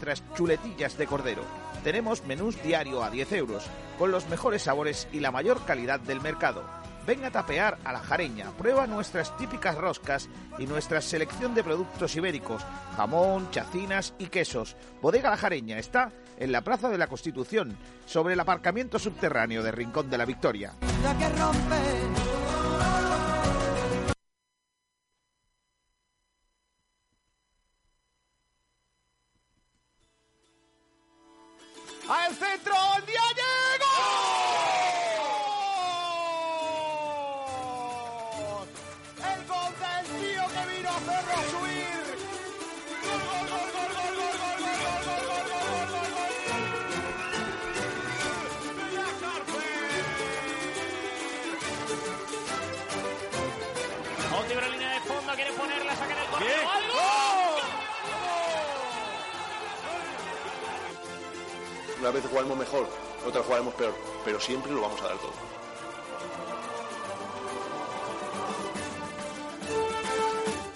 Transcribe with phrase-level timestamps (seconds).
[0.00, 1.42] nuestras chuletillas de cordero.
[1.84, 3.66] Tenemos menús diario a 10 euros,
[3.98, 6.64] con los mejores sabores y la mayor calidad del mercado.
[7.06, 10.28] Ven a tapear a la jareña, prueba nuestras típicas roscas
[10.58, 12.62] y nuestra selección de productos ibéricos,
[12.96, 14.74] jamón, chacinas y quesos.
[15.02, 17.76] Bodega La Jareña está en la Plaza de la Constitución,
[18.06, 20.74] sobre el aparcamiento subterráneo de Rincón de la Victoria.
[20.80, 22.39] ¡Al
[64.50, 65.32] siempre lo vamos a dar todo.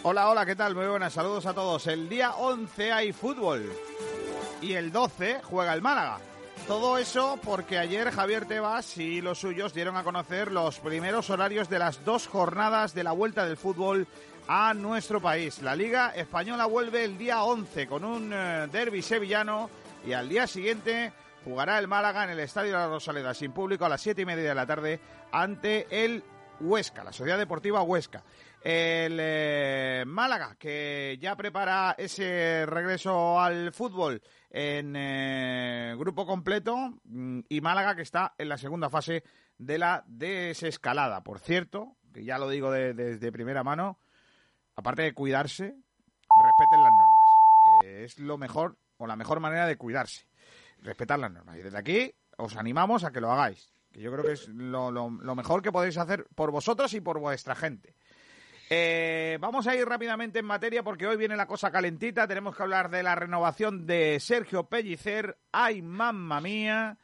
[0.05, 0.77] Hola, hola, ¿qué tal?
[0.77, 1.89] Muy buenas, saludos a todos.
[1.89, 3.69] El día 11 hay fútbol
[4.63, 6.21] y el 12 juega el Málaga.
[6.69, 11.69] Todo eso porque ayer Javier Tebas y los suyos dieron a conocer los primeros horarios
[11.69, 14.07] de las dos jornadas de la vuelta del fútbol
[14.47, 15.63] a nuestro país.
[15.63, 19.69] La Liga Española vuelve el día 11 con un eh, derby sevillano
[20.07, 21.13] y al día siguiente
[21.45, 24.27] jugará el Málaga en el Estadio de la Rosaleda sin público a las siete y
[24.27, 25.01] media de la tarde
[25.33, 26.23] ante el
[26.61, 28.23] Huesca, la Sociedad Deportiva Huesca.
[28.63, 37.41] El eh, Málaga, que ya prepara ese regreso al fútbol en eh, grupo completo, mm,
[37.49, 39.23] y Málaga, que está en la segunda fase
[39.59, 41.23] de la desescalada.
[41.23, 43.99] Por cierto, que ya lo digo de- desde primera mano,
[44.77, 45.65] aparte de cuidarse,
[46.43, 47.25] respeten las normas,
[47.83, 50.27] que es lo mejor o la mejor manera de cuidarse,
[50.85, 51.57] respetar las normas.
[51.59, 54.91] Y desde aquí os animamos a que lo hagáis, que yo creo que es lo,
[54.93, 57.97] lo- lo mejor que podéis hacer por vosotros y por vuestra gente.
[58.71, 62.27] Eh, vamos a ir rápidamente en materia porque hoy viene la cosa calentita.
[62.27, 65.37] Tenemos que hablar de la renovación de Sergio Pellicer.
[65.53, 66.97] ¡Ay, mamma mía!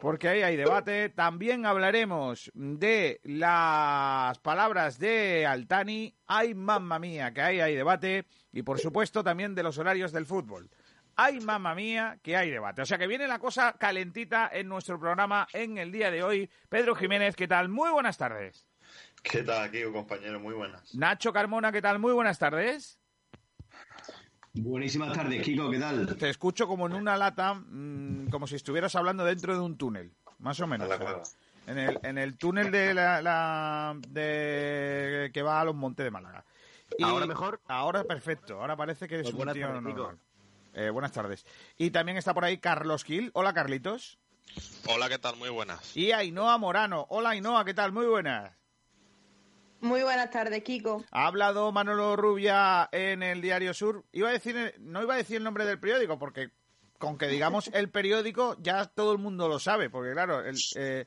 [0.00, 1.10] Porque ahí hay debate.
[1.10, 6.14] También hablaremos de las palabras de Altani.
[6.26, 7.32] ¡Ay, mamma mía!
[7.32, 8.26] Que ahí hay debate.
[8.52, 10.70] Y por supuesto también de los horarios del fútbol.
[11.16, 12.18] ¡Ay, mamma mía!
[12.22, 12.82] Que hay debate.
[12.82, 16.50] O sea que viene la cosa calentita en nuestro programa en el día de hoy.
[16.68, 17.68] Pedro Jiménez, ¿qué tal?
[17.68, 18.66] Muy buenas tardes.
[19.22, 20.40] ¿Qué tal, Kiko, compañero?
[20.40, 20.94] Muy buenas.
[20.94, 21.98] Nacho Carmona, ¿qué tal?
[21.98, 22.98] Muy buenas tardes.
[24.52, 26.16] Buenísimas tardes, Kiko, ¿qué tal?
[26.16, 30.12] Te escucho como en una lata, mm, como si estuvieras hablando dentro de un túnel,
[30.38, 30.86] más o menos.
[30.86, 31.22] Cueva.
[31.66, 36.10] En el, en el túnel de la, la- de que va a los Montes de
[36.10, 36.44] Málaga.
[37.02, 37.60] ¿Ahora mejor?
[37.66, 38.60] Ahora perfecto.
[38.60, 40.18] Ahora parece que eres Pues un tío normal.
[40.74, 41.46] Eh, buenas tardes.
[41.76, 43.30] Y también está por ahí Carlos Gil.
[43.34, 44.18] Hola, Carlitos.
[44.88, 45.36] Hola, ¿qué tal?
[45.36, 45.96] Muy buenas.
[45.96, 47.06] Y Ainhoa Morano.
[47.08, 47.92] Hola, Ainhoa, ¿qué tal?
[47.92, 48.52] Muy buenas.
[49.80, 51.04] Muy buenas tardes, Kiko.
[51.10, 54.04] Ha hablado Manolo Rubia en el Diario Sur.
[54.12, 56.50] Iba a decir, no iba a decir el nombre del periódico, porque
[56.98, 61.06] con que digamos el periódico ya todo el mundo lo sabe, porque claro, el, eh,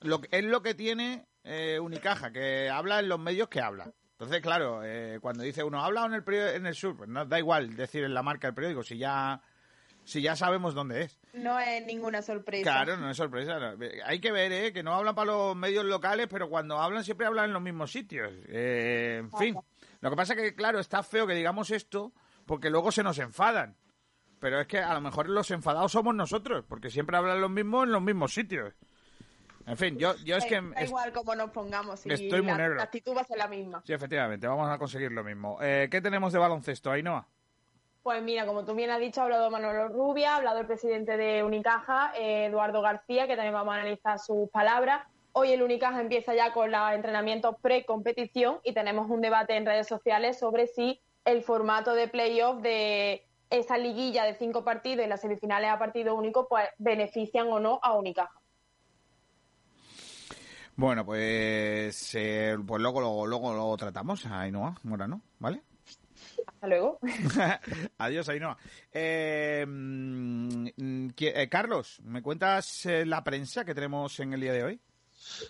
[0.00, 3.92] lo, que- es lo que tiene eh, Unicaja, que habla en los medios que habla.
[4.24, 7.26] Entonces, claro, eh, cuando dice uno, habla en el, periódico, en el Sur, pues no
[7.26, 9.42] da igual decir en la marca del periódico, si ya,
[10.02, 11.18] si ya sabemos dónde es.
[11.34, 12.62] No es ninguna sorpresa.
[12.62, 13.58] Claro, no es sorpresa.
[13.58, 13.76] no.
[14.06, 14.72] Hay que ver, ¿eh?
[14.72, 17.92] Que no hablan para los medios locales, pero cuando hablan siempre hablan en los mismos
[17.92, 18.32] sitios.
[18.48, 19.56] Eh, en fin.
[20.00, 22.14] Lo que pasa es que, claro, está feo que digamos esto
[22.46, 23.76] porque luego se nos enfadan.
[24.40, 27.84] Pero es que a lo mejor los enfadados somos nosotros, porque siempre hablan los mismos
[27.84, 28.72] en los mismos sitios.
[29.66, 30.60] En fin, yo, yo es que...
[30.60, 32.00] Da igual como nos pongamos.
[32.00, 32.74] si Estoy muy la, negro.
[32.76, 33.82] la actitud va a ser la misma.
[33.84, 35.58] Sí, efectivamente, vamos a conseguir lo mismo.
[35.62, 37.26] Eh, ¿Qué tenemos de baloncesto, Ainhoa?
[38.02, 41.16] Pues mira, como tú bien has dicho, ha hablado Manolo Rubia, ha hablado el presidente
[41.16, 45.06] de Unicaja, eh, Eduardo García, que también vamos a analizar sus palabras.
[45.32, 49.88] Hoy el Unicaja empieza ya con los entrenamientos pre-competición y tenemos un debate en redes
[49.88, 55.22] sociales sobre si el formato de playoff de esa liguilla de cinco partidos y las
[55.22, 58.38] semifinales a partido único pues benefician o no a Unicaja.
[60.76, 65.62] Bueno, pues, eh, pues luego, luego, luego lo tratamos, Ainhoa Morano, ¿vale?
[66.46, 66.98] Hasta luego.
[67.98, 68.56] Adiós, Ainhoa.
[68.92, 74.52] Eh, mm, mm, eh, Carlos, ¿me cuentas eh, la prensa que tenemos en el día
[74.52, 74.80] de hoy?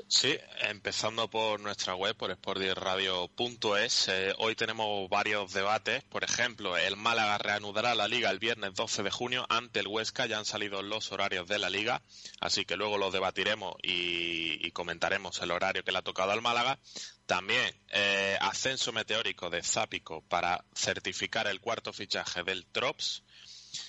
[0.08, 4.08] Sí, empezando por nuestra web, por sportiradio.es.
[4.08, 6.02] Eh, hoy tenemos varios debates.
[6.04, 10.26] Por ejemplo, el Málaga reanudará la liga el viernes 12 de junio ante el Huesca.
[10.26, 12.02] Ya han salido los horarios de la liga,
[12.40, 16.78] así que luego los debatiremos y, comentaremos el horario que le ha tocado al Málaga.
[17.26, 23.22] También eh, ascenso meteórico de Zápico para certificar el cuarto fichaje del Trops.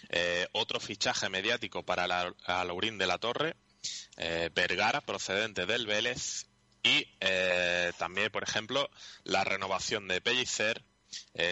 [0.09, 3.55] Eh, otro fichaje mediático para la, de la Torre,
[4.17, 6.47] eh, Vergara, procedente del Vélez,
[6.83, 8.89] y eh, también, por ejemplo,
[9.23, 10.83] la renovación de Pellicer,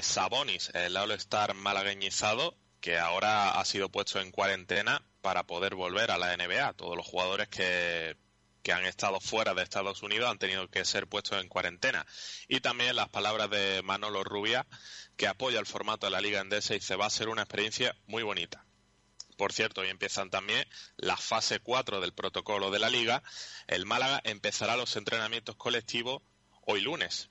[0.01, 6.17] Sabonis, el All-Star malagueñizado, que ahora ha sido puesto en cuarentena para poder volver a
[6.17, 6.73] la NBA.
[6.73, 8.17] Todos los jugadores que
[8.63, 12.07] que han estado fuera de Estados Unidos han tenido que ser puestos en cuarentena.
[12.47, 14.65] Y también las palabras de Manolo Rubia,
[15.17, 17.95] que apoya el formato de la Liga Endesa y se va a ser una experiencia
[18.07, 18.65] muy bonita.
[19.33, 23.23] Por cierto, hoy empiezan también la fase 4 del protocolo de la Liga.
[23.67, 26.21] El Málaga empezará los entrenamientos colectivos
[26.65, 27.29] hoy lunes.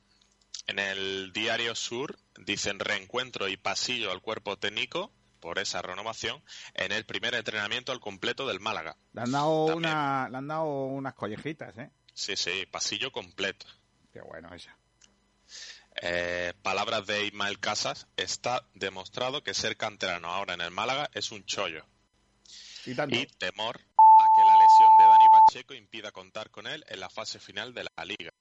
[0.67, 6.43] En el Diario Sur dicen reencuentro y pasillo al cuerpo técnico por esa renovación
[6.75, 8.97] en el primer entrenamiento al completo del Málaga.
[9.13, 11.91] Le han dado, una, le han dado unas collejitas, ¿eh?
[12.15, 13.67] Sí, sí, pasillo completo.
[14.13, 14.77] Qué bueno esa.
[16.01, 21.33] Eh, palabras de Ismael Casas, está demostrado que ser canterano ahora en el Málaga es
[21.33, 21.85] un chollo.
[22.85, 22.95] Y,
[23.39, 23.81] temor
[24.19, 27.73] a que la lesión de Dani Pacheco impida contar con él en la fase final
[27.75, 28.33] de la liga.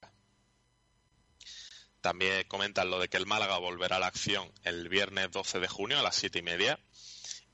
[2.02, 5.68] También comentan lo de que el Málaga volverá a la acción el viernes 12 de
[5.68, 6.80] junio a las 7 y media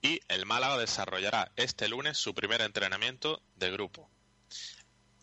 [0.01, 4.10] y el Málaga desarrollará este lunes su primer entrenamiento de grupo.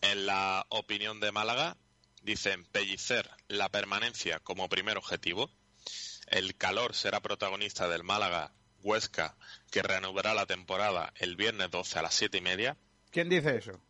[0.01, 1.77] En la opinión de Málaga,
[2.21, 5.49] dicen pellicer la permanencia como primer objetivo.
[6.27, 8.51] El calor será protagonista del Málaga
[8.85, 9.35] Huesca,
[9.71, 12.77] que reanudará la temporada el viernes 12 a las 7 y media.
[13.09, 13.81] ¿Quién dice eso?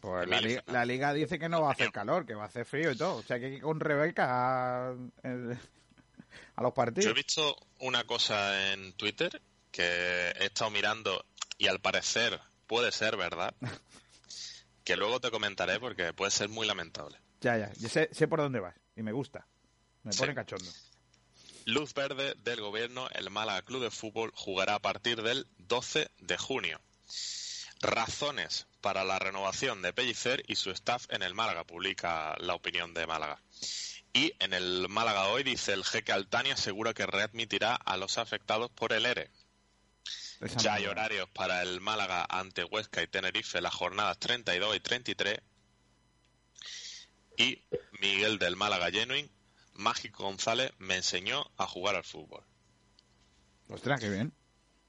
[0.00, 0.28] Pues
[0.66, 2.96] la liga, dice que no va a hacer calor, que va a hacer frío y
[2.96, 3.16] todo.
[3.16, 4.96] O sea que hay que ir con Rebeca a,
[6.56, 7.04] a los partidos.
[7.04, 9.40] Yo he visto una cosa en Twitter
[9.70, 11.24] que he estado mirando
[11.56, 13.54] y al parecer puede ser verdad.
[14.84, 17.18] que luego te comentaré porque puede ser muy lamentable.
[17.40, 19.46] Ya, ya, yo sé, sé por dónde vas y me gusta.
[20.02, 20.70] Me pone cachondo.
[21.68, 26.38] Luz verde del gobierno, el Málaga Club de Fútbol jugará a partir del 12 de
[26.38, 26.80] junio.
[27.82, 32.94] Razones para la renovación de Pellicer y su staff en el Málaga, publica la opinión
[32.94, 33.42] de Málaga.
[34.14, 38.70] Y en el Málaga hoy dice el jeque Altani asegura que readmitirá a los afectados
[38.70, 39.30] por el ERE.
[40.56, 45.40] ya hay horarios para el Málaga ante Huesca y Tenerife las jornadas 32 y 33.
[47.36, 47.62] Y
[48.00, 49.28] Miguel del Málaga Genuine,
[49.78, 52.44] Mágico González, me enseñó a jugar al fútbol.
[53.68, 54.32] Ostras, qué bien.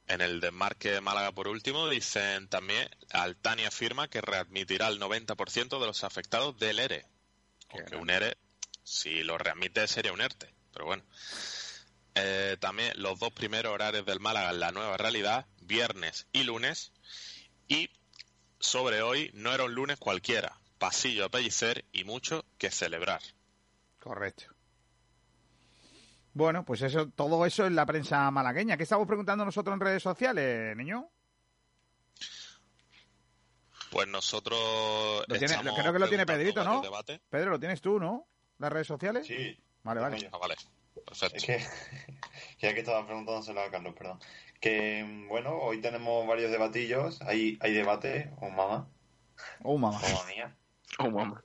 [0.07, 5.79] En el desmarque de Málaga, por último, dicen también, Altani afirma que readmitirá el 90%
[5.79, 7.05] de los afectados del ERE.
[7.69, 8.35] Aunque un ERE
[8.89, 11.03] si lo readmite sería un ERTE, pero bueno.
[12.15, 16.91] Eh, también los dos primeros horarios del Málaga en la nueva realidad, viernes y lunes.
[17.67, 17.91] Y
[18.59, 23.21] sobre hoy no era un lunes cualquiera, pasillo a pellicer y mucho que celebrar.
[23.99, 24.45] Correcto.
[26.33, 28.77] Bueno, pues eso, todo eso es la prensa malagueña.
[28.77, 31.09] ¿Qué estamos preguntando nosotros en redes sociales, niño?
[33.91, 35.25] Pues nosotros.
[35.27, 36.81] creo que lo tiene Pedrito, ¿no?
[37.29, 38.27] Pedro, lo tienes tú, ¿no?
[38.59, 39.25] las redes sociales?
[39.25, 39.57] Sí.
[39.83, 40.29] Vale, vale.
[40.31, 40.55] Ah, vale.
[41.05, 41.37] Perfecto.
[41.37, 41.65] Es que,
[42.59, 44.19] ya que estaba preguntándoselo a Carlos, perdón.
[44.59, 47.21] Que, bueno, hoy tenemos varios debatillos.
[47.21, 48.87] Hay, hay debate, o oh, mamá.
[49.63, 49.99] Oh, mamá.
[50.03, 50.55] Oh, mía.
[50.99, 51.43] Oh, mamá.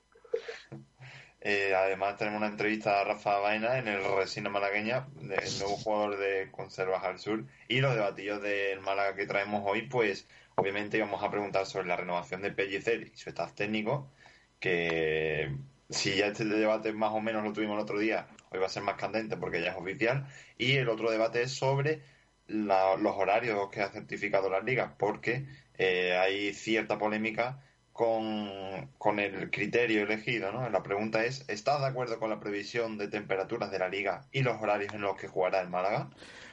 [1.47, 6.17] Eh, además tenemos una entrevista a Rafa Vaina en el Resina Malagueña, el nuevo jugador
[6.19, 7.45] de Conservas al Sur.
[7.69, 11.97] Y los debatillos del Málaga que traemos hoy, pues obviamente vamos a preguntar sobre la
[11.97, 14.11] renovación de Pellicer y su staff técnico,
[14.59, 15.55] que
[15.91, 18.71] si ya este debate más o menos lo tuvimos el otro día, hoy va a
[18.71, 20.27] ser más candente porque ya es oficial.
[20.57, 22.01] Y el otro debate es sobre
[22.47, 25.45] los horarios que ha certificado las ligas, porque
[25.77, 27.63] eh, hay cierta polémica
[27.95, 30.53] con, con, el criterio elegido.
[30.53, 30.69] ¿no?
[30.69, 34.43] La pregunta es, ¿estás de acuerdo con la previsión de temperaturas de la liga y
[34.43, 36.11] los horarios en los que jugará el Málaga?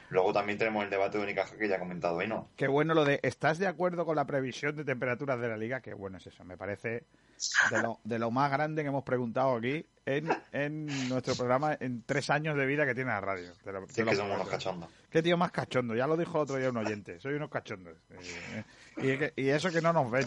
[0.08, 2.48] Luego también tenemos el debate de Unicaja que ya ha comentado hoy, ¿no?
[2.56, 5.80] Qué bueno lo de, ¿estás de acuerdo con la previsión de temperaturas de la liga?
[5.80, 7.06] Qué bueno es eso, me parece
[7.70, 12.02] de lo, de lo más grande que hemos preguntado aquí en, en nuestro programa en
[12.04, 13.52] tres años de vida que tiene la radio.
[13.88, 14.90] sí, que somos unos cachondos.
[15.10, 17.96] Qué tío más cachondo, ya lo dijo el otro día un oyente, soy unos cachondos.
[18.98, 20.26] Y, eso que no nos ven,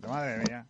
[0.00, 0.66] madre mía.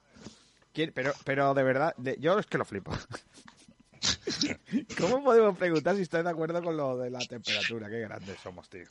[0.93, 2.93] Pero, pero de verdad, yo es que lo flipo.
[5.01, 7.89] ¿Cómo podemos preguntar si estás de acuerdo con lo de la temperatura?
[7.89, 8.85] Qué grandes somos, tío.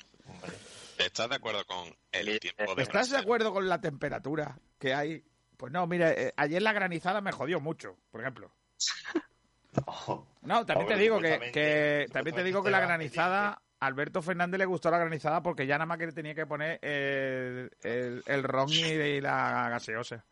[0.98, 5.24] ¿Estás de acuerdo con el tiempo de ¿Estás de acuerdo con la temperatura que hay?
[5.58, 8.52] Pues no, mire, eh, ayer la granizada me jodió mucho, por ejemplo.
[10.44, 14.90] No, también te digo que, también te digo que la granizada Alberto Fernández le gustó
[14.92, 17.72] la granizada porque ya nada más que le tenía que poner el,
[18.26, 20.24] el, ron y la gaseosa.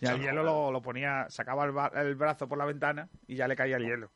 [0.00, 3.76] Y al hielo lo, ponía, sacaba el, brazo por la ventana y ya le caía
[3.76, 4.10] el hielo.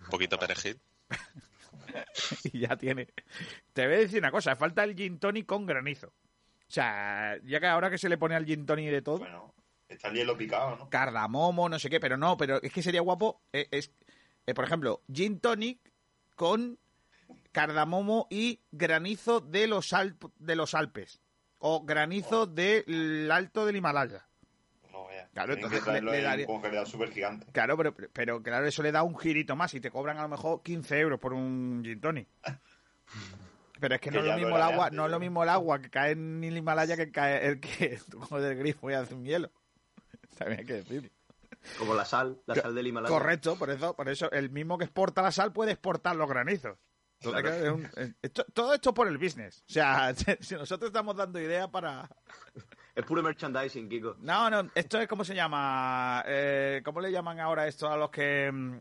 [0.00, 0.78] Un poquito perejil.
[2.52, 3.08] y ya tiene.
[3.72, 6.08] Te voy a decir una cosa, falta el gin tonic con granizo.
[6.08, 9.54] O sea, ya que ahora que se le pone al gin tonic de todo, Bueno,
[9.88, 10.90] está el hielo picado, ¿no?
[10.90, 13.90] cardamomo, no sé qué, pero no, pero es que sería guapo, eh, es,
[14.46, 15.78] eh, por ejemplo, gin tonic
[16.36, 16.78] con
[17.52, 21.20] cardamomo y granizo de los, Alp- de los Alpes.
[21.58, 24.26] O granizo del Alto del Himalaya.
[24.92, 25.06] No.
[25.32, 27.46] Claro, Tienen entonces le- le daría- congelador súper gigante.
[27.52, 30.28] Claro, pero, pero claro, eso le da un girito más y te cobran a lo
[30.28, 32.28] mejor 15 euros por un gin tonic.
[33.80, 35.16] Pero es que, Que no es lo lo mismo el agua, antes, no es lo
[35.16, 35.20] ¿no?
[35.20, 38.56] mismo el agua que cae en el Himalaya que cae el que tú coges del
[38.56, 39.50] grifo y hace un hielo.
[40.38, 41.12] También hay que decir.
[41.78, 43.12] Como la sal, la sal del Himalaya.
[43.12, 46.78] Correcto, por eso, por eso el mismo que exporta la sal puede exportar los granizos.
[47.24, 47.42] Entonces, Claro.
[47.42, 49.64] claro, es un- es- esto- todo esto por el business.
[49.68, 52.08] O sea, si nosotros estamos dando ideas para...
[52.94, 54.14] Es puro merchandising, Kiko.
[54.20, 56.22] No, no, esto es como se llama.
[56.28, 58.48] Eh, ¿Cómo le llaman ahora esto a los que.
[58.52, 58.78] mm,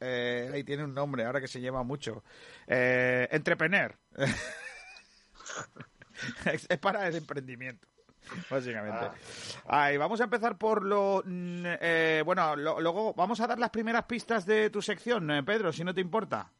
[0.00, 2.24] Eh, ahí tiene un nombre, ahora que se lleva mucho.
[2.66, 3.94] Eh, entrepreneur.
[6.46, 7.86] es, es para el emprendimiento,
[8.50, 9.08] básicamente.
[9.66, 11.22] Ahí, vamos a empezar por lo.
[11.24, 15.42] mm, eh, bueno, lo- luego vamos a dar las primeras pistas de tu sección, eh,
[15.42, 16.50] Pedro, si no te importa.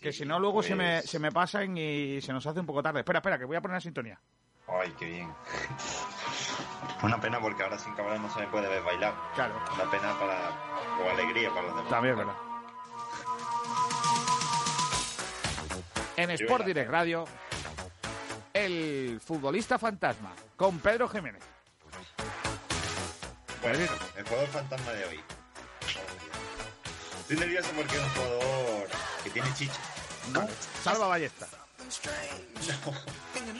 [0.00, 2.66] Que si no, luego se, me, pues- se me pasan y se nos hace un
[2.66, 3.00] poco tarde.
[3.00, 4.20] Espera, espera, que voy a poner la sintonía.
[4.68, 5.32] Ay, qué bien.
[7.02, 9.14] Una pena porque ahora sin cámara no se me puede ver bailar.
[9.34, 9.54] Claro.
[9.74, 10.50] Una pena para.
[11.02, 11.90] o alegría para los demás.
[11.90, 12.34] También es verdad.
[16.16, 17.24] En Sport Direct Radio,
[18.52, 21.42] el futbolista fantasma, con Pedro Jiménez.
[23.62, 23.78] Bueno,
[24.16, 25.20] el jugador fantasma de hoy.
[27.20, 28.77] Estoy nervioso porque es un jugador
[29.28, 29.80] que tiene chicha.
[30.82, 31.48] Salva Ballesta.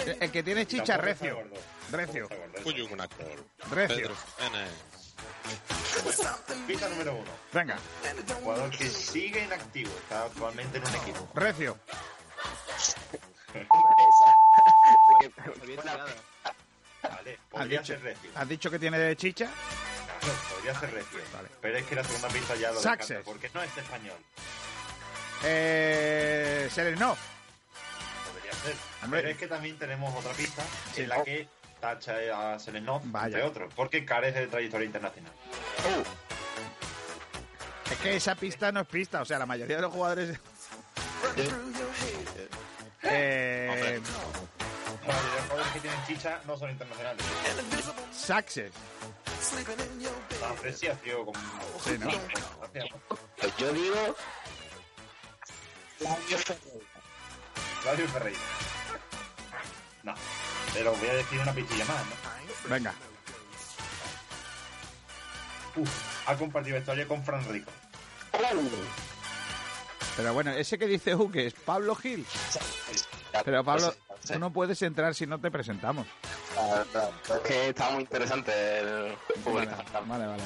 [0.05, 1.43] El, el que tiene chicha, Tampoco recio.
[1.91, 2.29] Recio.
[3.01, 3.45] Actor.
[3.71, 4.11] Recio.
[6.67, 7.31] Pista número uno.
[7.53, 7.79] Venga,
[8.43, 9.91] Jugador que sigue inactivo.
[10.03, 11.29] Está actualmente en un equipo.
[11.35, 11.79] recio.
[17.03, 17.33] Vale.
[17.35, 18.31] ¿Has Podría dicho, ser recio.
[18.35, 19.49] has dicho que tiene chicha?
[20.21, 21.21] Claro, podría ser recio.
[21.33, 21.49] Vale.
[21.61, 23.09] Pero es que la segunda pista ya lo Success.
[23.09, 24.17] descarta, porque no es español.
[25.45, 27.17] Eh, Serenov.
[28.33, 28.75] Podría ser.
[29.05, 29.21] Hombre.
[29.21, 30.63] Pero es que también tenemos otra pista
[30.95, 31.03] Sí.
[31.03, 31.49] en la que
[31.81, 33.27] tacha a Selenov, Vaya.
[33.27, 35.33] entre otros, porque carece de trayectoria internacional.
[37.91, 40.39] Es que esa pista no es pista, o sea, la mayoría de los jugadores...
[43.03, 47.25] Eh, La mayoría de los jugadores que tienen chicha no son internacionales.
[48.13, 48.73] Success.
[50.41, 51.39] La apreciación como...
[51.83, 52.11] Sí, ¿no?
[53.39, 54.17] Pues yo digo.
[57.85, 58.39] Radio Ferreira.
[60.03, 60.15] No.
[60.75, 62.71] Pero voy a decir una pistilla más, ¿no?
[62.71, 62.95] Venga.
[65.77, 67.71] Uf, ha compartido historia con Fran Rico.
[70.17, 72.27] Pero bueno, ese que dice U, que es Pablo Gil.
[73.45, 73.95] Pero Pablo,
[74.27, 76.07] tú no puedes entrar si no te presentamos.
[76.59, 79.77] Es que está muy interesante el Vale, futbolista.
[80.07, 80.43] vale, vale, vale.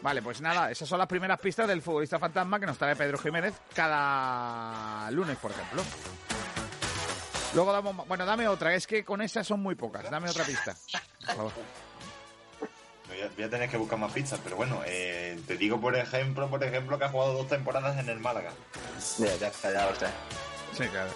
[0.00, 3.18] Vale, pues nada, esas son las primeras pistas del futbolista fantasma que nos trae Pedro
[3.18, 5.82] Jiménez cada lunes, por ejemplo.
[7.54, 10.74] Luego damos, bueno, dame otra, es que con esas son muy pocas, dame otra pista.
[11.26, 11.52] Por favor.
[13.36, 16.64] Voy a, tener que buscar más pistas, pero bueno, eh, te digo por ejemplo, por
[16.64, 18.52] ejemplo, que ha jugado dos temporadas en el Málaga.
[19.18, 20.06] Ya, ya está, ya lo sé.
[20.72, 21.10] Sí, claro.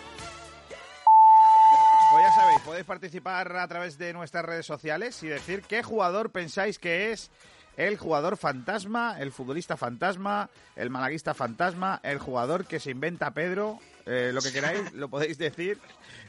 [2.16, 6.30] Pues ya sabéis, podéis participar a través de nuestras redes sociales y decir qué jugador
[6.30, 7.30] pensáis que es
[7.76, 13.80] el jugador fantasma, el futbolista fantasma, el malaguista fantasma, el jugador que se inventa Pedro,
[14.06, 15.78] eh, lo que queráis, lo podéis decir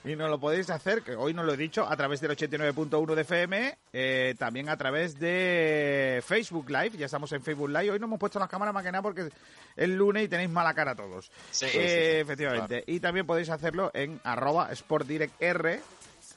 [0.04, 3.16] y nos lo podéis hacer, que hoy no lo he dicho, a través del 89.1
[3.16, 8.00] de FM, eh, también a través de Facebook Live, ya estamos en Facebook Live, hoy
[8.00, 9.30] no hemos puesto las cámaras más que nada porque
[9.76, 11.32] es lunes y tenéis mala cara todos.
[11.52, 11.82] Sí, Eh, sí, sí.
[12.22, 12.84] efectivamente.
[12.88, 15.80] Y también podéis hacerlo en arroba sportdirectr.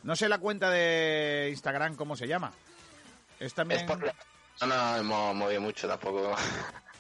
[0.03, 2.53] No sé la cuenta de Instagram cómo se llama.
[3.39, 3.87] Es también...
[3.87, 6.35] No nos hemos movido mucho tampoco.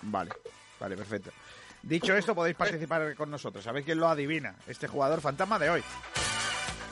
[0.03, 0.31] Vale,
[0.79, 1.31] vale, perfecto.
[1.83, 3.65] Dicho esto, podéis participar con nosotros.
[3.65, 4.57] Sabéis quién lo adivina.
[4.67, 5.83] Este jugador fantasma de hoy.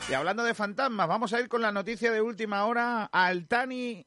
[0.08, 3.04] Y hablando de fantasmas, vamos a ir con la noticia de última hora.
[3.12, 4.06] Altani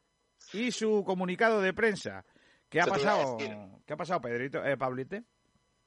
[0.54, 2.26] y su comunicado de prensa.
[2.70, 3.38] ¿Qué ha Eso a pasado?
[3.38, 4.66] ¿Qué ha pasado, Pedrito?
[4.66, 5.24] Eh, Pablite?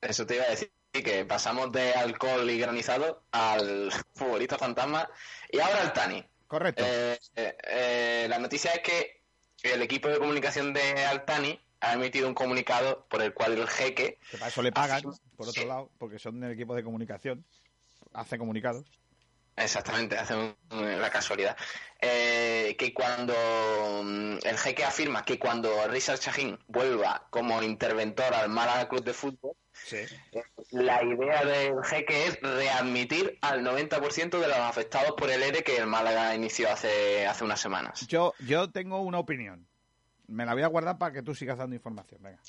[0.00, 5.08] Eso te iba a decir que pasamos de alcohol y granizado al futbolista fantasma
[5.50, 6.24] y ahora al Tani.
[6.46, 6.84] Correcto.
[6.86, 9.22] Eh, eh, eh, la noticia es que
[9.62, 14.18] el equipo de comunicación de Altani ha emitido un comunicado por el cual el jeque
[14.30, 17.44] Que para eso le pagan, por otro Sí, lado, porque son del equipo de comunicación.
[18.12, 18.84] Hace comunicados.
[19.56, 20.56] Exactamente, hace un-
[21.00, 21.56] la casualidad.
[22.00, 23.32] Eh, que cuando
[24.02, 29.14] mm, el jeque afirma que cuando Richard Shahin vuelva como interventor al Málaga Club de
[29.14, 29.96] Fútbol, Sí.
[30.32, 35.62] eh, la idea del jeque es readmitir al 90% de los afectados por el ERE
[35.62, 38.06] que el Málaga inició hace, hace unas semanas.
[38.08, 39.68] Yo, yo tengo una opinión.
[40.28, 42.22] Me la voy a guardar para que tú sigas dando información.
[42.22, 42.40] Venga.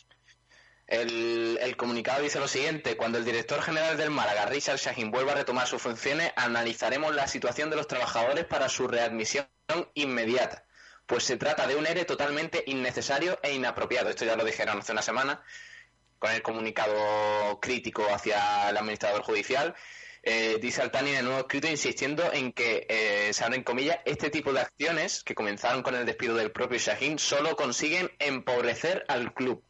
[0.87, 5.35] El, comunicado dice lo siguiente, cuando el director general del Málaga, Richard Shahin, vuelva a
[5.35, 9.47] retomar sus funciones, analizaremos la situación de los trabajadores para su readmisión
[9.95, 10.63] inmediata,
[11.07, 14.09] pues se trata de un ERE totalmente innecesario e inapropiado.
[14.09, 15.41] Esto ya lo dijeron hace una semana
[16.19, 19.75] con el comunicado crítico hacia el administrador judicial.
[20.27, 24.51] Eh, dice Altani en nuevo escrito insistiendo en que, eh, se abren comillas, este tipo
[24.53, 29.63] de acciones que comenzaron con el despido del propio Shahin solo consiguen empobrecer al club.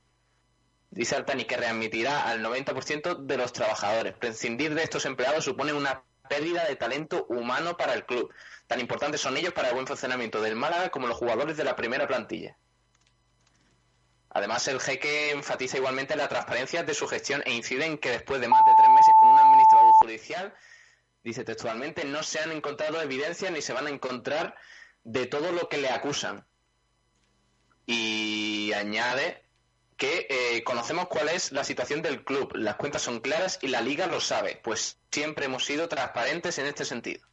[0.92, 4.14] Dice Altani que readmitirá al 90% de los trabajadores.
[4.14, 8.34] Prescindir de estos empleados supone una pérdida de talento humano para el club.
[8.68, 11.76] Tan importantes son ellos para el buen funcionamiento del Málaga como los jugadores de la
[11.76, 12.56] primera plantilla.
[14.36, 18.42] Además, el jeque enfatiza igualmente la transparencia de su gestión e incide en que después
[18.42, 19.15] de más de tres meses
[20.06, 20.54] judicial,
[21.24, 24.56] dice textualmente, no se han encontrado evidencias ni se van a encontrar
[25.04, 26.46] de todo lo que le acusan.
[27.86, 29.44] Y añade
[29.98, 33.82] que eh, conocemos cuál es la situación del club, las cuentas son claras y la
[33.82, 37.26] liga lo sabe, pues siempre hemos sido transparentes en este sentido.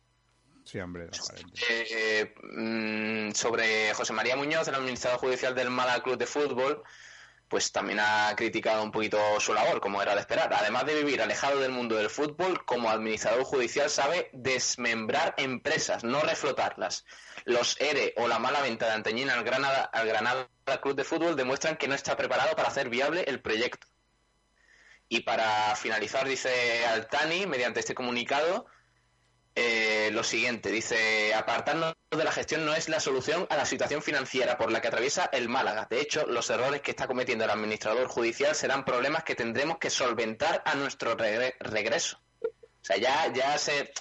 [0.64, 1.60] Sí, hombre, transparente.
[1.68, 6.82] Eh, mm, sobre José María Muñoz, el administrador judicial del Málaga Club de Fútbol,
[7.52, 10.54] pues también ha criticado un poquito su labor, como era de esperar.
[10.54, 16.22] Además de vivir alejado del mundo del fútbol, como administrador judicial sabe desmembrar empresas, no
[16.22, 17.04] reflotarlas.
[17.44, 20.48] Los ERE o la mala venta de Anteñina al Granada, al Granada
[20.80, 23.86] Club de Fútbol demuestran que no está preparado para hacer viable el proyecto.
[25.10, 28.64] Y para finalizar, dice Altani, mediante este comunicado,
[29.54, 34.00] eh, lo siguiente, dice, apartarnos de la gestión no es la solución a la situación
[34.02, 35.86] financiera por la que atraviesa el Málaga.
[35.90, 39.90] De hecho, los errores que está cometiendo el administrador judicial serán problemas que tendremos que
[39.90, 42.18] solventar a nuestro regre- regreso.
[42.42, 43.92] O sea, ya, ya se,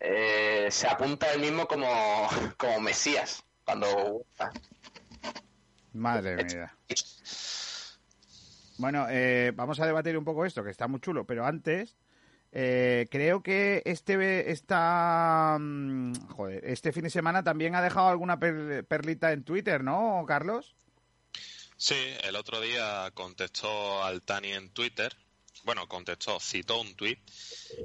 [0.00, 3.42] eh, se apunta él mismo como, como Mesías.
[3.64, 4.24] Cuando...
[5.92, 6.76] Madre mía.
[8.78, 11.96] Bueno, eh, vamos a debatir un poco esto, que está muy chulo, pero antes
[12.56, 18.38] eh, creo que este esta, mm, joder, este fin de semana también ha dejado alguna
[18.38, 20.74] per- perlita en Twitter, ¿no, Carlos?
[21.76, 25.14] Sí, el otro día contestó al Tani en Twitter.
[25.64, 27.18] Bueno, contestó, citó un tuit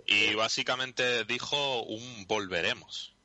[0.06, 3.16] y básicamente dijo un volveremos.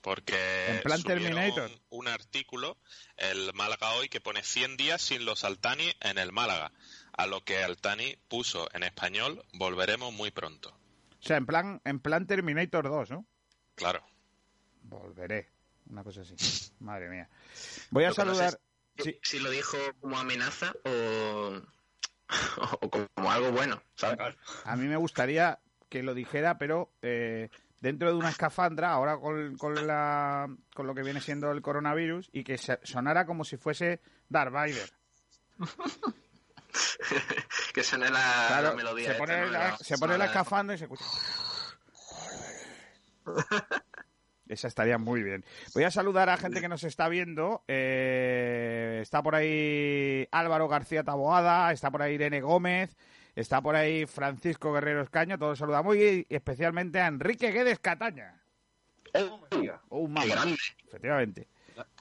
[0.00, 0.36] Porque
[0.76, 1.70] En plan Terminator.
[1.90, 2.78] un artículo,
[3.16, 6.72] el Málaga hoy, que pone 100 días sin los Altani en el Málaga.
[7.18, 10.70] A lo que Altani puso en español, volveremos muy pronto.
[10.70, 13.26] O sea, en plan, en plan Terminator 2, ¿no?
[13.74, 14.02] Claro.
[14.82, 15.50] Volveré.
[15.90, 16.34] Una cosa así.
[16.80, 17.28] Madre mía.
[17.90, 18.60] Voy a no sé saludar.
[19.22, 21.60] Si lo dijo como amenaza o,
[22.80, 24.36] o como algo bueno, ¿sabes?
[24.64, 27.48] A mí me gustaría que lo dijera, pero eh,
[27.80, 32.28] dentro de una escafandra, ahora con, con, la, con lo que viene siendo el coronavirus,
[32.32, 34.90] y que se- sonara como si fuese Darth Vader.
[37.74, 39.12] que suene la, Claro, la melodía.
[39.12, 39.46] se pone, ¿no?
[39.46, 40.26] la, La- se pone la
[40.74, 41.04] y se escucha.
[44.48, 45.44] Esa estaría muy bien.
[45.74, 47.64] Voy a saludar a gente que nos está viendo.
[47.68, 52.96] Eh, está por ahí Álvaro García Taboada, está por ahí Irene Gómez,
[53.36, 55.38] está por ahí Francisco Guerrero Escaño.
[55.38, 58.40] Todos saludamos y especialmente a Enrique Guedes Cataña.
[59.14, 59.40] Oh,
[59.90, 60.24] un mamá.
[60.26, 60.58] Qué grande.
[60.86, 61.48] Efectivamente.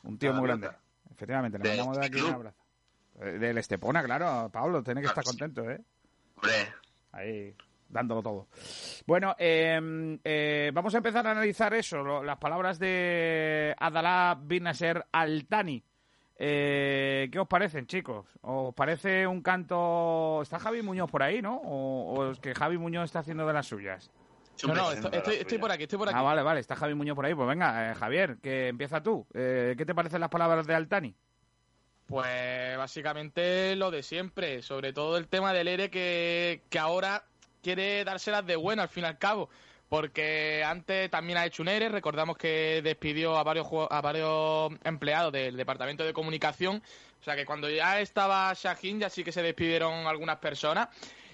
[0.03, 0.69] Un tío muy grande.
[1.12, 2.36] Efectivamente, le mandamos de aquí un club.
[2.36, 2.58] abrazo.
[3.19, 4.49] Eh, Del Estepona, claro.
[4.51, 5.80] Pablo, tiene que Claro, estar contento, ¿eh?
[6.36, 6.53] Hombre,
[7.12, 7.56] Ahí,
[7.89, 8.47] dándolo todo.
[9.08, 14.63] Bueno, eh, eh, vamos a empezar a analizar eso, lo- las palabras de Adalá bin
[14.63, 15.84] Nasser Altani.
[16.39, 18.27] Eh, ¿Qué os parecen, chicos?
[18.41, 20.39] ¿Os parece un canto...
[20.43, 21.56] Está Javi Muñoz por ahí, ¿no?
[21.56, 24.12] ¿O, o es que Javi Muñoz está haciendo de las suyas?
[24.63, 26.17] No, no, estoy, estoy, estoy por aquí, estoy por aquí.
[26.17, 27.34] Ah, vale, vale, está Javi Muñoz por ahí.
[27.34, 29.25] Pues venga, eh, Javier, que empieza tú.
[29.34, 31.15] Eh, ¿Qué te parecen las palabras de Altani?
[32.08, 37.26] Pues básicamente lo de siempre, sobre todo el tema del ERE que, que ahora
[37.62, 39.50] quiere dárselas de buena al fin y al cabo,
[39.89, 45.34] porque antes también ha hecho un ERE, recordamos que despidió a varios, a varios empleados
[45.34, 46.82] del departamento de comunicación,
[47.20, 50.88] o sea que cuando ya estaba Shahin ya sí que se despidieron algunas personas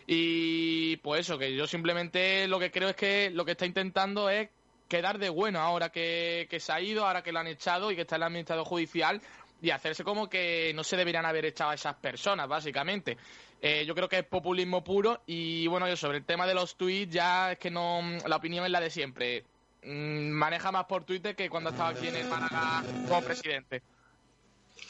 [0.07, 4.27] y pues eso, que yo simplemente lo que creo es que lo que está intentando
[4.27, 4.49] es
[4.87, 7.95] quedar de bueno ahora que, que se ha ido, ahora que lo han echado y
[7.95, 9.21] que está en el administrador judicial
[9.63, 13.17] y hacerse como que no se deberían haber echado a esas personas, básicamente.
[13.61, 16.75] Eh, yo creo que es populismo puro y bueno, yo sobre el tema de los
[16.75, 19.45] tweets ya es que no, la opinión es la de siempre.
[19.85, 23.81] Mm, maneja más por Twitter que cuando estaba aquí en el Málaga como presidente.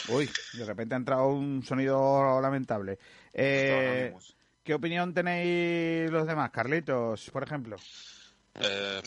[0.08, 2.98] Uy, de repente ha entrado un sonido lamentable.
[3.32, 4.12] Eh,
[4.64, 6.50] ¿Qué opinión tenéis los demás?
[6.50, 7.78] Carlitos, por ejemplo.
[8.60, 9.02] Eh,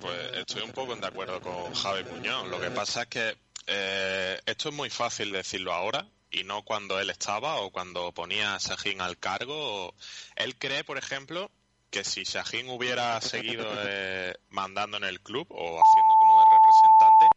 [0.00, 2.48] pues estoy un poco de acuerdo con Javi Muñoz.
[2.48, 6.98] Lo que pasa es que eh, esto es muy fácil decirlo ahora y no cuando
[6.98, 9.94] él estaba o cuando ponía a Sajín al cargo.
[10.34, 11.50] Él cree, por ejemplo,
[11.90, 17.32] que si Sajín hubiera seguido eh, mandando en el club o haciendo como de representante,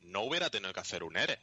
[0.00, 1.40] no hubiera tenido que hacer un ERE.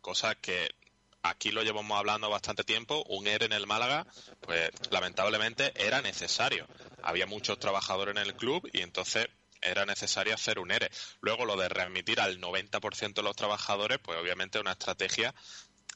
[0.00, 0.74] Cosa que
[1.22, 4.06] aquí lo llevamos hablando bastante tiempo, un ERE en el Málaga,
[4.40, 6.66] pues lamentablemente era necesario.
[7.02, 9.28] Había muchos trabajadores en el club y entonces
[9.64, 10.90] era necesario hacer un ERE.
[11.20, 15.34] Luego lo de remitir al 90% de los trabajadores, pues obviamente una estrategia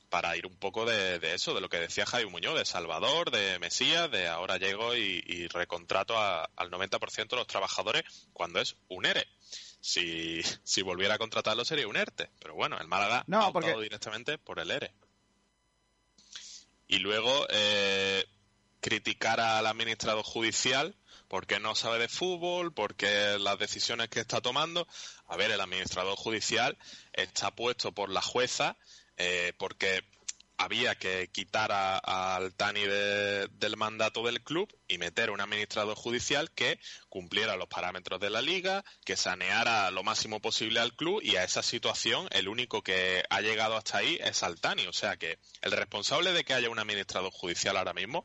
[0.08, 3.30] para ir un poco de, de, eso, de lo que decía Javi Muñoz, de Salvador,
[3.30, 8.58] de Mesías, de ahora llego y, y recontrato a, al 90% de los trabajadores cuando
[8.60, 9.26] es un ERE.
[9.80, 13.66] Si, si volviera a contratarlo sería un ERTE, pero bueno, el Málaga No, ha porque-
[13.68, 14.92] optado directamente por el ERE.
[16.86, 18.24] Y luego eh,
[18.80, 20.94] criticar al administrador judicial
[21.28, 24.86] porque no sabe de fútbol, porque las decisiones que está tomando.
[25.28, 26.76] A ver, el administrador judicial
[27.12, 28.76] está puesto por la jueza
[29.16, 30.02] eh, porque
[30.60, 36.50] había que quitar al Tani de- del mandato del club y meter un administrador judicial
[36.50, 41.36] que cumpliera los parámetros de la liga, que saneara lo máximo posible al club y
[41.36, 44.84] a esa situación el único que ha llegado hasta ahí es al Tani.
[44.88, 48.24] O sea que el responsable de que haya un administrador judicial ahora mismo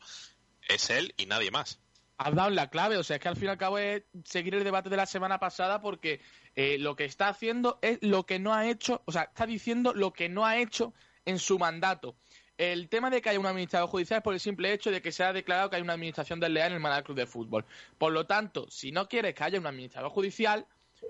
[0.68, 1.78] es él y nadie más.
[2.18, 4.54] Has dado la clave, o sea, es que al fin y al cabo es seguir
[4.56, 6.22] el debate de la semana pasada porque
[6.56, 9.94] eh, lo que está haciendo es lo que no ha hecho, o sea, está diciendo
[9.94, 10.94] lo que no ha hecho
[11.26, 12.16] en su mandato.
[12.56, 15.12] El tema de que haya un administrador judicial es por el simple hecho de que
[15.12, 17.66] se ha declarado que hay una administración desleal en el Málaga Club de Fútbol.
[17.98, 20.68] Por lo tanto, si no quieres que haya un administrador judicial,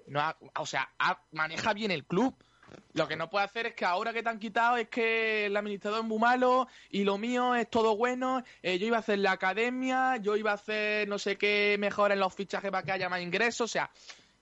[0.07, 0.89] no ha- o sea,
[1.31, 2.33] maneja bien el club.
[2.93, 5.57] Lo que no puede hacer es que ahora que te han quitado es que el
[5.57, 8.43] administrador es muy malo y lo mío es todo bueno.
[8.61, 12.11] eh, yo iba a hacer la academia, yo iba a hacer no sé qué mejor
[12.11, 13.61] en los fichajes para que haya más ingresos.
[13.61, 13.89] O sea,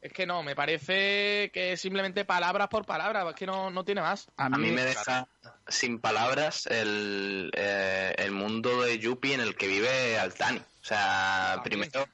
[0.01, 3.85] es que no, me parece que es simplemente palabras por palabras, es que no, no
[3.85, 4.29] tiene más.
[4.35, 5.27] A mí me deja
[5.67, 10.57] sin palabras el, eh, el mundo de Yupi en el que vive Altani.
[10.57, 12.07] O sea, primero,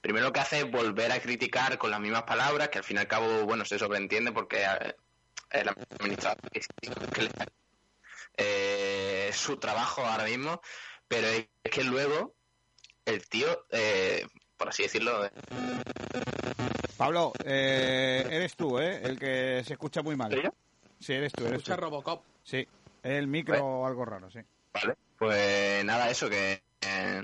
[0.00, 2.98] primero lo que hace es volver a criticar con las mismas palabras, que al fin
[2.98, 4.94] y al cabo, bueno, se sobreentiende porque eh,
[5.60, 6.60] el administrador que,
[7.12, 7.30] que le-
[8.36, 10.60] eh, su trabajo ahora mismo,
[11.08, 12.34] pero es que luego
[13.04, 15.30] el tío, eh, por así decirlo, eh,
[16.96, 19.00] Pablo, eh, eres tú, ¿eh?
[19.02, 20.30] El que se escucha muy mal.
[20.32, 20.50] ¿Soy yo?
[20.98, 21.82] Sí, eres tú, eres Escucha tú.
[21.82, 22.24] Robocop.
[22.42, 22.66] Sí,
[23.02, 24.40] el micro o algo raro, sí.
[24.72, 27.22] Vale, pues nada, eso, que, eh,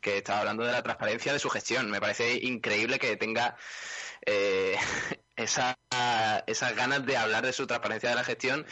[0.00, 1.90] que estaba hablando de la transparencia de su gestión.
[1.90, 3.56] Me parece increíble que tenga
[4.26, 4.76] eh,
[5.36, 5.78] esa,
[6.46, 8.66] esas ganas de hablar de su transparencia de la gestión,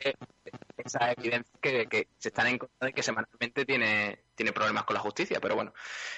[0.00, 0.14] eh,
[0.76, 5.00] esa evidencia que, se están en contra de que semanalmente tiene, tiene problemas con la
[5.00, 5.40] justicia.
[5.40, 5.72] Pero bueno,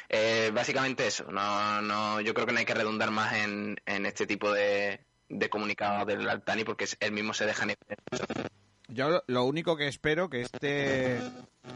[0.09, 1.25] eh, básicamente eso.
[1.31, 5.05] No, no, yo creo que no hay que redundar más en, en este tipo de,
[5.29, 7.77] de comunicados del Altani porque él mismo se deja en
[8.89, 11.21] Yo lo- único que espero que este...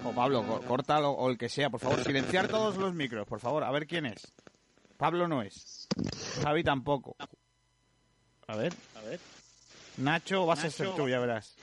[0.05, 2.03] O Pablo, córtalo o el que sea, por favor.
[2.05, 3.65] Silenciar todos los micros, por favor.
[3.65, 4.33] A ver quién es.
[5.01, 5.89] Pablo no es.
[6.43, 7.17] Javi tampoco.
[8.49, 9.19] A ver, a ver.
[9.97, 11.55] Nacho, vas a ser tú, ya verás.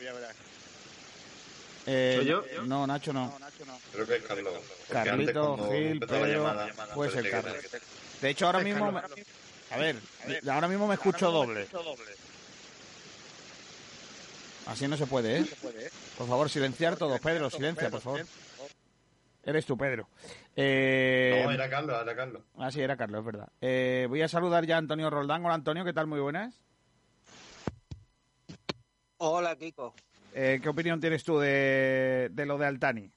[1.86, 2.44] Eh, ¿Soy yo?
[2.66, 3.32] No, Nacho no.
[3.94, 4.54] Creo que es Carlos.
[4.90, 6.56] Carlito, Gil, Pedro,
[6.96, 7.56] puede ser Carlos.
[8.22, 8.92] De hecho, ahora mismo...
[8.92, 9.20] me- Carlos.
[9.70, 9.96] A ver,
[10.50, 11.68] ahora mismo me escucho doble.
[14.66, 15.46] Así no se puede, ¿eh?
[16.18, 17.20] Por favor, silenciar todo.
[17.20, 18.26] Pedro, silencia, por favor.
[19.48, 20.10] Eres tú, Pedro.
[20.58, 21.42] Eh...
[21.46, 22.42] No, era Carlos, era Carlos.
[22.58, 23.48] Ah, sí, era Carlos, es verdad.
[23.62, 25.46] Eh, voy a saludar ya a Antonio Roldán.
[25.46, 26.06] Hola, Antonio, ¿qué tal?
[26.06, 26.62] Muy buenas.
[29.20, 29.96] Hola, Kiko.
[30.34, 33.10] Eh, ¿Qué opinión tienes tú de, de lo de Altani?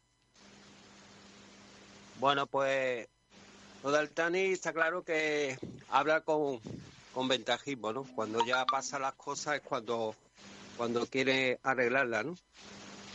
[2.20, 3.08] Bueno, pues
[3.82, 5.58] lo de Altani está claro que
[5.90, 6.60] habla con,
[7.12, 8.04] con ventajismo, ¿no?
[8.04, 10.14] Cuando ya pasan las cosas es cuando,
[10.76, 12.36] cuando quiere arreglarlas, ¿no?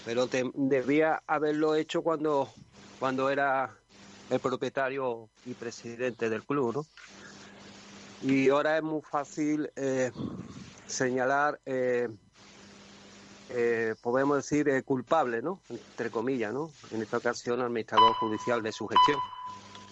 [0.04, 2.52] Pero te- debía haberlo hecho cuando,
[3.00, 3.76] cuando era
[4.30, 6.86] el propietario y presidente del club, ¿no?
[8.22, 10.12] Y ahora es muy fácil eh,
[10.88, 12.10] señalar, eh,
[13.50, 15.60] eh, podemos decir, culpable, ¿no?
[15.70, 16.72] Entre comillas, ¿no?
[16.92, 19.20] En esta ocasión, administrador judicial de su gestión.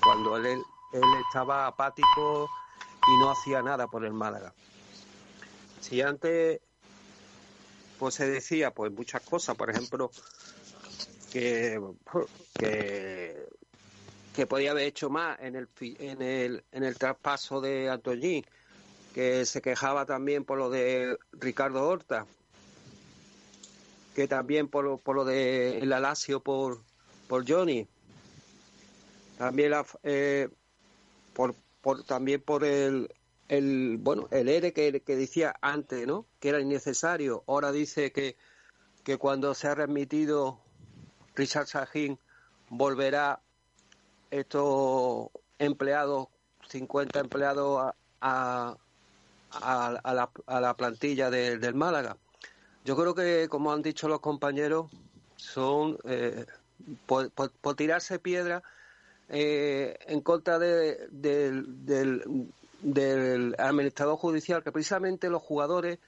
[0.04, 0.64] Cuando él,
[0.94, 2.50] él estaba apático
[3.08, 4.54] y no hacía nada por el Málaga.
[5.82, 6.62] Si antes,
[8.00, 10.10] pues se decía, pues muchas cosas, por ejemplo,
[11.34, 11.82] que,
[12.60, 13.36] que,
[14.36, 18.46] que podía haber hecho más en el, en el, en el traspaso de Antoñín,
[19.16, 22.28] que se quejaba también por lo de Ricardo Horta,
[24.16, 26.82] que también por, lo- por lo de el Alacio por,
[27.28, 27.88] por Johnny.
[29.40, 30.50] también la, eh,
[31.34, 33.10] por, por también por el
[33.50, 38.38] el bueno el ERE que, que decía antes no que era innecesario ahora dice que
[39.04, 40.63] que cuando se ha remitido
[41.36, 42.18] Richard Sahin
[42.70, 43.40] volverá
[44.32, 46.28] estos empleados
[46.70, 48.76] 50 empleados a,
[49.52, 52.18] a, a la, a la plantilla de- del Málaga.
[52.86, 54.90] Yo creo que como han dicho los compañeros
[55.36, 56.46] son eh,
[57.06, 57.30] por,
[57.76, 58.64] tirarse piedra
[59.30, 61.86] eh, en contra de- del,
[62.82, 66.00] del administrador judicial, que precisamente los jugadores,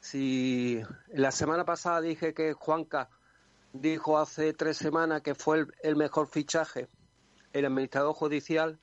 [0.00, 0.80] si
[1.12, 3.08] la semana pasada dije que Juanca
[3.80, 6.88] dijo hace tres semanas que fue el, mejor fichaje,
[7.52, 8.78] el administrador judicial,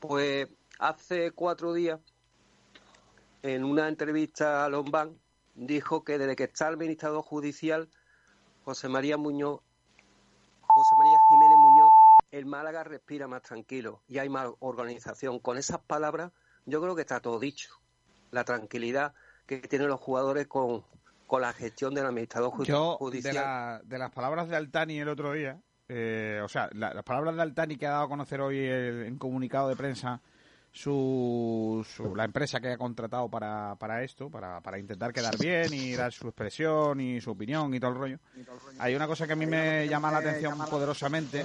[0.00, 2.00] pues hace cuatro días,
[3.42, 5.18] en una entrevista a Lombán,
[5.54, 7.88] dijo que desde que está el administrador judicial,
[8.64, 9.60] José María Muñoz
[10.78, 11.92] José María Jiménez Muñoz,
[12.30, 15.40] el Málaga respira más tranquilo y hay más organización.
[15.40, 16.30] Con esas palabras,
[16.66, 17.70] yo creo que está todo dicho.
[18.30, 19.14] La tranquilidad
[19.46, 20.84] que tienen los jugadores con,
[21.28, 23.34] con la gestión del administrador Yo, de, judicial.
[23.36, 27.36] la- de las palabras de Altani el otro día, eh, o sea, la- las palabras
[27.36, 30.20] de Altani que ha dado a conocer hoy el- en comunicado de prensa
[30.72, 35.72] su, su- la empresa que ha contratado para, para esto, para, para intentar quedar bien
[35.72, 38.18] y dar su expresión y su opinión y todo el rollo.
[38.78, 41.44] Hay una cosa que a mí me llama la atención poderosamente,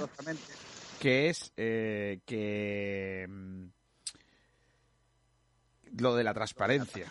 [1.00, 3.64] que es eh, que mm,
[5.98, 7.10] lo de la transparencia.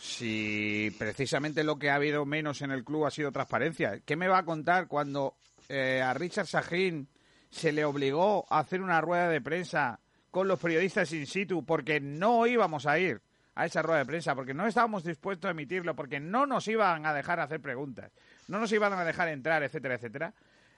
[0.00, 4.28] Si precisamente lo que ha habido menos en el club ha sido transparencia, ¿qué me
[4.28, 5.34] va a contar cuando
[5.68, 7.06] eh, a Richard Sajín
[7.50, 12.00] se le obligó a hacer una rueda de prensa con los periodistas in situ porque
[12.00, 13.20] no íbamos a ir
[13.56, 17.04] a esa rueda de prensa, porque no estábamos dispuestos a emitirlo, porque no nos iban
[17.04, 18.10] a dejar hacer preguntas,
[18.48, 20.32] no nos iban a dejar entrar, etcétera, etcétera?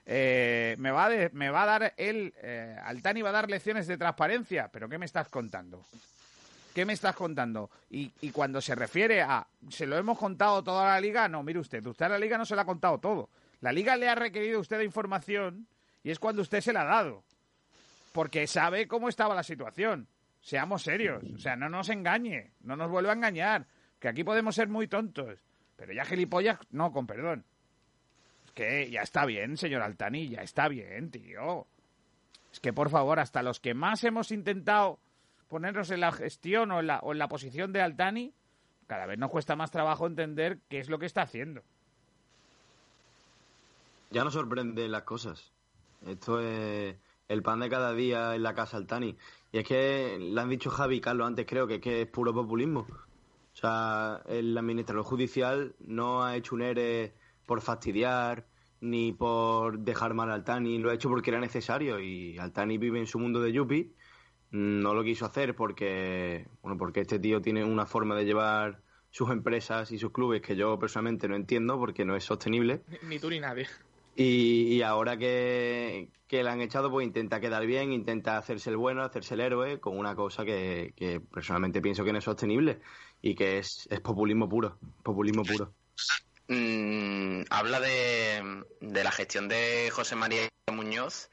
[0.05, 3.87] Eh, me, va de- me va a dar él, eh, Altani va a dar lecciones
[3.87, 5.85] de transparencia, pero ¿qué me estás contando?
[6.73, 7.69] ¿Qué me estás contando?
[7.89, 11.27] Y, cuando se refiere a, ¿se lo hemos contado toda la liga?
[11.27, 13.29] No, mire usted, usted a la liga no se lo ha contado todo.
[13.61, 15.67] La liga le ha requerido a usted información
[16.03, 17.23] y es cuando usted se la ha dado.
[18.11, 20.07] Porque sabe cómo estaba la situación.
[20.41, 21.23] Seamos serios.
[21.35, 23.65] O sea, no nos engañe, no nos vuelva a engañar.
[23.99, 25.39] Que aquí podemos ser muy tontos.
[25.75, 27.45] Pero ya gilipollas, no, con perdón.
[28.45, 31.67] Es que ya está bien, señor Altani, ya está bien, tío.
[32.51, 34.99] Es que, por favor, hasta los que más hemos intentado
[35.47, 38.33] ponernos en la gestión o en la, o en la posición de Altani,
[38.87, 41.63] cada vez nos cuesta más trabajo entender qué es lo que está haciendo.
[44.11, 45.51] Ya no sorprenden las cosas.
[46.05, 46.95] Esto es
[47.27, 49.17] el pan de cada día en la casa Altani.
[49.51, 52.85] Y es que le han dicho Javi y Carlos antes, creo que, es puro populismo.
[52.89, 57.13] O sea, el administrador judicial no ha hecho un ERE
[57.45, 58.47] por fastidiar
[58.81, 61.99] ni por dejar mal a Altani, lo ha hecho porque era necesario.
[61.99, 63.93] Y Altani vive en su mundo de Yuppie.
[64.53, 69.31] No lo quiso hacer porque, bueno, porque este tío tiene una forma de llevar sus
[69.31, 72.83] empresas y sus clubes que yo personalmente no entiendo porque no es sostenible.
[72.87, 73.67] Ni, ni tú ni nadie.
[74.15, 78.77] Y, y ahora que, que le han echado, pues intenta quedar bien, intenta hacerse el
[78.77, 82.79] bueno, hacerse el héroe, con una cosa que, que personalmente pienso que no es sostenible
[83.23, 85.73] y que es, es populismo puro, populismo puro.
[86.47, 91.31] Mm, habla de, de la gestión de José María Muñoz,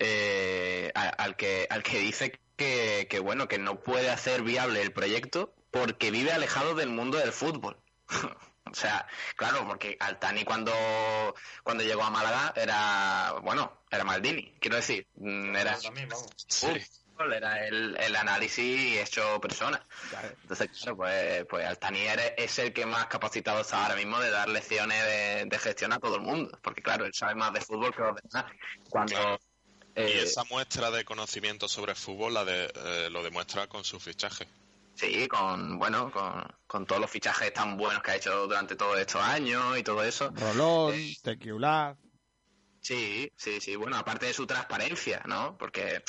[0.00, 4.92] eh, al, que, al que dice que, que, bueno, que no puede hacer viable el
[4.92, 7.76] proyecto porque vive alejado del mundo del fútbol.
[8.64, 10.72] o sea, claro, porque Altani cuando,
[11.62, 15.74] cuando llegó a Málaga era, bueno, era Maldini, quiero decir, mm, era,
[17.66, 19.86] el, el análisis hecho persona.
[20.42, 24.30] Entonces, claro, pues, pues Altani es- es el que más capacitado está ahora mismo de
[24.30, 27.60] dar lecciones de, de gestión a todo el mundo, porque claro, él sabe más de
[27.60, 28.50] fútbol que los demás.
[28.88, 29.38] Cuando,
[29.96, 33.98] Y eh, esa muestra de conocimiento sobre fútbol la de, eh, lo demuestra con su
[34.00, 34.46] fichaje.
[34.94, 38.98] Sí, con, bueno, con, con todos los fichajes tan buenos que ha hecho durante todos
[38.98, 40.30] estos años y todo eso.
[40.36, 41.96] Rolón, Tequiulá.
[42.80, 43.76] Sí, sí, sí.
[43.76, 45.56] Bueno, aparte de su transparencia, ¿no?
[45.58, 46.02] Porque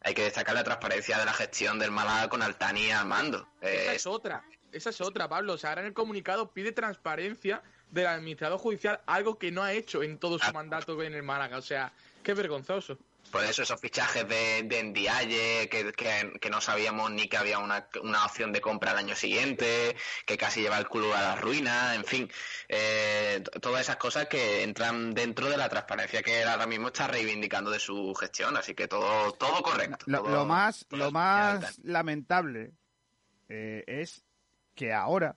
[0.00, 3.48] hay que destacar la transparencia de la gestión del Málaga con Altani al mando.
[3.60, 4.44] Esa Eh, es otra.
[4.72, 5.54] Esa es otra, Pablo.
[5.54, 9.72] O sea, ahora en el comunicado pide transparencia del administrador judicial, algo que no ha
[9.72, 11.56] hecho en todo su mandato en el Málaga.
[11.56, 12.98] O sea, qué vergonzoso.
[13.30, 17.58] Por eso esos fichajes de, de Ndiaye, que, que, que no sabíamos ni que había
[17.58, 19.94] una, una opción de compra al año siguiente,
[20.26, 22.30] que casi lleva el club a la ruina, en fin,
[22.68, 27.06] eh, todas esas cosas que entran dentro de la transparencia que él ahora mismo está
[27.06, 30.04] reivindicando de su gestión, así que todo, todo correcto.
[30.06, 32.72] Lo, todo- lo más, lo más lamentable
[33.48, 34.24] eh, es
[34.74, 35.36] que ahora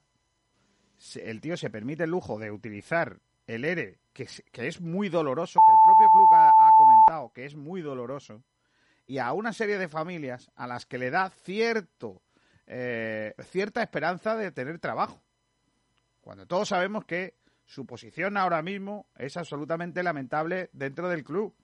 [1.16, 5.10] el tío se permite el lujo de utilizar el ERE, que es, que es muy
[5.10, 6.51] doloroso, que el propio club ha,
[7.34, 8.44] que es muy doloroso,
[9.06, 12.22] y a una serie de familias a las que le da cierto,
[12.68, 15.22] eh, cierta esperanza de tener trabajo.
[16.22, 21.56] Cuando todos sabemos que su posición ahora mismo es absolutamente lamentable dentro del club.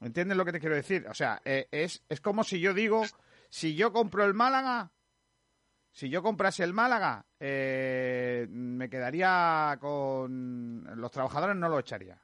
[0.00, 1.06] ¿Entiendes lo que te quiero decir?
[1.08, 3.04] O sea, eh, es, es como si yo digo,
[3.48, 4.90] si yo compro el Málaga,
[5.92, 10.84] si yo comprase el Málaga, eh, me quedaría con...
[10.96, 12.18] Los trabajadores no lo echaría.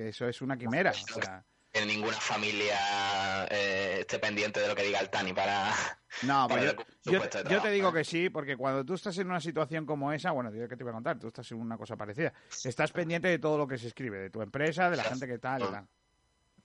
[0.00, 0.92] Que eso es una quimera.
[0.92, 5.74] O sea, Que ninguna familia eh, esté pendiente de lo que diga el Tani para.
[6.22, 7.92] No, para pero el yo, te digo ¿eh?
[7.92, 10.90] que sí, porque cuando tú estás en una situación como esa, bueno, que te iba
[10.90, 12.32] a contar, tú estás en una cosa parecida,
[12.64, 15.38] estás pendiente de todo lo que se escribe, de tu empresa, de la gente que
[15.38, 15.86] tal y tal.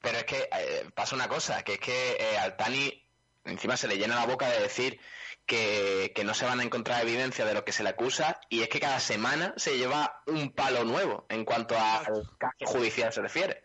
[0.01, 3.05] Pero es que eh, pasa una cosa, que es que al Tani
[3.43, 4.97] encima se le llena la boca de decir
[5.45, 8.61] que, que no se van a encontrar evidencia de lo que se le acusa y
[8.63, 13.13] es que cada semana se lleva un palo nuevo en cuanto a- al caso judicial
[13.13, 13.63] se refiere.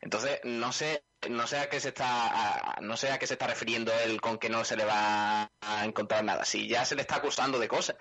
[0.00, 3.34] Entonces, no sé, no sé a qué se está, a- no sé a qué se
[3.34, 6.44] está refiriendo él con que no se le va a encontrar nada.
[6.44, 7.96] Si ya se le está acusando de cosas.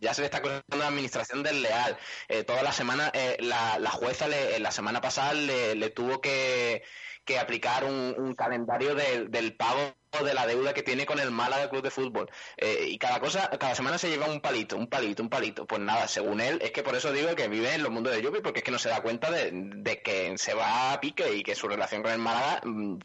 [0.00, 1.98] Ya se le está acusando de administración desleal.
[2.28, 6.20] Eh, toda la semana, eh, la, la jueza le- la semana pasada le, le tuvo
[6.20, 6.84] que,
[7.28, 11.68] que aplicar un, un calendario del- pago de la deuda que tiene con el Málaga
[11.68, 12.30] Club de Fútbol.
[12.56, 15.66] Eh, y cada cosa, cada semana se lleva un palito, un palito, un palito.
[15.66, 18.22] Pues nada, según él, es que por eso digo que vive en los mundos de
[18.22, 21.34] Yupi, porque es que no se da cuenta de, de que se va a pique
[21.34, 22.98] y que su relación con el Málaga mm,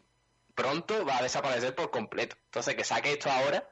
[0.54, 2.36] pronto va a desaparecer por completo.
[2.46, 3.68] Entonces, que saque esto ahora,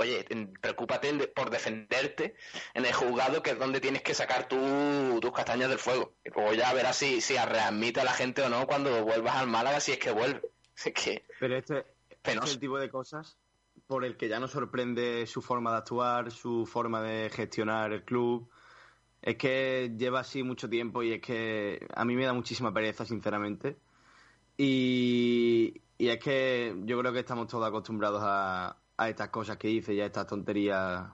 [0.00, 0.26] oye,
[0.60, 2.34] preocúpate por defenderte
[2.74, 6.14] en el juzgado, que es donde tienes que sacar tú, tus castañas del fuego.
[6.24, 9.46] Y luego ya verás si, si readmite a la gente o no cuando vuelvas al
[9.46, 10.40] Málaga, si es que vuelve.
[10.82, 12.46] Es que Pero este, este Penoso.
[12.46, 13.36] es el tipo de cosas
[13.86, 18.02] por el que ya nos sorprende su forma de actuar, su forma de gestionar el
[18.02, 18.48] club.
[19.20, 23.04] Es que lleva así mucho tiempo y es que a mí me da muchísima pereza,
[23.04, 23.76] sinceramente.
[24.56, 29.68] Y, y es que yo creo que estamos todos acostumbrados a, a estas cosas que
[29.68, 31.04] dice y a estas tonterías,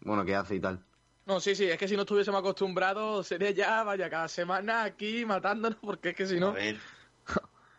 [0.00, 0.84] bueno, que hace y tal.
[1.24, 5.24] No, sí, sí, es que si no estuviésemos acostumbrados sería ya, vaya, cada semana aquí
[5.24, 6.52] matándonos, porque es que si A no...
[6.52, 6.76] ver,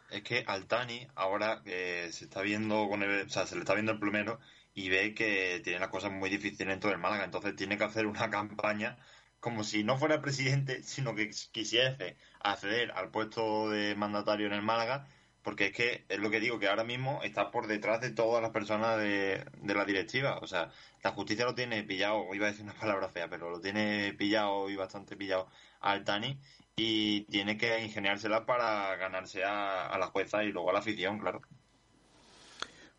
[0.09, 3.73] es que Altani ahora eh, se está viendo con el, o sea, se le está
[3.73, 4.39] viendo el plumero
[4.73, 8.07] y ve que tiene las cosas muy difíciles dentro del Málaga, entonces tiene que hacer
[8.07, 8.97] una campaña
[9.41, 14.61] como si no fuera presidente, sino que quisiese acceder al puesto de mandatario en el
[14.61, 15.07] Málaga,
[15.47, 18.41] porque es que es lo que digo, que ahora mismo está por detrás de todas
[18.41, 20.69] las personas de, de la directiva, o sea,
[21.01, 24.69] la justicia lo tiene pillado, iba a decir una palabra fea, pero lo tiene pillado
[24.69, 25.47] y bastante pillado
[25.79, 26.37] a Altani
[26.75, 31.17] y tiene que ingeniársela para ganarse a, a la jueza y luego a la afición,
[31.17, 31.39] claro.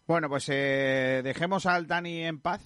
[0.06, 2.62] Bueno, pues eh, dejemos al Dani en paz,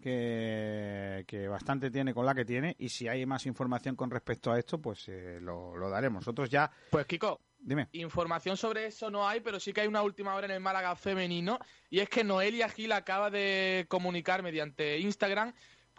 [0.00, 4.52] que, que bastante tiene con la que tiene, y si hay más información con respecto
[4.52, 6.20] a esto, pues eh, lo, lo daremos.
[6.20, 6.70] Nosotros ya...
[6.92, 7.88] Pues Kiko, Dime.
[7.92, 10.94] información sobre eso no hay, pero sí que hay una última hora en el Málaga
[10.94, 11.58] femenino,
[11.90, 15.52] y es que Noelia Gil acaba de comunicar mediante Instagram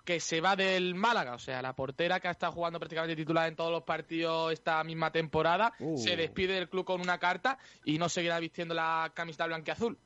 [0.06, 3.50] que se va del Málaga, o sea, la portera que ha estado jugando prácticamente titular
[3.50, 5.98] en todos los partidos esta misma temporada, Uh.
[5.98, 10.00] se despide del club con una carta y no seguirá vistiendo la camiseta blanquiazul.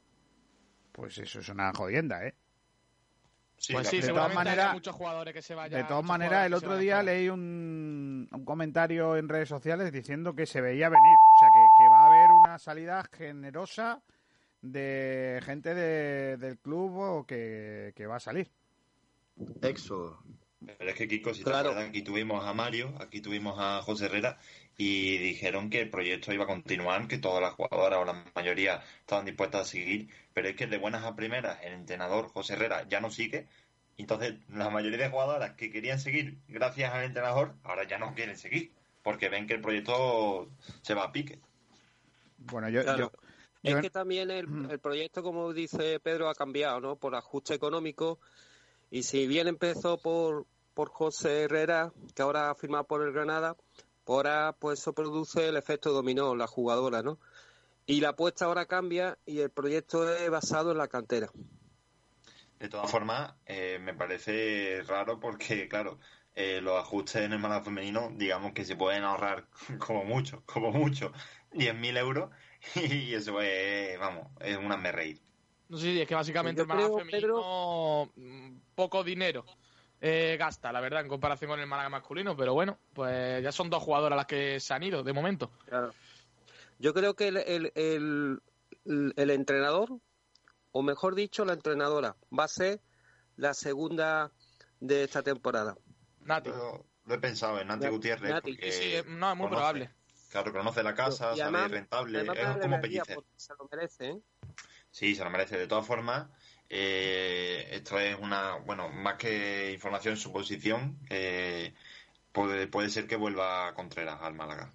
[0.92, 2.34] Pues eso es una jodienda, ¿eh?
[3.72, 5.82] pues sí, de todas maneras, haya muchos jugadores que se vayan.
[5.82, 10.46] De todas maneras, el otro día leí un, un comentario en redes sociales diciendo que
[10.46, 11.04] se veía venir.
[11.04, 14.04] O sea, que, que va a haber una salida generosa
[14.62, 18.52] de gente de- del club o que, que va a salir.
[19.62, 20.20] Éxodo.
[20.78, 21.70] Pero es que Kiko, si te Claro.
[21.70, 24.38] acuerdas, aquí tuvimos a Mario, aquí tuvimos a José Herrera
[24.78, 28.84] y dijeron que el proyecto iba a continuar, que todas las jugadoras o la mayoría
[29.00, 32.86] estaban dispuestas a seguir, pero es que de buenas a primeras el entrenador José Herrera
[32.88, 33.48] ya no sigue,
[33.98, 38.38] entonces la mayoría de jugadoras que querían seguir gracias al entrenador ahora ya no quieren
[38.38, 38.72] seguir,
[39.04, 40.52] porque ven que el proyecto
[40.84, 41.40] se va a pique.
[42.46, 43.12] Bueno, yo, Claro.
[43.12, 43.12] yo-
[43.64, 46.96] Es que también el, el proyecto, como dice Pedro, ha cambiado, ¿no?
[46.96, 48.20] Por ajuste económico.
[48.90, 53.56] Y si bien empezó por, por José Herrera, que ahora ha firmado por el Granada,
[54.04, 57.20] pues ahora pues eso produce el efecto dominó, la jugadora, ¿no?
[57.86, 61.30] Y la apuesta ahora cambia y el proyecto es basado en la cantera.
[62.60, 66.00] De todas formas, eh, me parece raro porque, claro,
[66.36, 69.48] eh, los ajustes en el Málaga femenino, digamos que se pueden ahorrar
[69.80, 71.12] como mucho, como mucho,
[71.52, 72.30] 10.000 euros
[72.76, 75.22] y eso es, vamos, es una me reír.
[75.70, 79.46] No sé si es que básicamente Yo el Málaga creo, femenino mm, poco dinero
[80.02, 83.70] eh, gasta, la verdad, en comparación con el Málaga masculino, pero bueno, pues ya son
[83.70, 85.52] dos jugadoras las que se han ido de momento.
[85.66, 85.94] Claro.
[86.80, 88.42] Yo creo que el, el, el-
[89.16, 90.00] el entrenador,
[90.72, 92.82] o mejor dicho, la entrenadora, va a ser
[93.36, 94.32] la segunda
[94.80, 95.78] de esta temporada.
[96.22, 96.50] Nati.
[96.50, 98.32] Yo lo he pensado en Nati Nati, Gutiérrez.
[98.32, 98.54] Nati.
[98.56, 99.92] porque Sí, sí, no, es muy conoce- probable.
[100.32, 103.18] Claro, conoce la casa, Y sale además- rentable, es como Pellicer.
[103.36, 104.20] Se lo merece, ¿eh?
[104.90, 105.58] Sí, se lo merece.
[105.58, 106.28] De todas formas,
[106.70, 110.98] eh, esto es una, bueno, más que información, suposición.
[111.10, 111.74] eh,
[112.32, 114.74] puede, puede ser que vuelva Contreras al Málaga.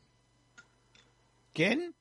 [1.53, 1.95] ¿Quién?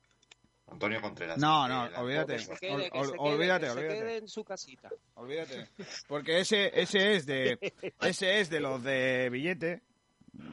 [0.68, 1.38] Antonio Contreras.
[1.38, 2.32] No, Eh, no, la- olvídate.
[2.34, 3.98] Que se quede, que Ol- se quede, olvídate, que se olvídate.
[4.00, 4.90] quede en su casita.
[5.14, 5.68] Olvídate.
[6.08, 7.58] Porque ese, ese es de
[8.00, 9.82] ese es de los de billete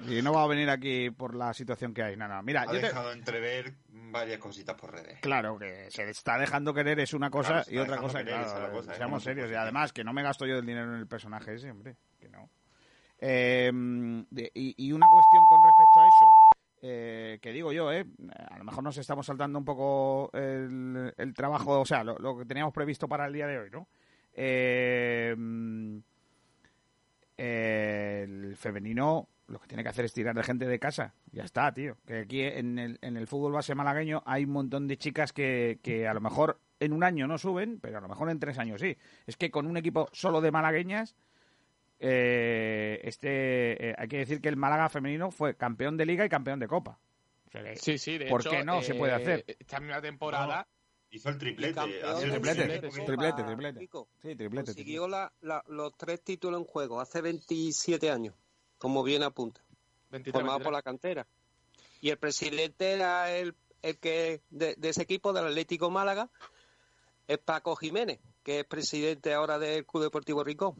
[0.08, 2.16] y no va a venir aquí por la situación que hay.
[2.18, 2.42] No, no.
[2.44, 3.74] Mira, Ha yo te- dejado entrever
[4.12, 5.20] varias cositas por redes.
[5.22, 8.72] claro que se está dejando querer es una cosa Claro, y otra cosa, querer, claro,
[8.74, 8.98] cosa, ¿eh?
[8.98, 11.08] seamos No se serios y además que no me gasto yo el dinero en el
[11.08, 12.50] personaje ese, hombre, que no.
[13.20, 13.72] Eh,
[14.54, 16.26] y, y una cuestión con respecto a eso,
[16.82, 18.06] eh, que digo yo, eh,
[18.52, 22.38] a lo mejor nos estamos saltando un poco el, el trabajo, o sea, lo, lo
[22.38, 23.88] que teníamos previsto para el día de hoy, ¿no?
[24.34, 25.98] Eh, mm,
[27.38, 31.14] el femenino lo que tiene que hacer es tirar de gente de casa.
[31.32, 31.98] Ya está, tío.
[32.06, 35.80] Que aquí en el, en el fútbol base malagueño hay un montón de chicas que,
[35.84, 38.58] que a lo mejor en un año no suben, pero a lo mejor en tres
[38.58, 38.98] años sí.
[39.28, 41.16] Es que con un equipo solo de malagueñas,
[42.00, 46.30] eh, este, eh, hay que decir que el Málaga femenino fue campeón de liga y
[46.30, 47.00] campeón de copa.
[47.48, 49.46] O sea que, Sí, sí, de ¿Por hecho, qué no se eh, puede hacer?
[49.48, 50.68] Esta misma temporada.
[51.12, 51.80] Hizo el triplete.
[51.80, 52.64] del triplete,
[53.06, 53.80] triplete, Copa triplete.
[54.24, 54.66] Sí, triplete.
[54.74, 58.34] Consiguió la- la- los tres títulos en juego hace 27 años,
[58.84, 59.62] como bien apunta,
[60.12, 60.64] 23, formado 23.
[60.66, 61.26] por la cantera.
[62.02, 66.30] Y el presidente era el, el que de, de ese equipo del Atlético Málaga
[67.26, 70.76] es Paco Jiménez, que es presidente ahora del Club Deportivo Rincón.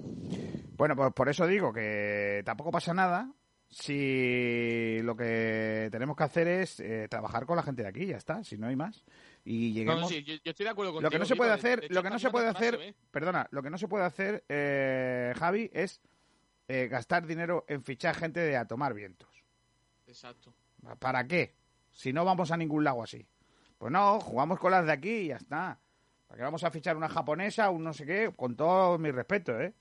[0.76, 3.32] Bueno, pues por eso digo que tampoco pasa nada
[3.70, 8.18] si lo que tenemos que hacer es eh, trabajar con la gente de aquí, ya
[8.18, 9.04] está, si no hay más.
[9.46, 10.02] Y No, lleguemos...
[10.02, 11.08] no, sí, yo, yo estoy de acuerdo contigo.
[11.08, 13.48] lo que no se puede de- hacer, lo que no se puede temporada hacer, perdona,
[13.52, 16.02] lo que no se puede hacer, eh, Javi, es
[16.68, 19.30] eh, gastar dinero en fichar gente de a tomar vientos.
[20.08, 20.54] Exacto.
[21.00, 21.54] ¿Para qué?
[21.92, 23.26] Si no vamos a ningún lado así.
[23.78, 25.80] Pues no, jugamos con las de aquí y ya está.
[26.28, 28.32] ¿Para qué vamos a fichar una japonesa, un no sé qué?
[28.36, 29.74] Con todo mi respeto, ¿eh?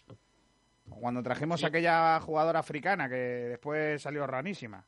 [0.89, 1.65] Cuando trajimos Sí.
[1.67, 4.85] a aquella jugadora africana que después salió ranísima.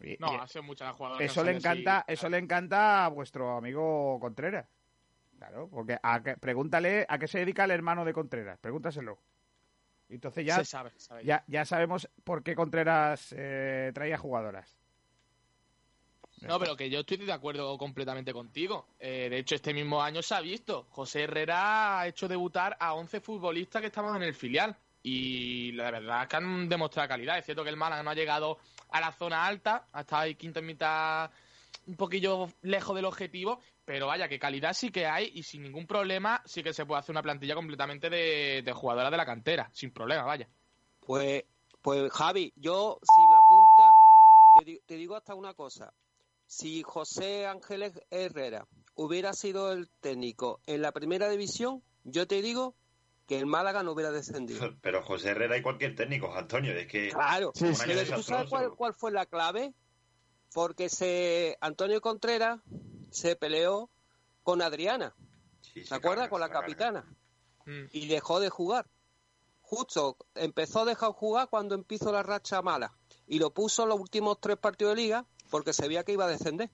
[0.00, 1.18] Y- No, y hace muchas jugadoras.
[1.18, 1.58] que eso le así.
[1.58, 4.66] encanta, eso le encanta a vuestro amigo Contreras.
[5.38, 9.18] Claro, porque a qué- pregúntale a qué se dedica el hermano de Contreras, pregúntaselo.
[10.14, 11.24] Entonces ya, Se sabe, se sabe.
[11.24, 14.76] ya, ya sabemos por qué Contreras eh, traía jugadoras.
[16.42, 18.86] No, pero que yo estoy de acuerdo completamente contigo.
[18.98, 20.86] Eh, de hecho, este mismo año se ha visto.
[20.90, 24.76] José Herrera ha hecho debutar a 11 futbolistas que estaban en el filial.
[25.02, 27.38] Y la verdad es que han demostrado calidad.
[27.38, 28.58] Es cierto que el Málaga no ha llegado
[28.90, 31.30] a la zona alta, ha estado ahí quinto en mitad,
[31.86, 33.60] un poquillo lejos del objetivo.
[33.84, 37.00] Pero vaya, que calidad sí que hay y sin ningún problema sí que se puede
[37.00, 39.70] hacer una plantilla completamente de, de jugadoras de la cantera.
[39.72, 40.48] Sin problema, vaya.
[41.00, 41.44] Pues,
[41.82, 43.90] pues Javi, yo si me apunta,
[44.64, 45.92] te, te digo hasta una cosa.
[46.46, 52.76] Si José Ángeles Herrera hubiera sido el técnico en la primera división, yo te digo
[53.26, 54.60] que el Málaga no hubiera descendido.
[54.82, 58.70] Pero José Herrera y cualquier técnico, Antonio, es que Claro, año pero ¿tú sabes cuál,
[58.74, 59.74] cuál fue la clave?
[60.54, 62.60] Porque se Antonio Contreras
[63.10, 63.90] se peleó
[64.42, 65.14] con Adriana,
[65.60, 66.28] Sí, ¿te acuerdas?
[66.28, 67.04] carga, Con la se capitana.
[67.66, 67.84] Mm.
[67.92, 68.86] y dejó de jugar.
[69.60, 72.94] Justo empezó a dejar jugar cuando empezó la racha mala
[73.26, 76.26] y lo puso en los últimos tres partidos de liga porque se veía que iba
[76.26, 76.70] a descender.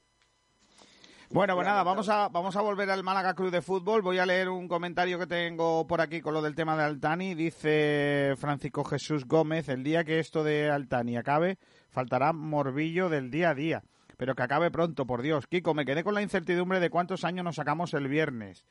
[1.32, 4.02] Bueno, pues nada, vamos a, vamos a volver al Málaga Club de Fútbol.
[4.02, 7.36] Voy a leer un comentario que tengo por aquí con lo del tema de Altani.
[7.36, 11.58] Dice Francisco Jesús Gómez, el día que esto de Altani acabe,
[11.88, 13.84] faltará morbillo del día a día.
[14.16, 15.46] Pero que acabe pronto, por Dios.
[15.46, 18.66] Kiko, me quedé con la incertidumbre de cuántos años nos sacamos el viernes.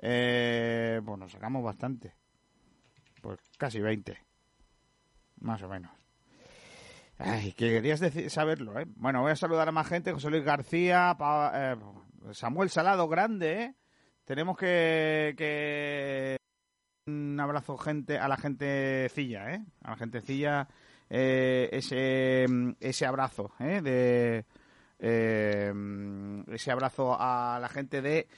[0.00, 2.16] Eh, pues nos sacamos bastante.
[3.22, 4.18] Pues casi 20.
[5.42, 5.99] Más o menos.
[7.22, 8.86] Ay, que querías decir, saberlo, ¿eh?
[8.96, 10.12] Bueno, voy a saludar a más gente.
[10.12, 11.16] José Luis García,
[11.54, 11.76] eh,
[12.32, 13.74] Samuel Salado, grande, ¿eh?
[14.24, 16.36] Tenemos que, que...
[17.06, 19.64] Un abrazo gente a la gentecilla, ¿eh?
[19.82, 20.68] A la gentecilla
[21.10, 22.46] eh, ese,
[22.80, 23.82] ese abrazo, ¿eh?
[23.82, 24.46] De,
[24.98, 25.72] eh,
[26.48, 28.28] ese abrazo a la gente de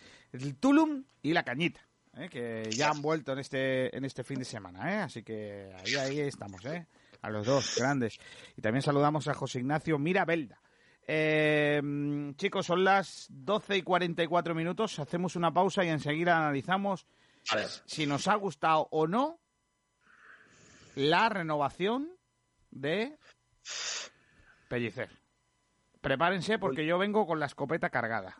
[0.58, 2.28] Tulum y la Cañita, ¿eh?
[2.28, 4.98] que ya han vuelto en este en este fin de semana, ¿eh?
[5.02, 6.86] así que ahí ahí estamos, ¿eh?
[7.22, 8.18] A los dos grandes.
[8.56, 10.60] Y también saludamos a José Ignacio Mirabelda.
[11.06, 11.80] Eh,
[12.36, 14.98] chicos, son las 12 y 44 minutos.
[14.98, 17.06] Hacemos una pausa y enseguida analizamos
[17.86, 19.40] si nos ha gustado o no
[20.94, 22.10] la renovación
[22.70, 23.18] de
[24.68, 25.10] Pellicer.
[26.00, 28.36] Prepárense porque yo vengo con la escopeta cargada.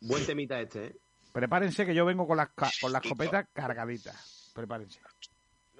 [0.00, 0.96] Buen temita este, ¿eh?
[1.32, 4.14] Prepárense que yo vengo con la, con la escopeta cargadita.
[4.54, 5.00] Prepárense.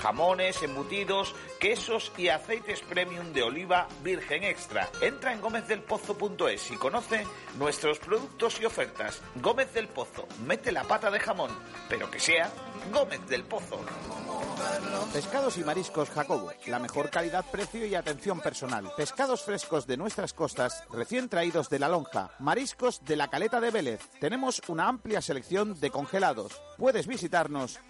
[0.00, 4.88] Jamones, embutidos, quesos y aceites premium de oliva virgen extra.
[5.00, 7.26] Entra en gómezdelpozo.es y conoce
[7.58, 9.20] nuestros productos y ofertas.
[9.36, 11.50] Gómez del Pozo, mete la pata de jamón,
[11.88, 12.50] pero que sea
[12.92, 13.80] Gómez del Pozo.
[15.12, 18.90] Pescados y mariscos Jacobo, la mejor calidad, precio y atención personal.
[18.96, 22.30] Pescados frescos de nuestras costas, recién traídos de la lonja.
[22.38, 24.00] Mariscos de la caleta de Vélez.
[24.20, 26.60] Tenemos una amplia selección de congelados.
[26.78, 27.78] Puedes visitarnos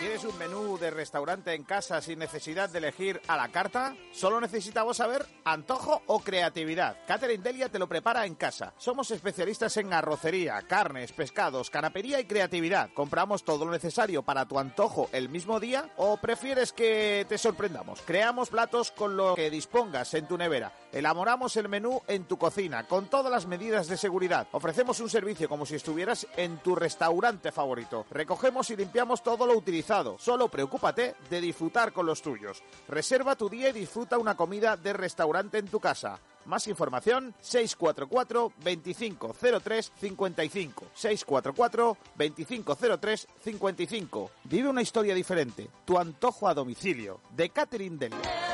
[0.00, 3.94] ¿Quieres un menú de restaurante en casa sin necesidad de elegir a la carta?
[4.12, 6.98] Solo necesitamos saber antojo o creatividad.
[7.06, 8.74] Catherine Delia te lo prepara en casa.
[8.76, 12.90] Somos especialistas en arrocería, carnes, pescados, canapería y creatividad.
[12.92, 18.02] Compramos todo lo necesario para tu antojo el mismo día o prefieres que te sorprendamos.
[18.02, 20.72] Creamos platos con lo que dispongas en tu nevera.
[20.94, 24.46] Elaboramos el menú en tu cocina con todas las medidas de seguridad.
[24.52, 28.06] Ofrecemos un servicio como si estuvieras en tu restaurante favorito.
[28.12, 30.16] Recogemos y limpiamos todo lo utilizado.
[30.20, 32.62] Solo preocúpate de disfrutar con los tuyos.
[32.86, 36.20] Reserva tu día y disfruta una comida de restaurante en tu casa.
[36.44, 44.30] Más información 644 2503 55 644 2503 55.
[44.44, 45.68] Vive una historia diferente.
[45.84, 48.53] Tu antojo a domicilio de Catherine Delia.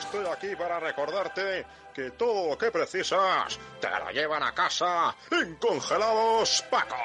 [0.00, 5.54] Estoy aquí para recordarte que todo lo que precisas te lo llevan a casa en
[5.56, 6.96] Congelados Paco.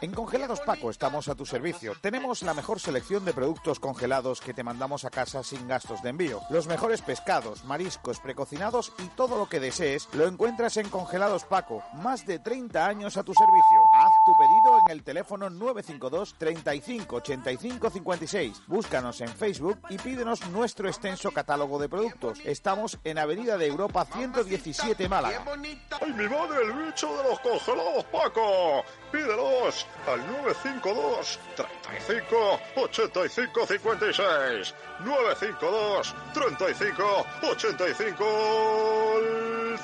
[0.00, 1.92] En Congelados Paco estamos a tu servicio.
[2.00, 6.08] Tenemos la mejor selección de productos congelados que te mandamos a casa sin gastos de
[6.08, 6.40] envío.
[6.48, 11.82] Los mejores pescados, mariscos, precocinados y todo lo que desees lo encuentras en Congelados Paco.
[11.94, 13.79] Más de 30 años a tu servicio.
[14.24, 18.62] Tu pedido en el teléfono 952 35 85 56.
[18.66, 22.38] Búscanos en Facebook y pídenos nuestro extenso catálogo de productos.
[22.44, 25.42] Estamos en Avenida de Europa 117 Málaga.
[26.00, 28.84] ¡Ay, mi madre, el bicho de los congelados Paco!
[29.12, 34.74] Pídelos al 952 35 85 56.
[35.00, 38.24] 952 35 85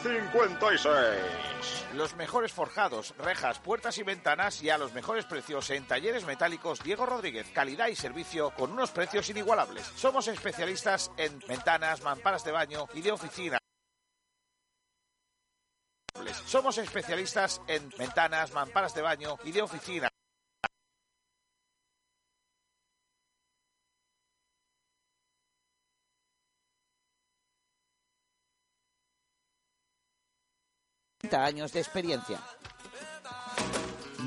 [0.02, 1.94] 56.
[1.94, 6.82] Los mejores forjados, rejas, puertas y ventanas y a los mejores precios en talleres metálicos
[6.82, 7.46] Diego Rodríguez.
[7.52, 9.90] Calidad y servicio con unos precios inigualables.
[9.96, 13.58] Somos especialistas en ventanas, mamparas de baño y de oficina.
[16.46, 20.08] Somos especialistas en ventanas, mamparas de baño y de oficina.
[31.34, 32.40] años de experiencia.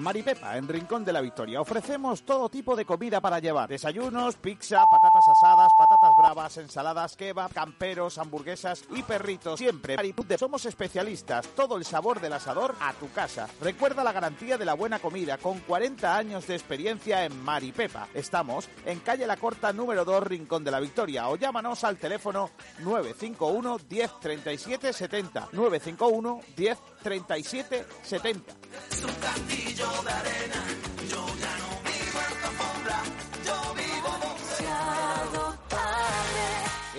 [0.02, 1.62] Maripepa, en Rincón de la Victoria.
[1.62, 3.70] Ofrecemos todo tipo de comida para llevar.
[3.70, 9.60] Desayunos, pizza, patatas asadas, patatas bravas, ensaladas, kebab, camperos, hamburguesas y perritos.
[9.60, 9.96] Siempre.
[9.96, 10.38] Maripepa.
[10.38, 11.48] Somos especialistas.
[11.50, 13.48] Todo el sabor del asador a tu casa.
[13.62, 18.08] Recuerda la garantía de la buena comida con 40 años de experiencia en Maripepa.
[18.14, 21.30] Estamos en calle La Corta número 2, Rincón de la Victoria.
[21.30, 25.50] O llámanos al teléfono 951 10 37 70.
[25.52, 28.42] 951 10 37 70.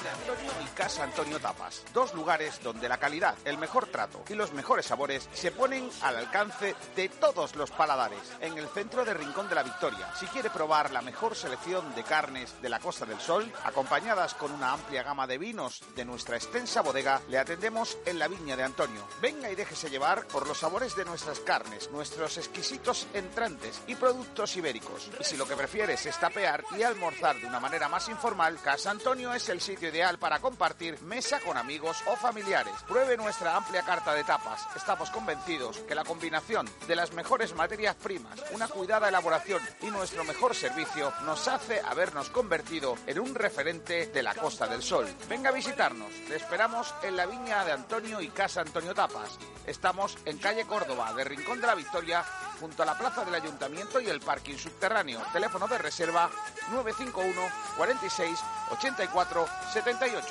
[0.62, 1.82] Y Casa Antonio Tapas.
[1.94, 6.16] Dos lugares donde la calidad, el mejor trato y los mejores sabores se ponen al
[6.16, 8.20] alcance de todos los paladares.
[8.42, 10.14] En el centro de Rincón de la Victoria.
[10.14, 14.52] Si quiere probar la mejor selección de carnes de la Costa del Sol, acompañadas con
[14.52, 18.64] una amplia gama de vinos de nuestra extensa bodega, le atendemos en la viña de
[18.64, 19.08] Antonio.
[19.22, 24.54] Venga y déjese llevar por los sabores de nuestras carnes, nuestros exquisitos entrantes y productos
[24.58, 25.08] ibéricos.
[25.18, 28.90] Y si lo que prefieres es tapear y almorzar de una manera más informal, Casa
[28.90, 32.74] Antonio es el sitio ideal para compartir mesa con amigos o familiares.
[32.86, 34.66] Pruebe nuestra amplia carta de tapas.
[34.76, 40.24] Estamos convencidos que la combinación de las mejores materias primas, una cuidada elaboración y nuestro
[40.24, 45.06] mejor servicio nos hace habernos convertido en un referente de la Costa del Sol.
[45.28, 46.12] Venga a visitarnos.
[46.28, 49.38] Le esperamos en la viña de Antonio y Casa Antonio Tapas.
[49.66, 52.24] Estamos en calle Córdoba, de Rincón de la Victoria,
[52.58, 55.20] junto a la plaza del Ayuntamiento y el parking subterráneo.
[55.32, 56.30] Teléfono de reserva
[56.70, 57.40] 951
[57.76, 60.26] 46 84 78.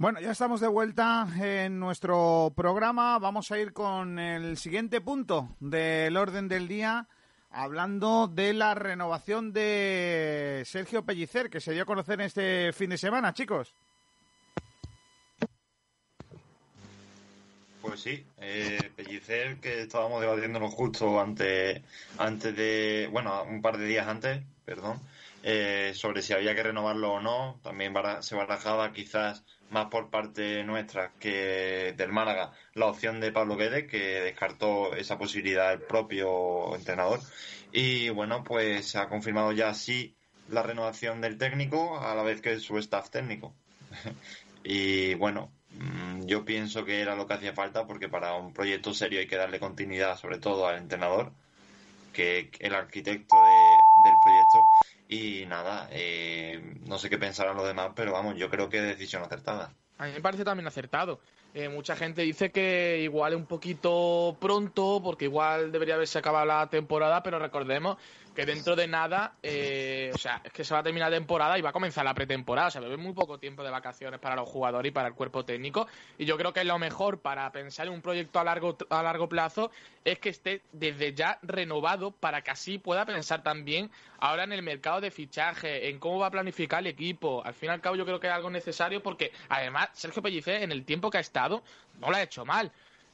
[0.00, 3.18] Bueno, ya estamos de vuelta en nuestro programa.
[3.18, 7.06] Vamos a ir con el siguiente punto del orden del día,
[7.50, 12.96] hablando de la renovación de Sergio Pellicer, que se dio a conocer este fin de
[12.96, 13.74] semana, chicos.
[17.80, 21.82] Pues sí, eh, Pellicer, que estábamos debatiéndolo justo antes,
[22.18, 25.00] antes de, bueno, un par de días antes, perdón,
[25.42, 27.58] eh, sobre si había que renovarlo o no.
[27.62, 33.56] También se barajaba quizás más por parte nuestra que del Málaga la opción de Pablo
[33.56, 37.20] Guedes, que descartó esa posibilidad el propio entrenador.
[37.72, 40.14] Y bueno, pues se ha confirmado ya sí
[40.48, 43.54] la renovación del técnico a la vez que su staff técnico.
[44.64, 45.50] y bueno,
[46.26, 49.36] yo pienso que era lo que hacía falta porque para un proyecto serio hay que
[49.36, 51.32] darle continuidad sobre todo al entrenador,
[52.12, 54.68] que que el arquitecto de- del proyecto.
[55.08, 58.84] Y nada, eh, no sé qué pensarán los demás, pero vamos, yo creo que es
[58.84, 59.74] decisión acertada.
[59.98, 61.20] A mí me parece también acertado.
[61.52, 66.46] Eh, mucha gente dice que igual es un poquito pronto, porque igual debería haberse acabado
[66.46, 67.98] la temporada, pero recordemos
[68.34, 71.58] que dentro de nada, eh, o sea, es que se va a terminar la temporada
[71.58, 72.68] y va a comenzar la pretemporada.
[72.68, 75.44] O sea, haber muy poco tiempo de vacaciones para los jugadores y para el cuerpo
[75.44, 75.86] técnico.
[76.18, 79.28] Y yo creo que lo mejor para pensar en un proyecto a largo, a largo
[79.28, 79.70] plazo
[80.04, 84.62] es que esté desde ya renovado para que así pueda pensar también ahora en el
[84.62, 87.42] mercado de fichaje, en cómo va a planificar el equipo.
[87.44, 90.62] Al fin y al cabo yo creo que es algo necesario porque además Sergio Pellicer
[90.62, 91.62] en el tiempo que ha estado
[91.98, 92.70] no lo ha hecho mal.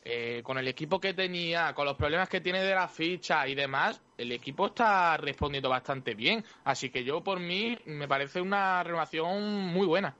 [0.09, 3.57] Eh, con el equipo que tenía, con los problemas que tiene de la ficha y
[3.57, 6.45] demás, el equipo está respondiendo bastante bien.
[6.63, 10.15] Así que yo por mí me parece una renovación muy buena.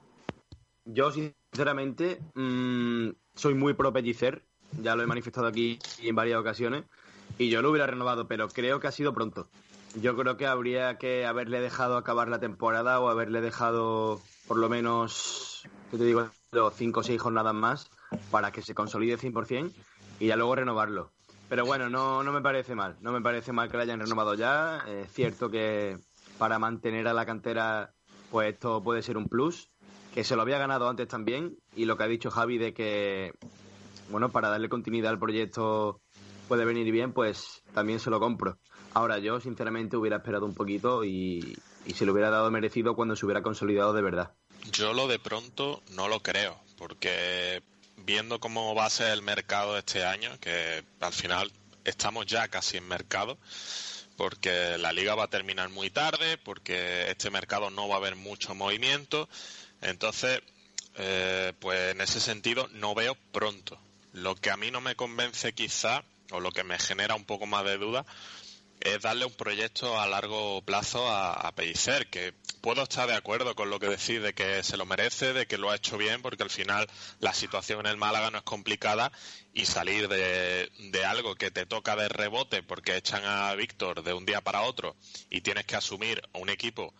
[0.83, 4.43] Yo, sinceramente, mm, soy muy pro Pellicer.
[4.81, 6.83] Ya lo he manifestado aquí en varias ocasiones.
[7.37, 9.47] Y yo lo hubiera renovado, pero creo que ha sido pronto.
[9.95, 14.19] Yo creo que habría que haberle dejado acabar la temporada o haberle dejado
[14.49, 16.29] por lo menos, ¿qué te digo?
[16.75, 17.89] Cinco o seis jornadas más
[18.31, 19.71] para que se consolide 100%
[20.19, 21.11] y ya luego renovarlo.
[21.49, 22.97] Pero bueno, no, no me parece mal.
[23.01, 24.83] No me parece mal que lo hayan renovado ya.
[24.87, 25.97] Es cierto que
[26.37, 27.93] para mantener a la cantera,
[28.31, 29.69] pues esto puede ser un plus
[30.13, 33.33] que se lo había ganado antes también y lo que ha dicho Javi de que
[34.09, 36.01] bueno, para darle continuidad al proyecto
[36.47, 38.57] puede venir bien, pues también se lo compro.
[38.93, 43.15] Ahora yo, sinceramente, hubiera esperado un poquito y, y se lo hubiera dado merecido cuando
[43.15, 44.33] se hubiera consolidado de verdad.
[44.71, 47.61] Yo lo de pronto no lo creo, porque
[48.07, 51.51] viendo cómo va a ser el mercado este año, que al final
[51.83, 53.37] estamos ya casi en mercado,
[54.15, 58.15] porque la liga va a terminar muy tarde, porque este mercado no va a haber
[58.15, 59.27] mucho movimiento,
[59.81, 60.41] entonces,
[60.95, 63.77] eh, pues en ese sentido no veo pronto.
[64.13, 67.45] Lo que a mí no me convence quizá, o lo que me genera un poco
[67.45, 68.05] más de duda,
[68.79, 73.55] es darle un proyecto a largo plazo a, a Pellicer, que puedo estar de acuerdo
[73.55, 76.21] con lo que decís de que se lo merece, de que lo ha hecho bien,
[76.21, 76.87] porque al final
[77.19, 79.11] la situación en el Málaga no es complicada
[79.53, 84.13] y salir de, de algo que te toca de rebote porque echan a Víctor de
[84.13, 84.95] un día para otro
[85.29, 86.93] y tienes que asumir un equipo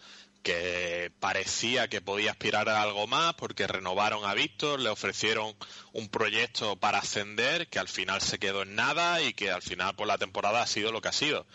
[0.48, 5.54] que parecía que podía aspirar a algo más porque renovaron a Víctor, le ofrecieron
[5.92, 9.94] un proyecto para ascender que al final se quedó en nada y que al final
[9.98, 11.46] por la temporada ha sido lo que ha sido.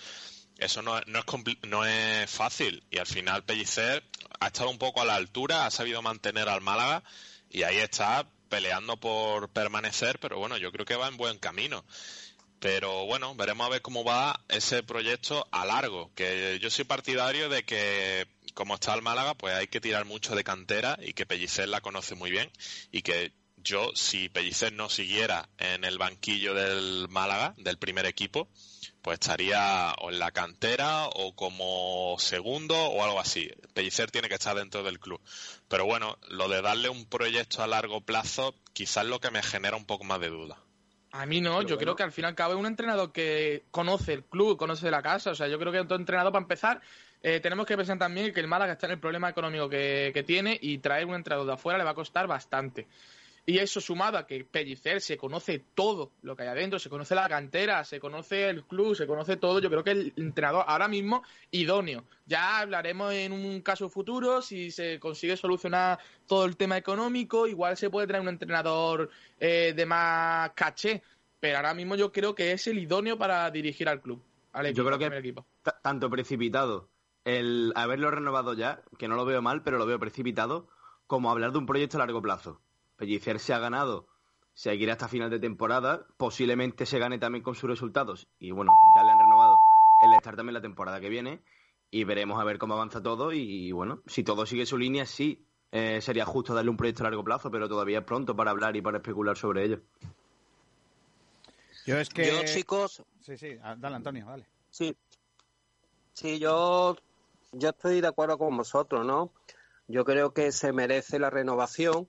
[0.59, 1.07] Eso no, es,
[1.63, 4.05] no es fácil y al final Pellicer
[4.41, 7.03] ha estado un poco a la altura, ha sabido mantener al Málaga
[7.49, 11.83] y ahí está peleando por permanecer, pero bueno, yo creo que va en buen camino.
[12.63, 16.13] Pero bueno, veremos a ver cómo va ese proyecto a largo.
[16.15, 20.35] Que yo soy partidario de que, como está el Málaga, pues hay que tirar mucho
[20.35, 22.51] de cantera y que Pellicer la conoce muy bien.
[22.91, 28.49] Y que yo, si Pellicer no siguiera en el banquillo del Málaga, del primer equipo,
[29.03, 33.51] pues estaría o en la cantera o como segundo o algo así.
[33.75, 35.21] Pellicer tiene que estar dentro del club.
[35.69, 39.43] Pero bueno, lo de darle un proyecto a largo plazo, quizás es lo que me
[39.43, 40.59] genera un poco más de duda.
[41.13, 43.67] A mí no, yo creo que al fin y al cabo es un entrenador que
[43.71, 45.33] conoce el club, conoce la casa.
[45.33, 46.81] O sea, yo creo que es un entrenador para empezar.
[47.23, 50.23] Eh, tenemos que pensar también que el Málaga está en el problema económico que, que
[50.23, 52.87] tiene y traer un entrenador de afuera le va a costar bastante.
[53.45, 57.17] Y eso sumado a que Pellicer se conoce todo lo que hay adentro, se conoce
[57.17, 59.59] la cantera, se conoce el club, se conoce todo.
[59.59, 62.05] Yo creo que el entrenador ahora mismo idóneo.
[62.27, 65.99] Ya hablaremos en un caso futuro si se consigue solucionar
[66.29, 67.49] todo el tema económico.
[67.49, 69.11] Igual se puede traer un entrenador
[69.41, 71.03] eh, de más caché.
[71.41, 74.23] Pero ahora mismo yo creo que es el idóneo para dirigir al club.
[74.53, 75.47] Al equipo, Yo creo al que primer equipo.
[75.65, 76.89] ta- tanto precipitado
[77.25, 80.69] el haberlo renovado ya, que no lo veo mal, pero lo veo precipitado,
[81.07, 82.61] como hablar de un proyecto a largo plazo.
[82.97, 84.09] Pellicer se ha ganado
[84.55, 89.03] seguir hasta final de temporada, posiblemente se gane también con sus resultados, y bueno, ya
[89.03, 89.65] le han renovado
[89.99, 91.43] el estar también la temporada que viene,
[91.91, 95.47] y veremos a ver cómo avanza todo, y bueno, si todo sigue su línea, sí,
[95.71, 98.77] eh, sería justo darle un proyecto a largo plazo, pero todavía es pronto para hablar
[98.77, 99.81] y para especular sobre ello.
[101.87, 102.27] Yo es que...
[102.27, 104.47] Yo, chicos, Sí, sí, ah, dale Antonio, dale.
[104.69, 104.97] Sí.
[106.13, 106.97] Sí, yo,
[107.53, 109.33] yo estoy de acuerdo con vosotros, ¿no?
[109.87, 112.09] Yo creo que se merece la renovación.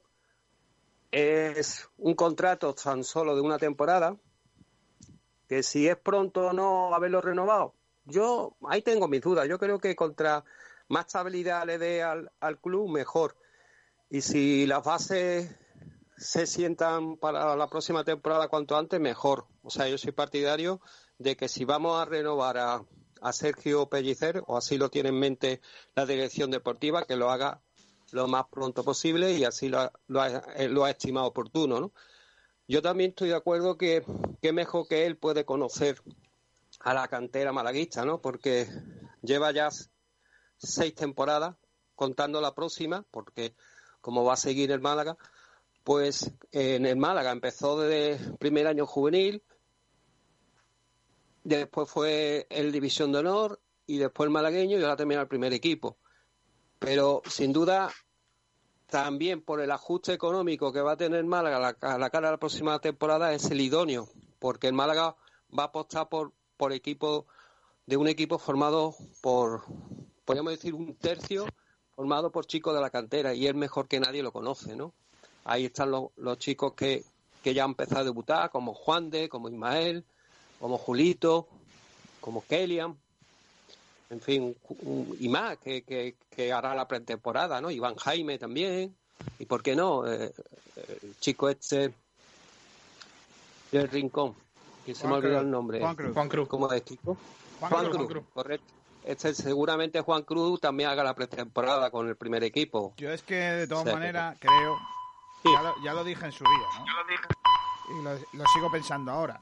[1.12, 4.18] Es un contrato tan solo de una temporada,
[5.48, 7.76] que si es pronto o no haberlo renovado,
[8.06, 9.48] yo ahí tengo mis dudas.
[9.48, 10.44] Yo creo que contra
[10.88, 13.38] más estabilidad le dé al, al club, mejor.
[14.10, 15.56] Y si las bases
[16.18, 19.46] se sientan para la próxima temporada cuanto antes, mejor.
[19.62, 20.82] O sea, yo soy partidario
[21.18, 22.86] de que si vamos a renovar a,
[23.24, 25.62] a Sergio Pellicer, o así lo tiene en mente
[25.96, 27.62] la dirección deportiva, que lo haga
[28.12, 31.80] lo más pronto posible y así lo ha, lo ha- eh, lo ha estimado oportuno,
[31.80, 31.94] ¿no?
[32.68, 34.04] Yo también estoy de acuerdo que,
[34.42, 36.02] que mejor que él puede conocer
[36.82, 38.22] a la cantera malaguista, ¿no?
[38.22, 38.68] Porque
[39.22, 39.70] lleva ya
[40.58, 41.56] seis temporadas,
[41.96, 43.56] contando la próxima, porque
[44.02, 45.18] como va a seguir el Málaga,
[45.84, 49.44] pues en el Málaga empezó desde primer año juvenil,
[51.44, 55.54] después fue el División de Honor y después el malagueño y ahora termina el primer
[55.54, 55.98] equipo.
[56.80, 57.92] Pero sin duda,
[58.88, 62.34] también por el ajuste económico que va a tener Málaga a la, la cara de
[62.34, 64.08] la próxima temporada es el idóneo,
[64.40, 65.16] porque el Málaga
[65.58, 67.26] va a apostar por, por equipo
[67.86, 69.64] de un equipo formado por,
[70.26, 71.46] podríamos decir, un tercio
[71.96, 74.94] formado por chicos de la cantera y él mejor que nadie lo conoce, ¿no?
[75.44, 77.04] Ahí están los, los chicos que,
[77.44, 80.06] que ya han empezado a debutar, como Juan de, como Ismael,
[80.64, 81.46] como Julito,
[82.22, 82.96] como Kelian,
[84.10, 84.56] en fin,
[84.86, 87.70] un- y más, que, que, que hará la pretemporada, ¿no?
[87.70, 88.96] Iván Jaime también,
[89.40, 90.32] y por qué no, Eh,
[90.78, 91.94] eh, el chico este
[93.74, 94.36] del Rincón,
[94.86, 95.80] que se Juan me ha olvidado Cruz, el nombre.
[95.82, 96.14] Juan Cruz.
[96.14, 96.48] Juan Cruz.
[96.48, 97.18] ¿Cómo es, chico?
[97.60, 98.24] Juan Juan, Cruz, Cruz, Juan Cruz.
[98.34, 98.74] correcto.
[99.04, 102.94] Este seguramente Juan Cruz también haga la pretemporada con el primer equipo.
[102.96, 104.78] Yo es que de todas O sea, que- maneras creo,
[105.44, 108.00] ya, lo, ya lo dije en su día, ¿no?
[108.00, 109.42] Y lo, lo sigo pensando ahora.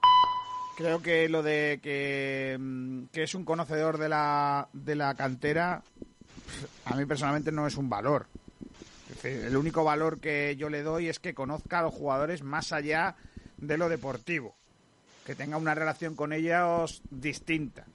[0.78, 5.84] Creo que lo de que, mm, que es un conocedor de la, de la cantera,
[6.86, 8.28] a mí personalmente no es un valor.
[9.24, 13.16] El único valor que yo le doy es que conozca a los jugadores más allá
[13.58, 14.56] de lo deportivo,
[15.26, 17.86] que tenga una relación con ellos distinta.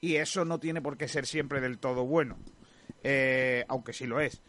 [0.00, 2.38] Y eso no tiene por qué ser siempre del todo bueno,
[3.02, 4.40] eh, aunque sí lo es.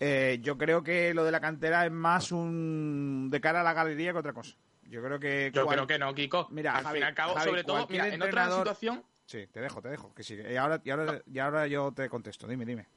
[0.00, 3.74] Eh, yo creo que lo de la cantera es más un de cara a la
[3.74, 4.56] galería que otra cosa.
[4.90, 5.50] Yo creo que...
[5.54, 6.48] Yo cual- creo que no, Kiko.
[6.50, 9.46] Mira, al Javi, fin y al cabo, Javi, sobre todo, mira, en otra situación, Sí,
[9.46, 10.12] te dejo, te dejo.
[10.12, 10.34] Que sí.
[10.36, 12.48] Y ahora, y ahora, y ahora yo te contesto.
[12.48, 12.88] Dime, dime.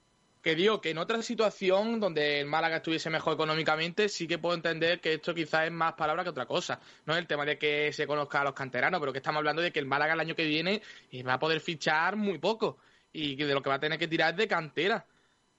[0.41, 4.55] que digo que en otra situación donde el Málaga estuviese mejor económicamente, sí que puedo
[4.55, 6.79] entender que esto quizás es más palabra que otra cosa.
[7.05, 9.61] No es el tema de que se conozca a los canteranos, pero que estamos hablando
[9.61, 10.81] de que el Málaga el año que viene
[11.11, 12.79] eh, va a poder fichar muy poco
[13.13, 15.05] y de lo que va a tener que tirar es de cantera.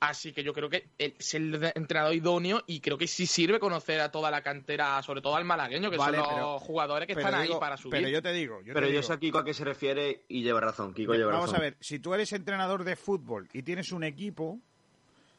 [0.08, 4.00] Así que yo creo que es el entrenador idóneo y creo que sí sirve conocer
[4.00, 7.12] a toda la cantera, sobre todo al malagueño, que Vale, son los pero- jugadores que
[7.14, 7.92] están digo- ahí para subir.
[7.92, 9.64] Pero yo te digo, yo Pero te yo digo, sé a Kiko a qué se
[9.64, 10.92] refiere y lleva razón.
[10.92, 11.56] Kiko lleva Vamos razón.
[11.60, 14.60] a ver, si tú eres entrenador de fútbol y tienes un equipo,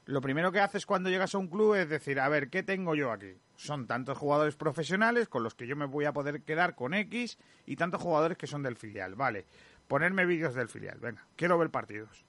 [0.08, 2.96] lo primero que haces cuando llegas a un club es decir, a ver, ¿qué tengo
[2.96, 3.34] yo aquí?
[3.56, 7.38] Son tantos jugadores profesionales con los que yo me voy a poder quedar con X
[7.68, 9.16] y tantos jugadores que son del filial.
[9.16, 9.46] Vale,
[9.88, 10.98] ponerme vídeos del filial.
[11.00, 12.25] Venga, quiero ver partidos.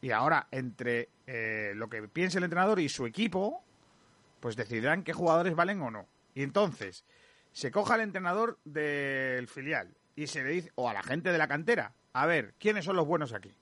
[0.00, 3.64] Y ahora, entre eh, lo que piense el entrenador y su equipo,
[4.40, 6.06] pues decidirán qué jugadores valen o no.
[6.34, 7.04] Y entonces,
[7.52, 11.38] se coja al entrenador del filial y se le dice, o a la gente de
[11.38, 13.54] la cantera, a ver, ¿quiénes son los buenos aquí?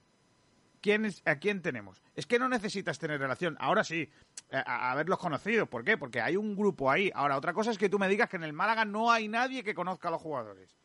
[0.80, 2.03] ¿Quién es- ¿A quién tenemos?
[2.14, 3.57] Es que no necesitas tener relación.
[3.59, 4.11] Ahora sí,
[4.53, 5.66] a, haberlos conocido.
[5.66, 5.97] ¿Por qué?
[5.97, 7.11] Porque hay un grupo ahí.
[7.14, 9.64] Ahora, otra cosa es que tú me digas que en el Málaga no hay nadie
[9.64, 10.76] que conozca a los jugadores.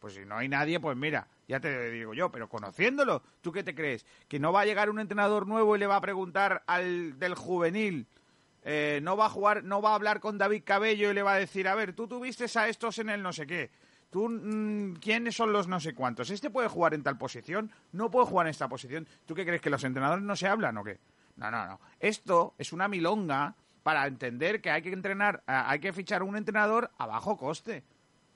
[0.00, 3.62] Pues si no hay nadie, pues mira, ya te digo yo, pero conociéndolo, ¿tú qué
[3.62, 4.04] te crees?
[4.26, 7.34] ¿Que no va a llegar un entrenador nuevo y le va a preguntar al del
[7.34, 8.06] juvenil?
[8.62, 11.34] eh, no va a jugar, no va a hablar con David Cabello y le va
[11.34, 13.70] a decir, a ver, tú tuviste a estos en el no sé qué.
[14.10, 16.30] Tú, mm, ¿quiénes son los no sé cuántos?
[16.30, 17.70] ¿Este puede jugar en tal posición?
[17.92, 19.06] ¿No puede jugar en esta posición?
[19.24, 20.98] ¿Tú qué crees que los entrenadores no se hablan o qué?
[21.36, 21.80] No, no, no.
[22.00, 26.90] Esto es una milonga para entender que hay que entrenar, hay que fichar un entrenador
[26.98, 27.84] a bajo coste.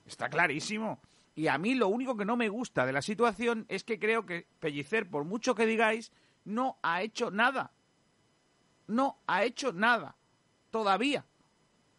[0.07, 0.99] Está clarísimo.
[1.35, 4.25] Y a mí lo único que no me gusta de la situación es que creo
[4.25, 6.11] que Pellicer, por mucho que digáis,
[6.45, 7.71] no ha hecho nada.
[8.87, 10.15] No ha hecho nada.
[10.71, 11.25] Todavía.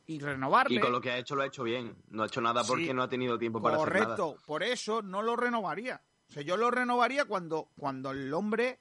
[0.06, 0.76] Y renovarle.
[0.76, 1.94] Y con lo que ha hecho lo ha hecho bien.
[2.10, 2.94] No ha hecho nada porque Sí.
[2.94, 4.16] no ha tenido tiempo para hacer nada.
[4.16, 6.00] Correcto, por eso no lo renovaría.
[6.30, 8.78] O sea, yo lo renovaría cuando, cuando el hombre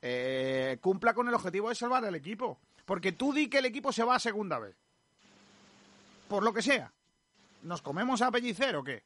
[0.00, 2.58] eh, cumpla con el objetivo de salvar al equipo.
[2.84, 4.76] Porque tú di que el equipo se va a segunda vez.
[6.28, 6.92] Por lo que sea.
[7.62, 9.04] ¿Nos comemos a Pellicer o qué?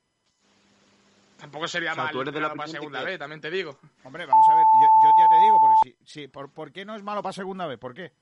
[1.39, 3.51] Tampoco sería O sea, mal tú eres de la para segunda que- vez, también te
[3.51, 3.79] digo.
[4.05, 6.85] Hombre, vamos a ver, yo, yo ya te digo, porque si, si- por, ¿por qué
[6.85, 7.79] no es malo para segunda vez?
[7.79, 8.13] ¿Por qué?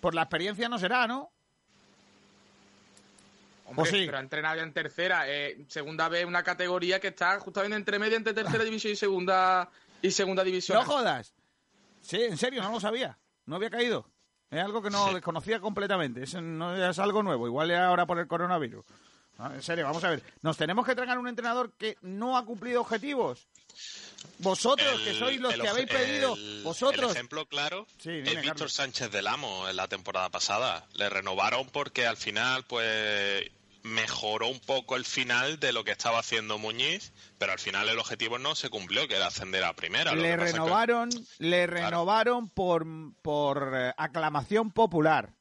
[0.00, 1.30] Por la experiencia no será, ¿no?
[3.66, 4.02] Hombre, ¿O sí?
[4.06, 5.24] pero ha entrenado ya en tercera.
[5.28, 9.70] eh, segunda vez una categoría que está justamente entre media entre tercera división y segunda
[10.02, 10.78] y segunda división.
[10.78, 11.32] No jodas.
[12.00, 13.16] Sí, en serio, no lo sabía.
[13.46, 14.06] No había caído.
[14.50, 16.24] Es algo que no desconocía completamente.
[16.24, 17.46] Es, no es algo nuevo.
[17.46, 18.84] Igual es ahora por el coronavirus.
[19.40, 20.22] No, en serio, vamos a ver.
[20.42, 23.48] ¿Nos tenemos que tragar un entrenador que no ha cumplido objetivos?
[24.38, 27.10] Vosotros, que sois los el que habéis pedido, el- vosotros.
[27.10, 28.72] El ejemplo claro Sí, es Víctor Carlos.
[28.74, 30.86] Sánchez del Amo en la temporada pasada.
[30.92, 33.50] Le renovaron porque al final, pues
[33.82, 37.98] mejoró un poco el final de lo que estaba haciendo Muñiz, pero al final el
[37.98, 40.14] objetivo no se cumplió, que era ascender a primera.
[40.14, 42.84] Le que- renovaron, le renovaron por,
[43.22, 45.32] por eh, aclamación popular.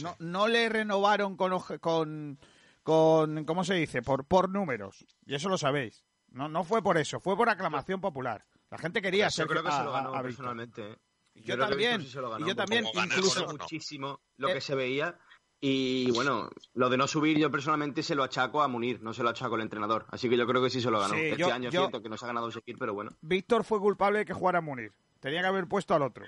[0.00, 2.38] No, no le renovaron con, con,
[2.86, 4.00] con, ¿cómo se dice?
[4.00, 5.04] Por, por números.
[5.26, 6.04] Y eso lo sabéis.
[6.30, 8.46] No, no fue por eso, fue por aclamación popular.
[8.70, 10.24] La gente quería Yo ser creo que a- se lo ganó a- a Víctor.
[10.24, 10.92] personalmente.
[10.92, 10.96] ¿eh?
[11.34, 15.18] Yo también, sí ganó, y yo también, incluso- muchísimo lo Eh, que se veía.
[15.60, 19.22] Y bueno, lo de no subir yo personalmente se lo achaco a Munir, no se
[19.24, 20.06] lo achaco al entrenador.
[20.10, 21.14] Así que yo creo que sí se lo ganó.
[21.14, 23.10] Sí, este yo- año es yo- cierto que no se ha ganado Shakir, pero bueno.
[23.20, 24.92] Víctor fue culpable de que jugara Munir.
[25.18, 26.24] Tenía que haber puesto al otro.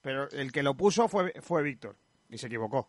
[0.00, 1.96] Pero el que lo puso fue, fue Víctor.
[2.30, 2.88] Y se equivocó.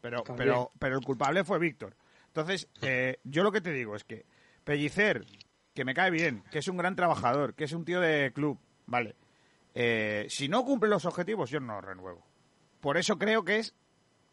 [0.00, 0.48] Pero, También.
[0.48, 1.94] pero, pero el culpable fue Víctor.
[2.38, 4.24] Entonces, eh, yo lo que te digo es que
[4.62, 5.26] Pellicer,
[5.74, 8.60] que me cae bien, que es un gran trabajador, que es un tío de club,
[8.86, 9.16] vale.
[9.74, 12.24] Eh, si no cumple los objetivos, yo no lo renuevo.
[12.80, 13.74] Por eso creo que es,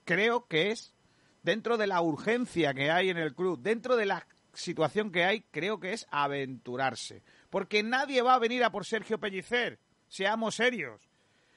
[0.04, 0.94] creo que es,
[1.42, 5.42] dentro de la urgencia que hay en el club, dentro de la situación que hay,
[5.50, 7.24] creo que es aventurarse.
[7.50, 9.80] Porque nadie va a venir a por Sergio Pellicer.
[10.10, 11.02] Seamos serios.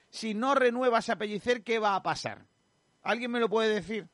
[0.08, 2.46] Si no renuevas a Pellicer, ¿qué va a pasar?
[3.02, 4.08] ¿Alguien me lo puede decir?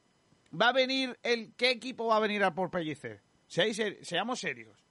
[0.61, 3.23] ¿Va a venir el qué equipo va a venir a por Pellicer?
[3.47, 4.85] Seamos serios.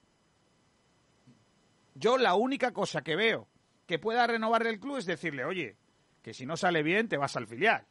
[1.95, 3.47] Yo la única cosa que veo
[3.85, 5.77] que pueda renovar el club es decirle, oye,
[6.21, 7.85] que si no sale bien te vas al filial.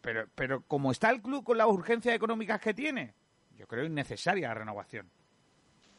[0.00, 3.14] Pero, pero como está el club con las urgencias económicas que tiene,
[3.56, 5.10] yo creo innecesaria la renovación.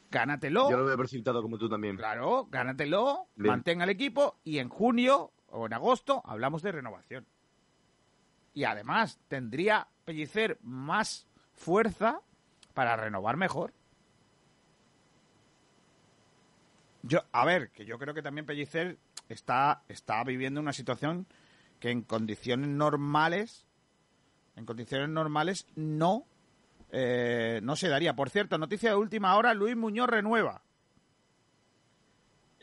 [0.10, 0.70] Gánatelo.
[0.70, 1.96] Yo lo veo precipitado como tú también.
[1.96, 3.52] Claro, gánatelo, Bien.
[3.52, 7.28] mantenga el equipo y en junio o en agosto hablamos de renovación.
[8.54, 12.22] Y además tendría Pellicer más fuerza
[12.74, 13.74] para renovar mejor.
[17.04, 18.98] Yo, a ver, que yo creo que también Pellicer
[19.30, 21.26] está, está viviendo una situación
[21.80, 23.66] que en condiciones normales,
[24.56, 26.26] en condiciones normales no,
[26.92, 28.16] eh, no se daría.
[28.16, 30.62] Por cierto, noticia de última hora, Luis Muñoz renueva.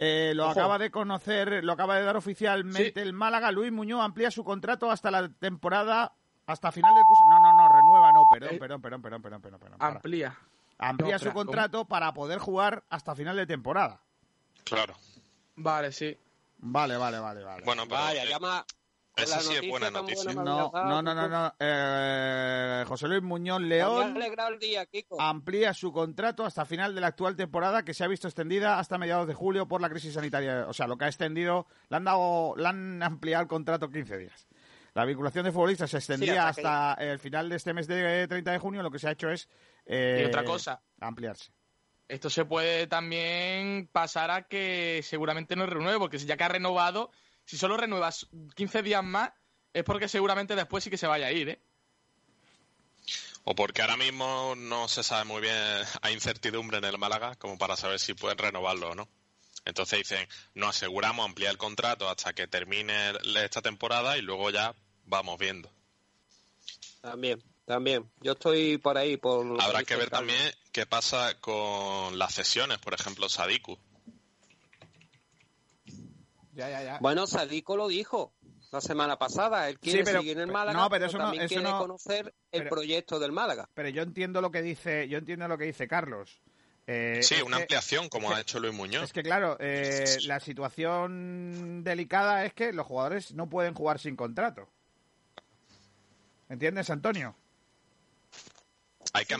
[0.00, 0.52] Eh, lo Ojo.
[0.52, 3.50] acaba de conocer, lo acaba de dar oficialmente el Málaga.
[3.50, 6.12] Luis Muñoz amplía su contrato hasta la temporada,
[6.46, 7.24] hasta final del curso.
[7.28, 8.58] No, no, no, renueva, no, perdón, Eh.
[8.58, 9.60] perdón, perdón, perdón, perdón, perdón.
[9.60, 9.92] perdón, para.
[9.94, 10.38] Amplía.
[10.78, 14.00] Amplía No, su contrato para poder jugar hasta final de temporada.
[14.64, 14.94] Claro.
[15.56, 16.16] Vale, sí.
[16.58, 17.64] Vale, vale, vale, vale.
[17.64, 18.64] Bueno, pero Vaya, eh, llama.
[19.22, 20.32] Esa sí es buena noticia.
[20.34, 21.54] No, no, no, no, no.
[21.58, 25.20] Eh, José Luis Muñoz León alegrado el día, Kiko.
[25.20, 28.98] amplía su contrato hasta final de la actual temporada que se ha visto extendida hasta
[28.98, 30.66] mediados de julio por la crisis sanitaria.
[30.68, 34.16] O sea, lo que ha extendido, le han dado, le han ampliado el contrato 15
[34.18, 34.48] días.
[34.94, 38.58] La vinculación de futbolistas se extendía hasta el final de este mes de 30 de
[38.58, 38.82] junio.
[38.82, 39.48] Lo que se ha hecho es
[39.86, 41.52] eh, Y otra cosa, ampliarse.
[42.08, 47.10] esto se puede también pasar a que seguramente no renueve, porque ya que ha renovado,
[47.48, 48.26] si solo renuevas
[48.56, 49.30] 15 días más,
[49.72, 51.60] es porque seguramente después sí que se vaya a ir, ¿eh?
[53.44, 55.54] O porque ahora mismo no se sabe muy bien,
[56.02, 59.08] hay incertidumbre en el Málaga como para saber si pueden renovarlo o no.
[59.64, 64.74] Entonces dicen, nos aseguramos ampliar el contrato hasta que termine esta temporada y luego ya
[65.06, 65.70] vamos viendo.
[67.00, 68.10] También, también.
[68.20, 69.16] Yo estoy por ahí.
[69.16, 73.78] por Habrá que ver también qué pasa con las cesiones, por ejemplo, Sadiku.
[76.58, 76.98] Ya, ya, ya.
[77.00, 78.32] Bueno, Sadico lo dijo
[78.72, 79.68] la semana pasada.
[79.68, 81.70] Él quiere Sí, pero- seguir en el Málaga, no, pero eso no- también eso quiere
[81.70, 83.68] no- conocer el pero- proyecto del Málaga.
[83.74, 86.42] Pero yo entiendo lo que dice, yo entiendo lo que dice Carlos.
[86.88, 89.04] Eh, sí, una que- ampliación como es ha hecho Luis Muñoz.
[89.04, 94.16] Es que claro, eh, la situación delicada es que los jugadores no pueden jugar sin
[94.16, 94.68] contrato.
[96.48, 97.36] ¿Entiendes, Antonio?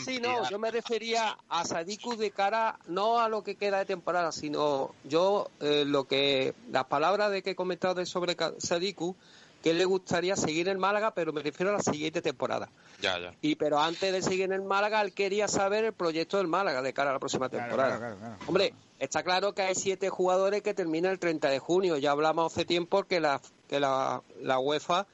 [0.05, 3.85] Sí, no, yo me refería a Sadiku de cara no a lo que queda de
[3.85, 9.14] temporada, sino yo eh, lo que las palabras de que he comentado de sobre Sadiku,
[9.62, 12.71] que él le gustaría seguir en Málaga, pero me refiero a la siguiente temporada.
[13.01, 13.35] Ya, ya.
[13.43, 16.81] Y pero antes de seguir en el Málaga, él quería saber el proyecto del Málaga
[16.83, 17.99] de cara a la próxima Claro, temporada.
[17.99, 18.49] claro, claro, claro.
[18.49, 21.97] Hombre, está claro que hay siete jugadores que terminan el 30 de junio.
[21.99, 25.07] Ya hablamos hace tiempo que la, que la, la UEFA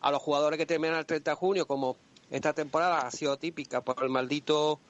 [0.00, 1.96] a los jugadores que terminan el 30 de junio, como
[2.30, 4.80] esta temporada ha sido típica por el maldito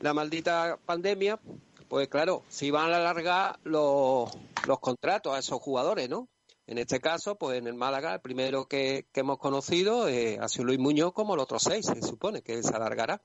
[0.00, 1.40] la maldita pandemia,
[1.88, 4.30] pues claro, si van a alargar los,
[4.66, 6.28] los contratos a esos jugadores, ¿no?
[6.66, 10.48] En este caso, pues en el Málaga, el primero que, que hemos conocido eh, ha
[10.48, 13.22] sido Luis Muñoz, como los otros seis, se supone que se alargará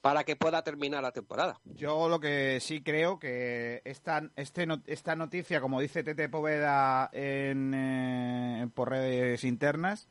[0.00, 1.60] para que pueda terminar la temporada.
[1.64, 7.74] Yo lo que sí creo que esta, este, esta noticia, como dice Tete Poveda en,
[7.74, 10.08] eh, por redes internas,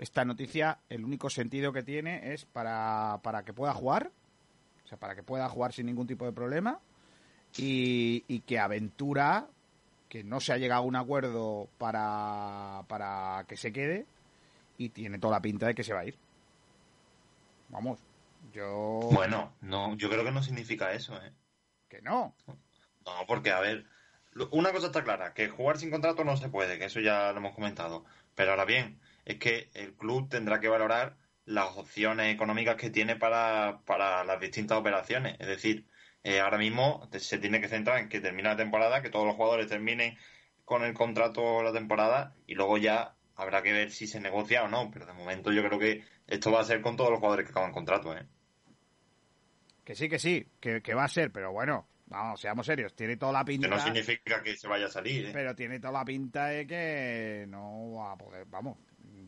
[0.00, 4.10] esta noticia, el único sentido que tiene es para, para que pueda jugar,
[4.84, 6.80] o sea, para que pueda jugar sin ningún tipo de problema
[7.56, 9.46] y, y que Aventura,
[10.08, 14.06] que no se ha llegado a un acuerdo para, para que se quede
[14.78, 16.16] y tiene toda la pinta de que se va a ir.
[17.68, 17.98] Vamos,
[18.54, 19.10] yo...
[19.12, 21.30] Bueno, no, yo creo que no significa eso, ¿eh?
[21.90, 22.34] Que no.
[22.46, 23.84] No, porque, a ver,
[24.50, 27.38] una cosa está clara, que jugar sin contrato no se puede, que eso ya lo
[27.38, 28.06] hemos comentado.
[28.34, 28.98] Pero ahora bien,
[29.30, 34.40] es que el club tendrá que valorar las opciones económicas que tiene para, para las
[34.40, 35.36] distintas operaciones.
[35.40, 35.86] Es decir,
[36.22, 39.36] eh, ahora mismo se tiene que centrar en que termine la temporada, que todos los
[39.36, 40.16] jugadores terminen
[40.64, 44.68] con el contrato la temporada y luego ya habrá que ver si se negocia o
[44.68, 44.90] no.
[44.92, 47.50] Pero de momento yo creo que esto va a ser con todos los jugadores que
[47.52, 48.26] acaban contrato, ¿eh?
[49.84, 53.16] Que sí, que sí, que, que va a ser, pero bueno, vamos, seamos serios, tiene
[53.16, 53.68] toda la Que pinta.
[53.68, 55.30] no significa que se vaya a salir, ¿eh?
[55.32, 58.78] Pero tiene toda la pinta de que no va a poder, vamos.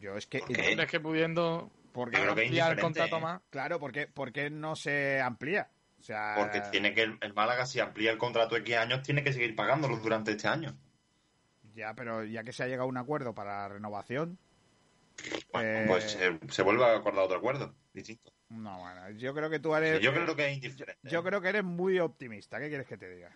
[0.02, 0.40] Yo es que.
[0.40, 0.72] qué?
[0.72, 3.20] Es que pudiendo Porque ampliar el contrato ¿eh?
[3.20, 3.40] más.
[3.50, 5.70] Claro, porque ¿por qué no se amplía?
[6.00, 9.02] O sea, Porque tiene que el, el Málaga, si amplía el contrato de X años,
[9.02, 10.76] tiene que seguir pagándolo durante este año.
[11.74, 14.38] ya, pero ya que se ha llegado a un acuerdo para la renovación.
[15.52, 18.32] Bueno, eh, pues se, se vuelve a acordar otro acuerdo, distinto.
[18.48, 20.00] No, bueno, yo creo que tú eres.
[20.00, 21.08] Yo creo que es indiferente.
[21.08, 22.58] Yo creo que eres muy optimista.
[22.58, 23.30] ¿Qué quieres que te diga?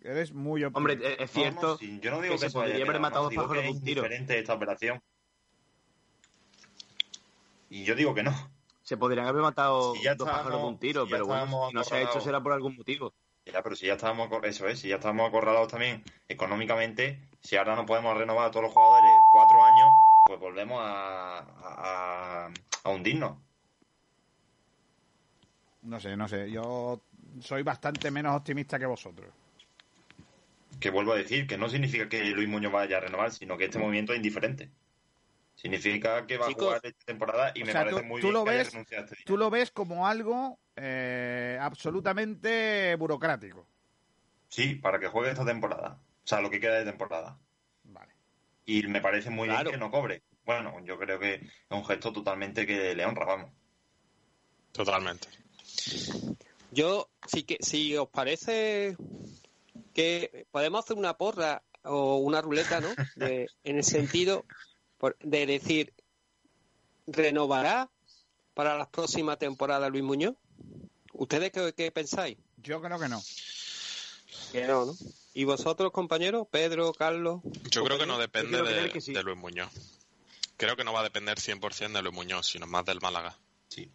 [0.00, 1.22] Eres muy Hombre, optimista.
[1.24, 3.62] es cierto No, no, sí, yo no digo que que, se podría haber matado pájaros
[3.62, 4.00] de un tiro.
[4.02, 5.02] indiferente esta operación.
[7.70, 8.34] Y yo digo que no.
[8.82, 11.74] Se podrían haber matado Si ya dos pájaros de un tiro, si pero bueno, si
[11.74, 13.14] no se ha hecho será por algún motivo.
[13.46, 17.74] Ya, pero si ya estábamos, eso es, si ya estábamos acorralados también económicamente, si ahora
[17.76, 19.88] no podemos renovar a todos los jugadores cuatro años,
[20.26, 22.52] pues volvemos a, a,
[22.84, 23.38] a hundirnos.
[25.82, 26.50] No sé, no sé.
[26.50, 27.00] Yo
[27.40, 29.30] soy bastante menos optimista que vosotros.
[30.78, 33.64] Que vuelvo a decir, que no significa que Luis Muñoz vaya a renovar, sino que
[33.66, 34.70] este movimiento es indiferente.
[35.60, 38.26] Significa que va Chicos, a jugar esta temporada y me sea, parece tú, muy tú
[38.28, 43.66] bien lo que haya ves, este tú lo ves como algo eh, absolutamente burocrático.
[44.48, 46.00] Sí, para que juegue esta temporada.
[46.24, 47.38] O sea, lo que queda de temporada.
[47.84, 48.12] Vale.
[48.64, 49.64] Y me parece muy Claro.
[49.70, 50.22] bien que no cobre.
[50.44, 53.52] Bueno, yo creo que es un gesto totalmente que le honra, vamos.
[54.72, 55.28] Totalmente.
[56.72, 58.96] Yo, si, que, si os parece
[59.94, 62.88] que podemos hacer una porra o una ruleta, ¿no?
[63.16, 64.44] De- en el sentido
[65.00, 65.92] por- de decir,
[67.06, 67.90] ¿renovará
[68.54, 70.36] para las próximas temporadas Luis Muñoz?
[71.14, 72.36] ¿Ustedes qué, qué pensáis?
[72.58, 73.20] Yo creo que no.
[74.52, 74.94] Que no, ¿no?
[75.32, 76.46] ¿Y vosotros, compañeros?
[76.50, 77.40] Pedro, Carlos.
[77.70, 79.12] Yo creo que no depende de, creer que sí.
[79.12, 79.70] de Luis Muñoz.
[80.56, 83.36] Creo que no va a depender 100% de Luis Muñoz, sino más del Málaga.
[83.68, 83.90] Sí.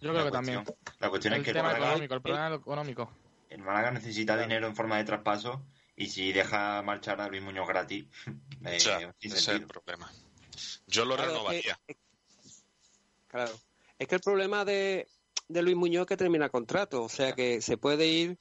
[0.00, 0.64] Yo creo que también.
[1.00, 3.12] La cuestión el es que el tema Málaga, económico, el problema económico.
[3.50, 5.62] el Málaga necesita dinero en forma de traspaso
[5.96, 8.04] y si deja marchar a Luis Muñoz gratis,
[8.66, 9.56] eh, sin ese es sentido.
[9.56, 10.12] el problema.
[10.86, 11.78] Yo lo Claro, renovaría.
[11.86, 11.96] es
[13.28, 13.52] Claro.
[13.98, 15.08] Es que el problema de,
[15.48, 18.38] de Luis Muñoz es que termina contrato, o sea que se puede ir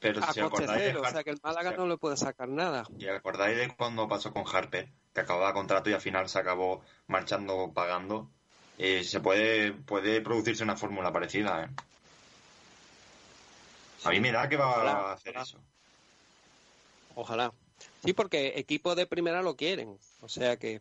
[0.00, 1.86] Pero a si os coste acordáis de cero, o sea que el Málaga si- no
[1.86, 2.86] le puede sacar nada.
[2.98, 4.88] ¿Y acordáis de cuando pasó con Harper?
[5.14, 8.28] Que acababa contrato y al final se acabó marchando pagando.
[8.78, 11.68] Eh, se puede, puede producirse una fórmula parecida, ¿eh?
[14.04, 15.42] A mí me da que va Ojalá, a hacer ojalá.
[15.44, 15.58] eso.
[17.14, 17.52] Ojalá.
[18.04, 20.80] Sí, porque equipos de primera lo quieren, o sea que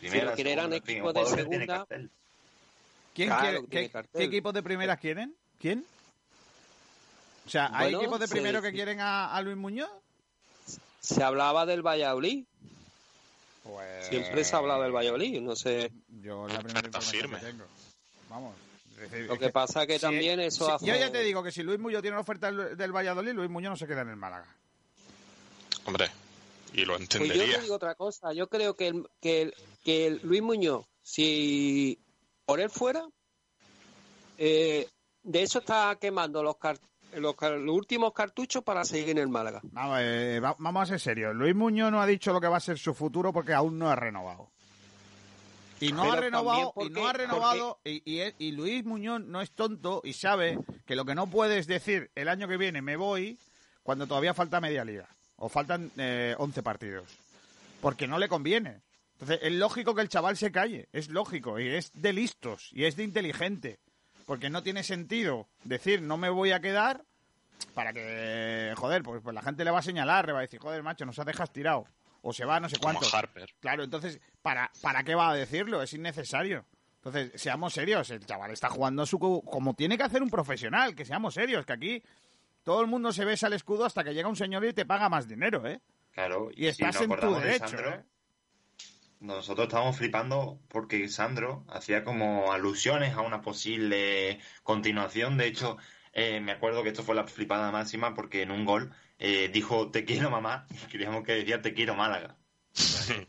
[0.00, 1.86] si Primera, lo fin, equipos de segunda.
[3.14, 5.34] ¿Quién Claro, quiere- qué, equipos de primeras quieren?
[5.60, 5.84] ¿Quién?
[7.46, 9.90] O sea, ¿hay Bueno, equipos de se- primero que quieren a, a Luis Muñoz?
[11.00, 12.44] se hablaba del Valladolid.
[13.64, 14.06] Pues...
[14.08, 15.90] Siempre se ha hablado del Valladolid, no sé.
[16.20, 17.38] Yo la primera Está información firme.
[17.40, 17.64] que tengo.
[18.28, 18.54] Vamos.
[19.28, 20.86] Lo que pasa que si- también eso si- hace...
[20.86, 23.50] Yo ya te digo que si Luis Muñoz tiene una oferta del, del Valladolid, Luis
[23.50, 24.46] Muñoz no se queda en el Málaga.
[25.84, 26.08] Hombre,
[26.74, 27.56] y lo Pues yo entendería.
[27.56, 28.32] te digo otra cosa.
[28.32, 29.54] Yo creo que el, que el-
[29.84, 31.98] que el Luis Muñoz, si
[32.44, 33.04] por él fuera,
[34.38, 34.88] eh,
[35.22, 36.78] de eso está quemando los, car-
[37.14, 37.34] los,
[37.68, 39.60] últimos cartuchos para seguir en el Málaga.
[39.64, 41.34] Vamos, eh, va- vamos a ser serios.
[41.34, 43.88] Luis Muñoz no ha dicho lo que va a ser su futuro porque aún no
[43.90, 44.50] ha renovado.
[45.80, 48.52] Y no Pero ha renovado, y también no ha porque- renovado, y, y es- y
[48.52, 52.46] Luis Muñoz no es tonto y sabe que lo que no puedes decir el año
[52.46, 53.36] que viene me voy
[53.82, 55.08] cuando todavía falta media liga
[55.42, 57.08] o faltan eh, 11 partidos.
[57.80, 58.80] Porque no le conviene.
[59.14, 62.84] Entonces, es lógico que el chaval se calle, es lógico, y es de listos, y
[62.84, 63.78] es de inteligente.
[64.24, 67.04] Porque no tiene sentido decir no me voy a quedar
[67.74, 70.60] para que, joder, pues, pues la gente le va a señalar, le va a decir,
[70.60, 71.84] joder, macho, nos has dejado tirado.
[72.22, 73.16] O se va no sé Como cuánto.
[73.16, 73.50] Harper.
[73.60, 75.82] Claro, entonces, ¿para, ¿para qué va a decirlo?
[75.82, 76.64] Es innecesario.
[77.04, 80.94] Entonces, seamos serios, el chaval está jugando su co- como tiene que hacer un profesional,
[80.94, 82.02] que seamos serios, que aquí
[82.64, 85.08] todo el mundo se besa el escudo hasta que llega un señor y te paga
[85.08, 85.80] más dinero, ¿eh?
[86.12, 88.04] Claro, Y estás si en tu acordamos de derecho, Sandro, ¿eh?
[89.20, 95.36] Nosotros estábamos flipando porque Sandro hacía como alusiones a una posible continuación.
[95.38, 95.76] De hecho,
[96.12, 99.90] eh, me acuerdo que esto fue la flipada máxima porque en un gol eh, dijo
[99.92, 102.36] te quiero mamá y creíamos que decía te quiero Málaga.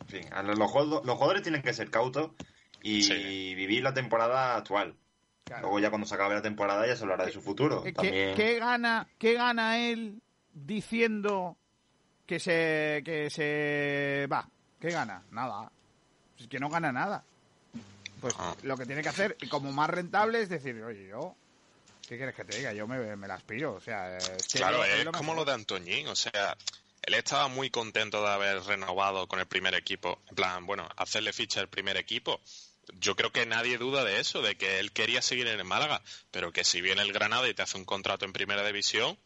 [0.00, 2.30] En fin, a los, los jugadores- los jugadores tienen que ser cautos
[2.80, 4.94] y vivir la temporada actual.
[5.60, 7.82] Luego ya cuando se acabe la temporada ya se hablará de su futuro.
[7.82, 8.34] ¿Qué, También...
[8.34, 10.20] qué gana, ¿Qué gana él
[10.52, 11.56] diciendo
[12.26, 14.48] que se, que se va?
[14.80, 15.22] ¿Qué gana?
[15.30, 15.70] Nada.
[16.38, 17.24] Es que no gana nada.
[18.20, 21.36] Pues lo que tiene que hacer, y como más rentable, es decir, oye, yo,
[22.08, 22.72] ¿qué quieres que te diga?
[22.72, 23.74] Yo me, me las pillo.
[23.74, 25.36] O sea, es que Claro, es lo como mejor.
[25.36, 26.56] lo de Antoñín, o sea,
[27.02, 30.18] él estaba muy contento de haber renovado con el primer equipo.
[30.28, 32.40] En plan, bueno, hacerle ficha al primer equipo.
[32.94, 36.02] Yo creo que nadie duda de eso, de que él quería seguir en el Málaga,
[36.30, 39.18] pero que si viene el Granada y te hace un contrato en primera división,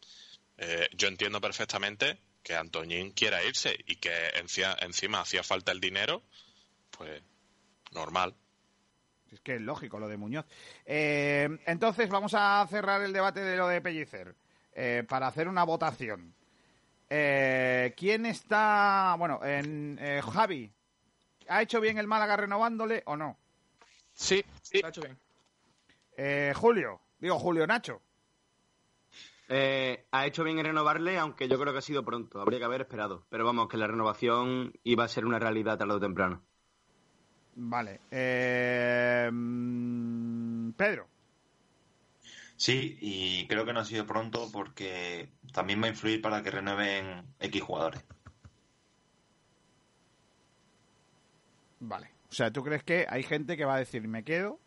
[0.59, 5.81] eh, yo entiendo perfectamente que Antoñín quiera irse y que encima, encima hacía falta el
[5.81, 6.23] dinero,
[6.91, 7.23] pues
[7.93, 8.35] normal.
[9.31, 10.47] Es que es lógico lo de Muñoz.
[10.85, 14.35] Eh, entonces vamos a cerrar el debate de lo de Pellicer
[14.73, 16.35] eh, para hacer una votación.
[17.09, 20.73] Eh, ¿Quién está, bueno, en eh, Javi?
[21.49, 23.37] ¿Ha hecho bien el Málaga renovándole o no?
[24.21, 24.81] Sí, sí.
[24.81, 25.19] Lo ha hecho bien.
[26.15, 28.03] Eh, Julio, digo Julio Nacho.
[29.49, 32.39] Eh, ha hecho bien en renovarle, aunque yo creo que ha sido pronto.
[32.39, 33.25] Habría que haber esperado.
[33.31, 36.43] Pero vamos, que la renovación iba a ser una realidad tarde o temprano.
[37.57, 38.03] Vale.
[38.11, 41.09] Eh, mm, Pedro.
[42.57, 46.51] Sí, y creo que no ha sido pronto porque también va a influir para que
[46.51, 48.05] renueven X jugadores.
[51.81, 52.20] Vale.
[52.31, 54.61] O sea, ¿tú crees que hay gente que va a decir me quedo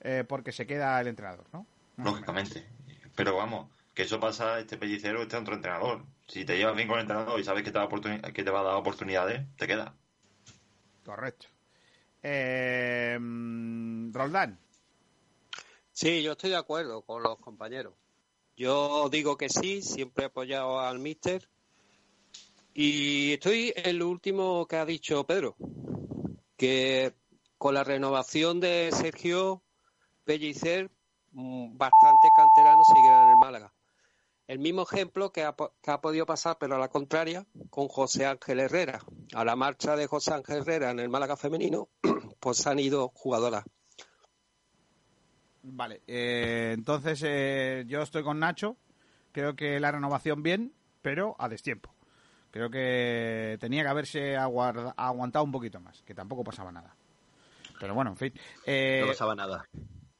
[0.00, 1.66] eh, porque se queda el entrenador, ¿no?
[1.96, 2.06] Más.
[2.06, 2.66] Lógicamente.
[3.14, 6.04] Pero vamos, Que eso pasa este pellicero, este otro entrenador.
[6.26, 8.42] Si te llevas bien con el entrenador y sabes que te va a, oportuni- que
[8.42, 9.94] te va a dar oportunidades, te queda.
[11.04, 11.46] Correcto.
[12.22, 13.16] Eh,
[14.10, 14.58] Roldán.
[15.92, 17.94] Sí, yo estoy de acuerdo con los compañeros.
[18.56, 21.48] Yo digo que sí, siempre he apoyado al míster.
[22.72, 25.54] Y estoy en lo último que ha dicho Pedro,
[26.56, 27.14] que
[27.58, 29.62] con la renovación de Sergio
[30.24, 30.90] Pellicer,
[31.32, 33.72] mm, bastantes canteranos seguirán en el Málaga.
[34.46, 38.26] El mismo ejemplo que ha, que ha podido pasar, pero a la contraria, con José
[38.26, 39.00] Ángel Herrera.
[39.34, 41.88] A la marcha de José Ángel Herrera en el Málaga femenino,
[42.40, 43.64] pues han ido jugadoras.
[45.62, 48.76] Vale, eh, entonces eh, yo estoy con Nacho.
[49.32, 51.93] Creo que la renovación bien, pero a destiempo.
[52.54, 56.94] Creo que tenía que haberse aguarda- aguantado un poquito más, que tampoco pasaba nada.
[57.80, 58.32] Pero bueno, en fin.
[58.64, 59.66] Eh, No pasaba nada.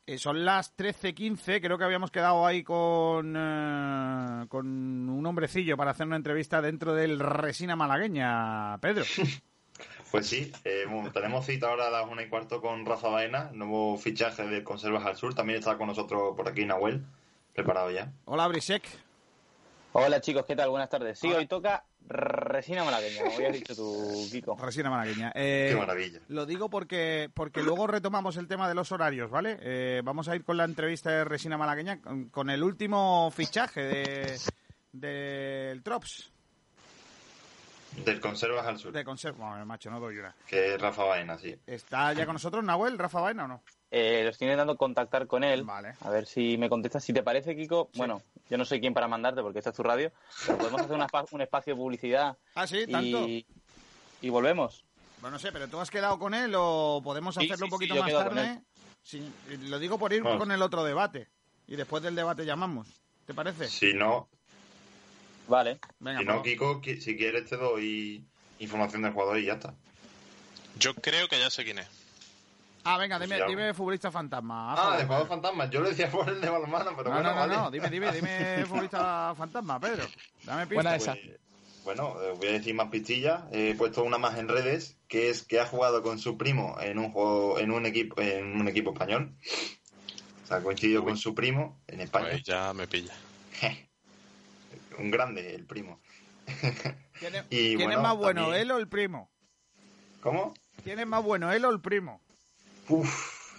[0.05, 4.67] eh, son las 13.15, creo que habíamos quedado ahí con, eh, con
[5.09, 9.05] un hombrecillo para hacer una entrevista dentro del Resina Malagueña, Pedro.
[10.11, 13.51] Pues sí, eh, bueno, tenemos cita ahora a las una y cuarto con Rafa Baena,
[13.53, 15.35] nuevo fichaje de Conservas al Sur.
[15.35, 17.05] También está con nosotros por aquí Nahuel,
[17.53, 18.13] preparado ya.
[18.27, 18.85] Hola, Brisek.
[19.93, 20.71] Hola chicos, ¿qué tal?
[20.71, 21.19] Buenas tardes.
[21.19, 24.57] Sí, hoy toca Resina Malagueña, como habías dicho tú, Kiko.
[24.57, 25.33] Resina Malagueña.
[25.35, 26.21] Eh, Qué maravilla.
[26.29, 29.59] Lo digo porque, porque luego retomamos el tema de los horarios, ¿vale?
[29.61, 33.83] Eh, vamos a ir con la entrevista de Resina Malagueña con, con el último fichaje
[33.83, 34.39] de
[34.93, 36.31] del Trops.
[38.05, 39.51] Del Conservas al Sur, De conserva.
[39.51, 40.35] Bueno, macho, no doy una.
[40.47, 41.55] que es Rafa Baena, sí.
[41.67, 43.63] ¿Está ya con nosotros Nahuel, Rafa Baena o no?
[43.91, 45.65] Eh, lo estoy intentando contactar con él.
[46.01, 46.99] A ver si me contesta.
[46.99, 49.83] Si te parece, Kiko, bueno, yo no soy quien para mandarte porque esta es tu
[49.85, 50.11] radio.
[50.47, 52.37] pero podemos hacer una un espacio de publicidad.
[52.57, 53.29] Ah, sí, tanto.
[53.29, 53.47] Y,
[54.21, 54.85] y volvemos.
[55.21, 57.95] Bueno, no sé, pero ¿tú has quedado con él o podemos hacerlo sí, un poquito
[57.95, 58.61] más tarde?
[59.03, 59.33] Sí,
[59.69, 61.29] lo digo por ir con el otro debate.
[61.67, 62.89] Y después del debate llamamos.
[63.27, 63.69] ¿Te parece?
[63.69, 64.29] Si no,
[65.49, 65.79] Vale.
[66.01, 68.25] Venga, si no pues- Kiko, si quieres te doy
[68.59, 69.75] información del jugador y ya está.
[70.79, 71.87] Yo creo que ya sé quién es.
[72.87, 74.75] Ah, venga, dime, dime futbolista fantasma.
[74.77, 75.71] Ah, de jugador fantasma.
[75.71, 77.55] Yo lo decía por el de balonmano, pero No, bueno, no, no, vale.
[77.57, 80.07] no, dime, dime, dime futbolista fantasma, Pedro.
[80.43, 80.75] Dame pista.
[80.75, 81.13] Buena esa.
[81.15, 81.39] Pues,
[81.85, 83.43] bueno, eh, voy a decir más pistillas.
[83.53, 86.99] He puesto una más en redes, que es que ha jugado con su primo en
[86.99, 89.35] un juego, en un equipo, en un equipo español.
[90.45, 92.29] O sea, ha coincidido con su primo en España.
[92.33, 93.15] Pues ya me pilla.
[94.99, 96.01] Un grande, el primo.
[97.19, 99.31] ¿Quién es, Y quién es más bueno, también- él o el primo?
[100.21, 100.55] ¿Cómo?
[100.83, 102.21] ¿Quién es más bueno, él o el primo?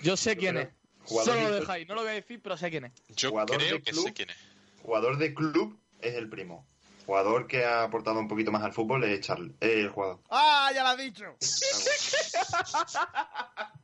[0.04, 0.70] Yo sé quién es.
[1.06, 1.88] Solo lo de- dejáis.
[1.88, 2.94] No lo voy a decir, pero sé quién es.
[3.16, 4.04] Yo Jugador creo de que club.
[4.06, 4.38] sé quién es.
[4.82, 6.66] Jugador de club es el primo.
[7.06, 10.20] Jugador que ha aportado un poquito más al fútbol es Charles, eh, el jugador.
[10.30, 11.36] ¡Ah, ya lo has dicho!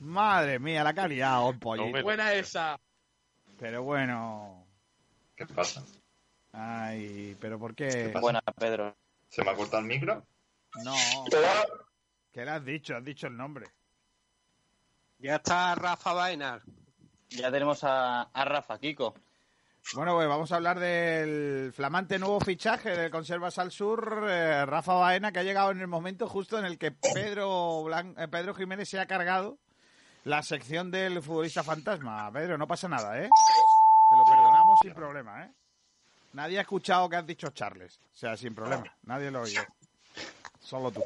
[0.00, 2.02] Madre mía, la que ha liado, un pollito.
[2.02, 2.78] Buena esa.
[3.58, 4.66] Pero bueno.
[5.36, 5.82] ¿Qué pasa?
[6.54, 8.08] Ay, pero ¿por qué?
[8.12, 8.20] pasa?
[8.20, 8.96] Buena, Pedro.
[9.28, 10.24] ¿Se me ha cortado el micro?
[10.84, 10.94] No.
[12.32, 12.96] ¿Qué le has dicho?
[12.96, 13.66] Has dicho el nombre.
[15.18, 16.62] Ya está Rafa Baenar.
[17.30, 19.14] Ya tenemos a, a Rafa, Kiko.
[19.94, 24.94] Bueno, pues vamos a hablar del flamante nuevo fichaje del Conservas al Sur, eh, Rafa
[24.94, 28.54] Baena, que ha llegado en el momento justo en el que Pedro, Blan- eh, Pedro
[28.54, 29.58] Jiménez se ha cargado
[30.24, 32.30] la sección del futbolista fantasma.
[32.32, 33.28] Pedro, no pasa nada, ¿eh?
[33.28, 35.52] Te lo perdonamos sin problema, ¿eh?
[36.34, 37.98] Nadie ha escuchado que has dicho Charles.
[38.12, 38.84] O sea, sin problema.
[39.04, 39.62] Nadie lo oído.
[40.60, 41.02] Solo tú.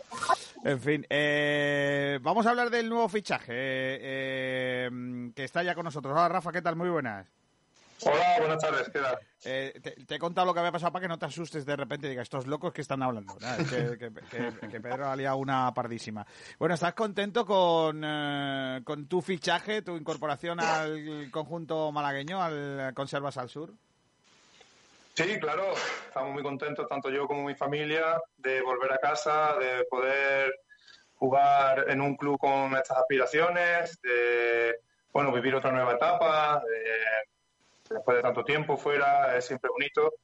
[0.65, 5.85] En fin, eh, vamos a hablar del nuevo fichaje eh, eh, que está ya con
[5.85, 6.13] nosotros.
[6.13, 6.77] Hola, Rafa, ¿qué tal?
[6.77, 7.27] Muy buenas.
[8.03, 9.19] Hola, buenas tardes, ¿qué tal?
[9.45, 11.75] Eh, te, te he contado lo que había pasado para que no te asustes de
[11.75, 13.37] repente y digas, estos locos que están hablando.
[13.59, 16.25] Es que, que- que- que Pedro ha liado una pardísima.
[16.61, 23.37] Bueno, ¿estás contento con, eh, con tu fichaje, tu incorporación al conjunto malagueño, al Conservas
[23.37, 23.75] al Sur?
[25.19, 25.73] Sí, claro,
[26.07, 30.55] estamos muy contentos, tanto yo como mi familia, de volver a casa, de poder
[31.17, 34.77] jugar en un club con estas aspiraciones, de
[35.13, 40.15] bueno, vivir otra nueva etapa, de- después de tanto tiempo fuera, es siempre bonito.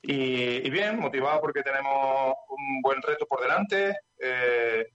[0.00, 3.98] Y, y bien, motivado porque tenemos un buen reto por delante.
[4.20, 4.86] eh,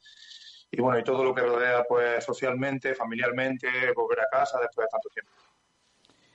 [0.72, 4.92] y bueno, y todo lo que rodea, pues socialmente, familiarmente, volver a casa después de
[4.92, 5.32] tanto tiempo.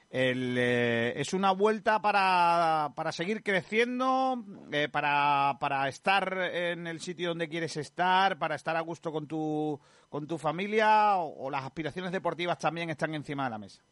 [0.09, 7.31] Eh, es una vuelta para, para seguir creciendo, eh, para, para estar en el sitio
[7.31, 12.12] donde quieres estar, para estar a gusto con tu, con tu familia o, las aspiraciones
[12.12, 13.83] deportivas también están encima de la mesa.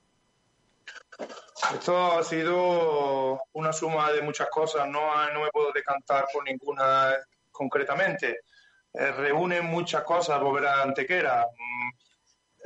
[1.73, 5.01] Esto ha sido una suma de muchas cosas, no,
[5.32, 7.12] no me puedo decantar por ninguna
[7.51, 8.41] concretamente.
[8.93, 11.47] Eh, reúne muchas cosas volver a Antequera.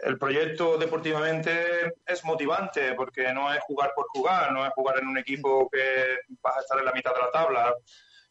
[0.03, 5.09] El proyecto deportivamente es motivante porque no es jugar por jugar, no es jugar en
[5.09, 7.75] un equipo que vas a estar en la mitad de la tabla.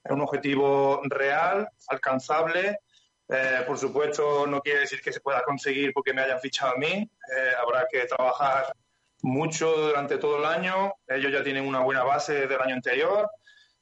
[0.03, 2.79] Es un objetivo real, alcanzable.
[3.27, 6.77] Eh, por supuesto, no quiere decir que se pueda conseguir porque me hayan fichado a
[6.77, 6.87] mí.
[6.87, 8.73] Eh, habrá que trabajar
[9.21, 10.93] mucho durante todo el año.
[11.05, 13.29] Ellos ya tienen una buena base del año anterior.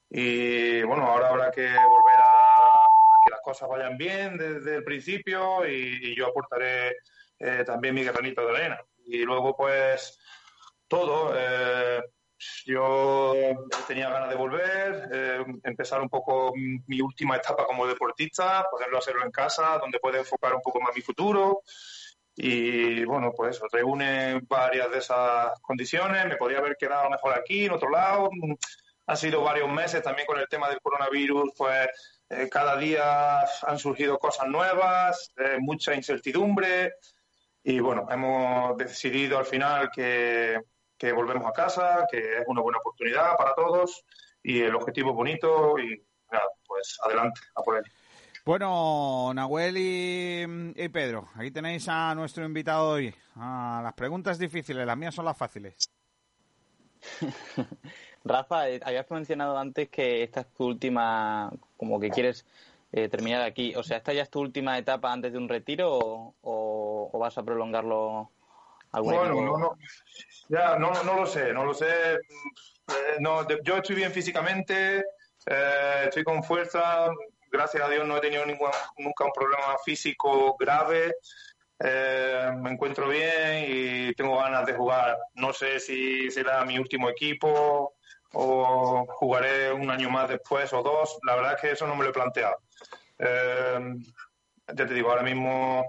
[0.10, 4.84] Y bueno, ahora habrá que volver a, a que las cosas vayan bien desde el
[4.84, 6.95] principio y, y yo aportaré
[7.40, 8.82] eh, también mi granito de arena.
[9.06, 10.20] Y luego, pues,
[10.88, 11.34] todo.
[11.36, 12.02] eh,
[12.66, 13.34] yo
[13.88, 19.24] tenía ganas de volver, eh, empezar un poco mi última etapa como deportista, poderlo hacerlo
[19.24, 21.62] en casa, donde puedo enfocar un poco más mi futuro.
[22.36, 26.26] Y bueno, pues reúne varias de esas condiciones.
[26.26, 28.30] Me podría haber quedado mejor aquí, en otro lado.
[29.07, 31.88] Han sido varios meses también con el tema del coronavirus, pues
[32.30, 36.95] eh, cada día han surgido cosas nuevas, eh, mucha incertidumbre.
[37.67, 40.61] Y bueno, hemos decidido al final que,
[40.99, 44.05] que volvemos a casa, que es una buena oportunidad para todos
[44.43, 45.99] y el objetivo es bonito y
[46.31, 47.83] nada, pues adelante, a por él.
[48.45, 50.43] Bueno, Nahuel y,
[50.75, 53.11] y Pedro, ahí tenéis a nuestro invitado hoy.
[53.35, 55.89] Ah, las preguntas difíciles, las mías son las fáciles.
[58.23, 62.45] Rafa, eh, habías mencionado antes que esta es tu última, como que quieres
[62.95, 63.76] eh, terminar aquí.
[63.76, 67.43] O sea, ¿esta ya es tu última etapa antes de un retiro o, vas a
[67.43, 68.31] prolongarlo
[68.93, 69.77] algún Bueno, no, no,
[70.47, 72.13] ya, no, no lo sé, no lo sé.
[72.13, 74.99] Eh, no, yo estoy bien físicamente,
[75.45, 77.09] eh, estoy con fuerza,
[77.51, 81.15] gracias a Dios no he tenido ningún- nunca un problema físico grave.
[81.77, 85.17] Me encuentro bien y tengo ganas de jugar.
[85.34, 87.95] No sé si será mi último equipo
[88.36, 91.18] o jugaré un año más después o dos.
[91.24, 92.57] La verdad es que eso no me lo he planteado.
[93.18, 93.95] Eh,
[94.68, 95.86] ya te digo, ahora mismo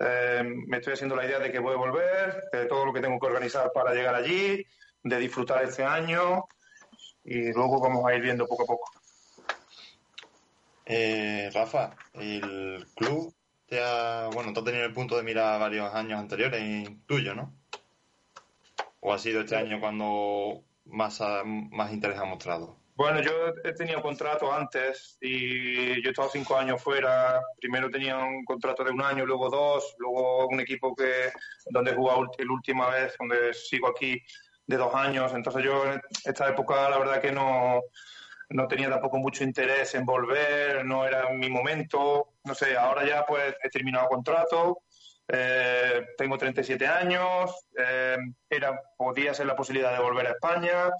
[0.00, 3.00] eh, me estoy haciendo la idea de que voy a volver, de todo lo que
[3.00, 4.64] tengo que organizar para llegar allí,
[5.02, 6.44] de disfrutar este año
[7.24, 8.90] y luego vamos a ir viendo poco a poco.
[10.86, 13.34] Eh, Rafa, el club
[13.66, 17.52] te ha, bueno, te ha tenido el punto de mira varios años anteriores tuyo, ¿no?
[19.00, 22.76] ¿O ha sido este año cuando más, ha- más interés ha mostrado?
[22.96, 23.32] Bueno, yo
[23.64, 27.40] he tenido contrato antes y yo he estado cinco años fuera.
[27.60, 31.32] Primero tenía un contrato de un año, luego dos, luego un equipo que
[31.70, 34.22] donde he jugado la última vez, donde sigo aquí,
[34.66, 35.32] de dos años.
[35.34, 37.80] Entonces yo en esta época la verdad que no,
[38.50, 42.34] no tenía tampoco mucho interés en volver, no era mi momento.
[42.44, 44.82] No sé, ahora ya pues he terminado contrato,
[45.28, 48.16] eh, tengo 37 años, eh,
[48.48, 50.90] era, podía ser la posibilidad de volver a España.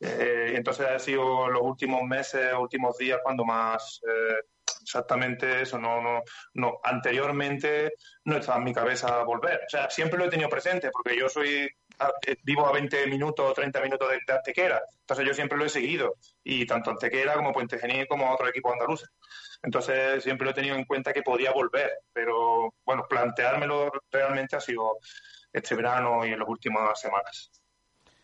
[0.00, 4.40] Eh, entonces ha sido los últimos meses, últimos días cuando más eh,
[4.82, 6.22] exactamente eso, no, no,
[6.54, 7.92] no, anteriormente
[8.24, 9.60] no estaba en mi cabeza volver.
[9.66, 11.68] O sea, siempre lo he tenido presente porque yo soy,
[12.00, 15.64] a- eh, vivo a 20 minutos, 30 minutos de, de Antequera, entonces yo siempre lo
[15.66, 19.04] he seguido y tanto Antequera como Puente Genil como otro equipo andaluz.
[19.62, 24.60] Entonces siempre lo he tenido en cuenta que podía volver, pero bueno, planteármelo realmente ha
[24.60, 24.98] sido
[25.52, 27.50] este verano y en las últimas semanas.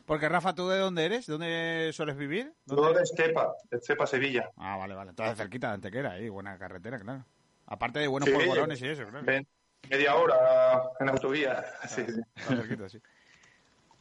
[0.06, 1.26] Porque Rafa, ¿tú de dónde eres?
[1.26, 2.54] ¿Dónde sueles vivir?
[2.66, 4.48] Yo de Estepa, de Estepa, Sevilla.
[4.56, 5.10] Ah, vale, vale.
[5.10, 7.24] Entonces cerquita de Antequera, ahí, buena carretera, claro.
[7.66, 9.26] Aparte de buenos Sí, polvorones y eso, claro.
[9.26, 9.46] ven-
[9.90, 11.64] media hora en autovía.
[11.88, 12.20] Sí, sí.
[12.36, 13.00] Está cerquita, sí.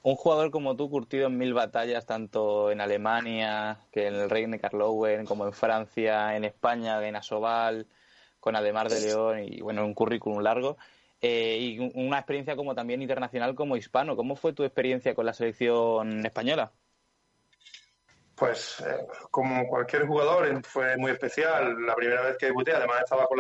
[0.06, 4.60] Un jugador como tú, curtido en mil batallas, tanto en Alemania, que en el Reine
[4.60, 7.88] Karlowen, como en Francia, en España, en Asobal,
[8.40, 10.78] con Ademar de León, y bueno, un currículum largo.
[11.22, 14.16] eh, y un- una experiencia como también internacional como hispano.
[14.16, 16.72] ¿Cómo fue tu experiencia con la selección española?
[18.36, 21.84] Pues eh, como cualquier jugador fue muy especial.
[21.84, 23.40] La primera vez que debuté, además estaba con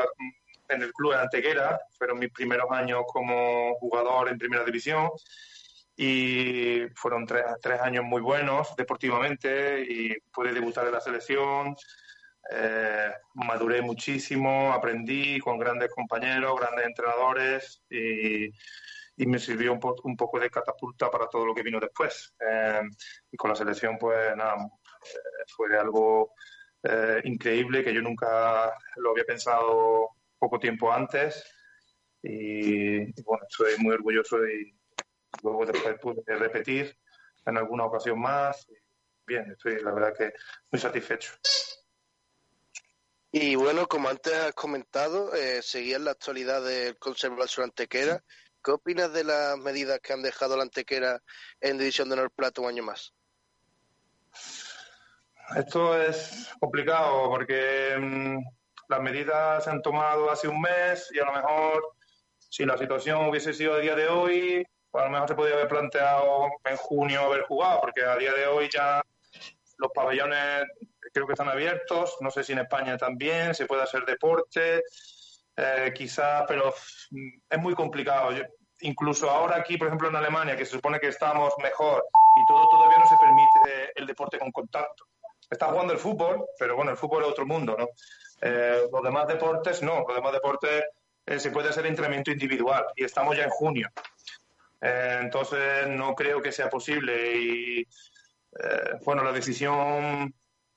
[0.69, 5.11] en el club de Antequera, fueron mis primeros años como jugador en primera división
[5.95, 11.75] y fueron tres, tres años muy buenos deportivamente y pude debutar en la selección.
[12.51, 18.45] Eh, maduré muchísimo, aprendí con grandes compañeros, grandes entrenadores y,
[19.17, 22.35] y me sirvió un, po- un poco de catapulta para todo lo que vino después.
[22.39, 22.81] Eh,
[23.31, 26.33] y con la selección, pues nada, eh, fue algo
[26.83, 31.43] eh, increíble que yo nunca lo había pensado poco tiempo antes.
[32.21, 34.75] Y, y bueno, estoy muy orgulloso y
[35.43, 36.97] luego después pude repetir
[37.45, 38.67] en alguna ocasión más.
[39.25, 40.33] Bien, estoy la verdad que
[40.71, 41.33] muy satisfecho.
[43.31, 48.23] Y bueno, como antes has comentado, eh, seguías la actualidad del Conservador Antequera.
[48.63, 51.21] ¿Qué opinas de las medidas que han dejado la Antequera
[51.59, 53.13] en División de Honor Plata un año más?
[55.55, 58.37] Esto es complicado porque mm,
[58.87, 61.95] las medidas se han tomado hace un mes y a lo mejor
[62.49, 64.65] si la situación hubiese sido a día de hoy,
[64.95, 68.31] pues a lo mejor se podría haber planteado en junio haber jugado, porque a día
[68.31, 69.01] de hoy ya
[69.77, 70.63] los pabellones
[71.11, 74.83] creo que están abiertos, no sé si en España también, se puede hacer deporte,
[75.57, 76.73] eh, quizás, pero
[77.11, 78.29] mm, es muy complicado.
[78.79, 82.05] Incluso ahora aquí, por ejemplo, en Alemania, que se supone que estamos mejor
[82.41, 85.07] y todo todavía no se permite eh, el deporte con contacto.
[85.49, 87.89] Está jugando el fútbol, pero bueno, el fútbol es otro mundo, ¿no?
[88.41, 90.85] Eh, los demás deportes no, los demás deportes
[91.25, 93.89] eh, se puede hacer entrenamiento individual y estamos ya en junio.
[94.85, 100.31] Eh, entonces no creo que sea posible y eh, bueno, la decisión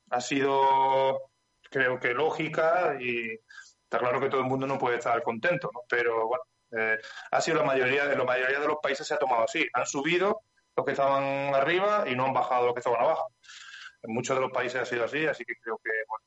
[0.09, 1.31] ha sido
[1.69, 3.39] creo que lógica y
[3.83, 5.81] está claro que todo el mundo no puede estar contento, ¿no?
[5.87, 6.97] Pero bueno, eh,
[7.29, 9.85] ha sido la mayoría de la mayoría de los países se ha tomado así, han
[9.85, 10.41] subido
[10.75, 13.31] los que estaban arriba y no han bajado los que estaban abajo.
[14.01, 16.25] En muchos de los países ha sido así, así que creo que bueno,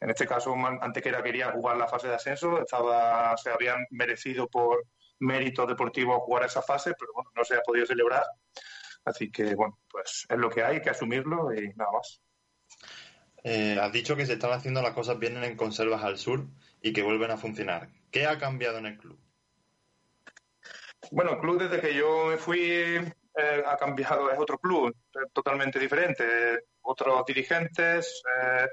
[0.00, 4.84] en este caso Antequera quería jugar la fase de ascenso, estaba se habían merecido por
[5.20, 8.24] méritos deportivos jugar esa fase, pero bueno, no se ha podido celebrar.
[9.04, 12.20] Así que bueno, pues es lo que hay, hay que asumirlo y nada más.
[13.44, 16.46] Eh, has dicho que se están haciendo las cosas bien en Conservas al Sur
[16.82, 17.88] y que vuelven a funcionar.
[18.10, 19.18] ¿Qué ha cambiado en el club?
[21.10, 24.94] Bueno, el club desde que yo me fui eh, ha cambiado, es otro club,
[25.32, 28.22] totalmente diferente, otros dirigentes.
[28.42, 28.68] eh,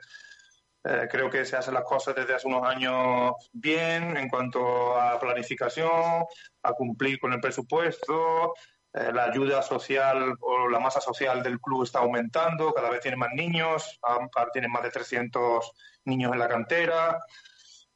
[0.87, 5.19] eh, creo que se hacen las cosas desde hace unos años bien en cuanto a
[5.19, 6.23] planificación,
[6.61, 8.53] a cumplir con el presupuesto.
[8.93, 13.17] eh, la ayuda social o la masa social del club está aumentando, cada vez tiene
[13.17, 15.71] más niños, ahora tienen más de 300
[16.05, 17.19] niños en la cantera.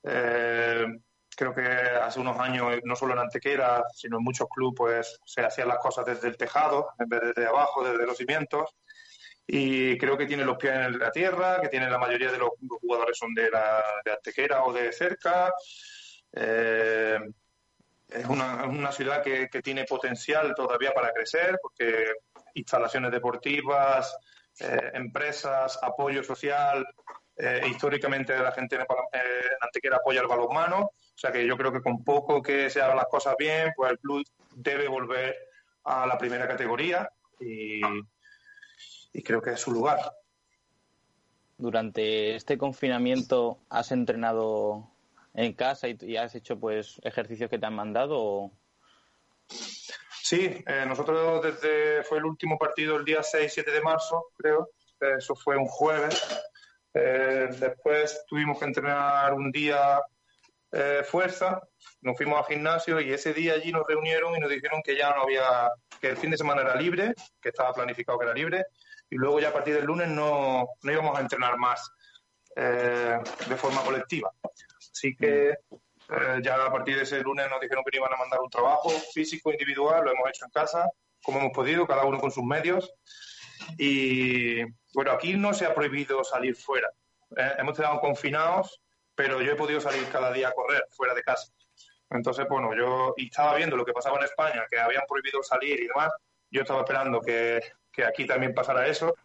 [0.03, 0.87] Eh,
[1.37, 5.41] creo que hace unos años, no solo en Antequera, sino en muchos clubes, pues se
[5.41, 8.75] hacían las cosas desde el tejado, en vez de abajo, desde los cimientos.
[9.51, 12.51] Y creo que tiene los pies en la tierra, que tiene la mayoría de los
[12.81, 15.51] jugadores son de, la, de Antequera o de cerca.
[16.33, 17.17] Eh,
[18.09, 22.11] es una, una ciudad que, que tiene potencial todavía para crecer, porque
[22.53, 24.15] instalaciones deportivas,
[24.59, 26.85] eh, empresas, apoyo social,
[27.35, 28.85] eh, históricamente la gente en
[29.61, 32.97] Antequera apoya el balonmano, o sea que yo creo que con poco que se hagan
[32.97, 34.23] las cosas bien, pues el club
[34.53, 35.35] debe volver
[35.85, 37.09] a la primera categoría
[37.39, 37.81] y,
[39.13, 39.99] y creo que es su lugar.
[41.57, 44.89] Durante este confinamiento has entrenado
[45.33, 48.51] en casa y, y has hecho pues ejercicios que te han mandado o
[50.29, 54.69] Sí, eh, nosotros desde fue el último partido el día 6-7 de marzo, creo.
[54.99, 56.21] Eso fue un jueves.
[56.93, 59.99] Eh, después tuvimos que entrenar un día
[60.71, 61.59] eh, fuerza,
[62.01, 65.15] nos fuimos al gimnasio y ese día allí nos reunieron y nos dijeron que ya
[65.15, 68.65] no había, que el fin de semana era libre, que estaba planificado que era libre,
[69.09, 71.91] y luego ya a partir del lunes no, no íbamos a entrenar más
[72.55, 73.17] eh,
[73.47, 74.31] de forma colectiva.
[74.91, 78.21] Así que eh, ya a partir de ese lunes nos dijeron que nos iban a
[78.21, 80.89] mandar un trabajo físico individual, lo hemos hecho en casa,
[81.23, 82.91] como hemos podido, cada uno con sus medios.
[83.77, 84.63] Y
[84.93, 86.89] bueno, aquí no se ha prohibido salir fuera.
[87.37, 87.53] ¿eh?
[87.59, 88.81] Hemos quedado confinados,
[89.15, 91.51] pero yo he podido salir cada día a correr fuera de casa.
[92.09, 95.87] Entonces, bueno, yo estaba viendo lo que pasaba en España, que habían prohibido salir y
[95.87, 96.11] demás.
[96.49, 97.61] Yo estaba esperando que,
[98.03, 99.15] aquí también pasara eso.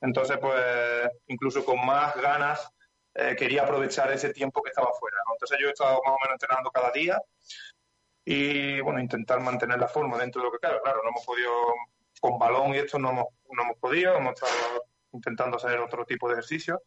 [0.00, 2.70] Entonces, pues, incluso con más ganas,
[3.14, 5.16] eh, quería aprovechar ese tiempo que estaba fuera.
[5.32, 7.20] Entonces, yo he estado más o menos entrenando cada día
[8.24, 10.80] y, bueno, intentar mantener la forma dentro de lo que cabe.
[10.82, 11.52] Claro, no hemos podido,
[12.20, 16.28] con balón y esto no hemos, no hemos podido, hemos estado intentando hacer otro tipo
[16.28, 16.82] de ejercicio.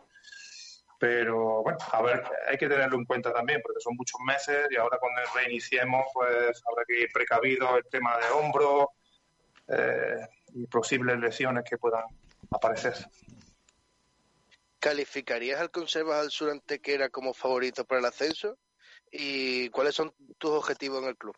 [1.00, 4.76] Pero bueno, a ver, hay que tenerlo en cuenta también, porque son muchos meses y
[4.76, 8.92] ahora cuando reiniciemos, pues habrá que ir precavido el tema de hombro
[9.70, 12.04] eh, y posibles lesiones que puedan
[12.52, 12.94] aparecer.
[14.80, 18.58] ¿Calificarías al Conservas al Sur Antequera como favorito para el ascenso?
[19.12, 21.36] ¿Y cuáles son tus objetivos en el club?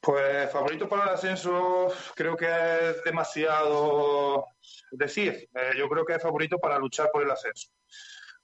[0.00, 4.46] Pues favorito para el ascenso creo que es demasiado
[4.90, 5.48] decir.
[5.54, 7.68] Eh, yo creo que es favorito para luchar por el ascenso.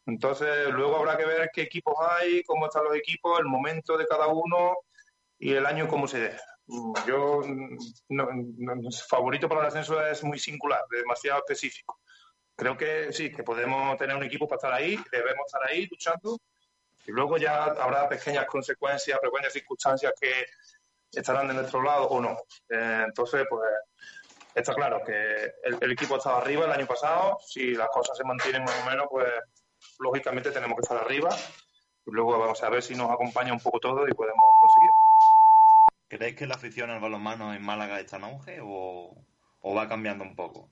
[0.07, 4.07] Entonces, luego habrá que ver qué equipos hay, cómo están los equipos, el momento de
[4.07, 4.77] cada uno
[5.39, 6.37] y el año cómo se dé.
[7.07, 7.41] Yo,
[8.11, 8.29] no-
[9.09, 12.01] favorito para el ascenso es muy singular, demasiado específico.
[12.55, 16.39] Creo que sí, que podemos tener un equipo para estar ahí, debemos estar ahí luchando
[17.07, 20.47] y luego ya habrá pequeñas consecuencias, pequeñas circunstancias que
[21.13, 22.37] estarán de nuestro lado o no.
[22.69, 23.63] Eh, entonces, pues
[24.55, 25.13] está claro que
[25.63, 27.39] el, el equipo estaba arriba el año pasado.
[27.47, 29.27] Si las cosas se mantienen más o menos, pues
[30.01, 31.31] lógicamente tenemos que estar arriba.
[32.05, 34.45] Y luego vamos a ver si nos acompaña un poco todo y podemos
[36.09, 39.15] ¿Creéis que la afición al balonmano en Málaga está en auge o,
[39.77, 40.71] va cambiando un poco?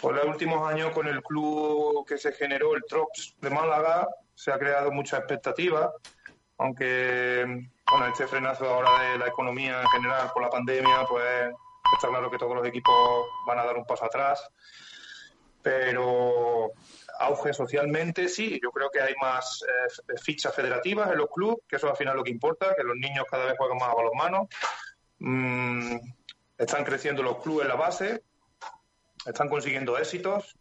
[0.00, 4.52] Por los últimos años, con el club que se generó, el Trops de Málaga, se
[4.52, 5.92] ha creado mucha expectativa.
[6.58, 11.50] aunque bueno, este frenazo ahora de la economía en general por la pandemia, pues
[11.94, 14.46] está claro que todos los equipos van a dar un paso atrás.
[15.62, 16.72] Pero
[17.18, 21.76] auge socialmente, sí, yo creo que hay más eh, fichas federativas en los clubes, que
[21.76, 23.94] eso es al final lo que importa, que los niños cada vez juegan más a
[23.94, 24.48] balonmano.
[25.18, 25.96] Mm,
[26.56, 28.22] están creciendo los clubes en la base,
[29.26, 30.56] están consiguiendo éxitos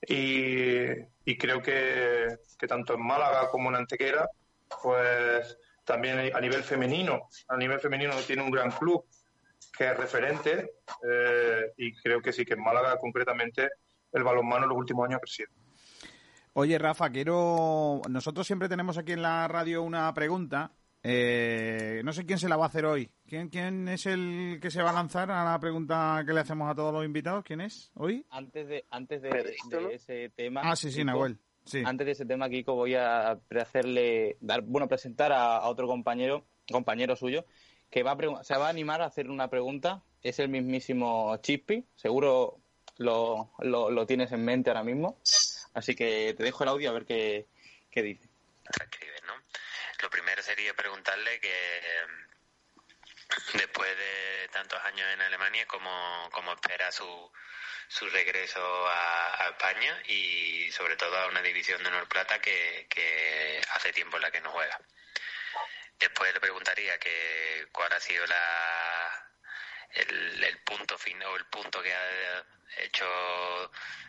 [0.00, 4.28] y, creo que, que tanto en Málaga como en Antequera,
[4.82, 9.04] pues también a nivel femenino, a nivel femenino tiene un gran club
[9.76, 10.72] que es referente
[11.06, 13.70] eh, y creo que sí que en Málaga concretamente
[14.12, 15.50] el balonmano en los últimos años ha crecido.
[16.56, 18.00] Oye, Rafa, quiero.
[18.08, 20.70] Nosotros siempre tenemos aquí en la radio una pregunta.
[21.02, 23.10] Eh, no sé quién se la va a hacer hoy.
[23.26, 26.70] ¿Quién, ¿Quién es el que se va a lanzar a la pregunta que le hacemos
[26.70, 27.42] a todos los invitados?
[27.44, 28.24] ¿Quién es hoy?
[28.30, 30.60] Antes de, antes de, de ese tema.
[30.62, 31.38] Ah, sí, sí, Kiko, Nahuel.
[31.64, 31.82] Sí.
[31.84, 36.46] Antes de ese tema, Kiko, voy a hacerle, dar, bueno, presentar a, a otro compañero,
[36.70, 37.44] compañero suyo,
[37.90, 40.04] que va a se va a animar a hacer una pregunta.
[40.22, 41.84] Es el mismísimo Chippy.
[41.96, 42.60] Seguro
[42.96, 45.18] lo, lo, lo tienes en mente ahora mismo.
[45.74, 47.46] Así que te dejo el audio a ver qué,
[47.90, 48.28] qué dice.
[50.00, 51.52] Lo primero sería preguntarle que
[53.54, 57.32] después de tantos años en Alemania, ¿cómo, cómo espera su,
[57.88, 62.86] su regreso a, a España y sobre todo a una división de honor plata que,
[62.88, 64.78] que hace tiempo en la que no juega?
[65.98, 69.03] Después le preguntaría que cuál ha sido la,
[69.94, 72.44] el, el punto final o el punto que ha
[72.78, 73.06] hecho,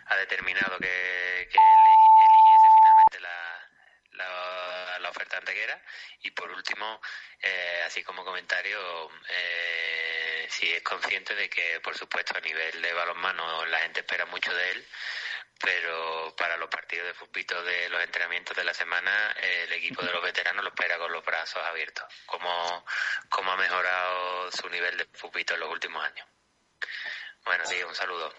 [0.07, 3.69] ha determinado que, que eli- eligiese finalmente la,
[4.13, 5.81] la, la oferta antequera.
[6.21, 7.01] Y por último
[7.41, 12.93] eh, así como comentario eh, si es consciente de que por supuesto a nivel de
[12.93, 14.87] balonmano la gente espera mucho de él
[15.63, 19.31] pero para los partidos de fútbol de los entrenamientos de la semana
[19.63, 22.83] el equipo de los veteranos lo espera con los brazos abiertos cómo,
[23.29, 26.27] cómo ha mejorado su nivel de fútbol en los últimos años
[27.45, 28.31] bueno sí un saludo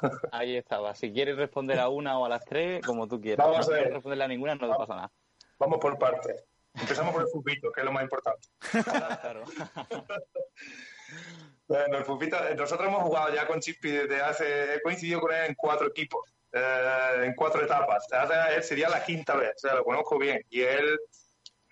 [0.32, 0.94] Ahí estaba.
[0.94, 3.46] Si quieres responder a una o a las tres, como tú quieras.
[3.46, 3.82] Vamos si a no ver.
[3.82, 5.12] quieres responderle a ninguna, no te pasa nada.
[5.58, 6.44] Vamos por partes.
[6.74, 8.48] Empezamos por el fupito, que es lo más importante.
[9.20, 9.44] Claro.
[11.66, 15.32] Bueno, el Fupito, eh, nosotros hemos jugado ya con Chippy desde hace, he coincidido con
[15.32, 18.06] él en cuatro equipos, eh, en cuatro etapas.
[18.12, 20.44] Hace- sería la quinta vez, o sea, lo conozco bien.
[20.50, 20.98] Y él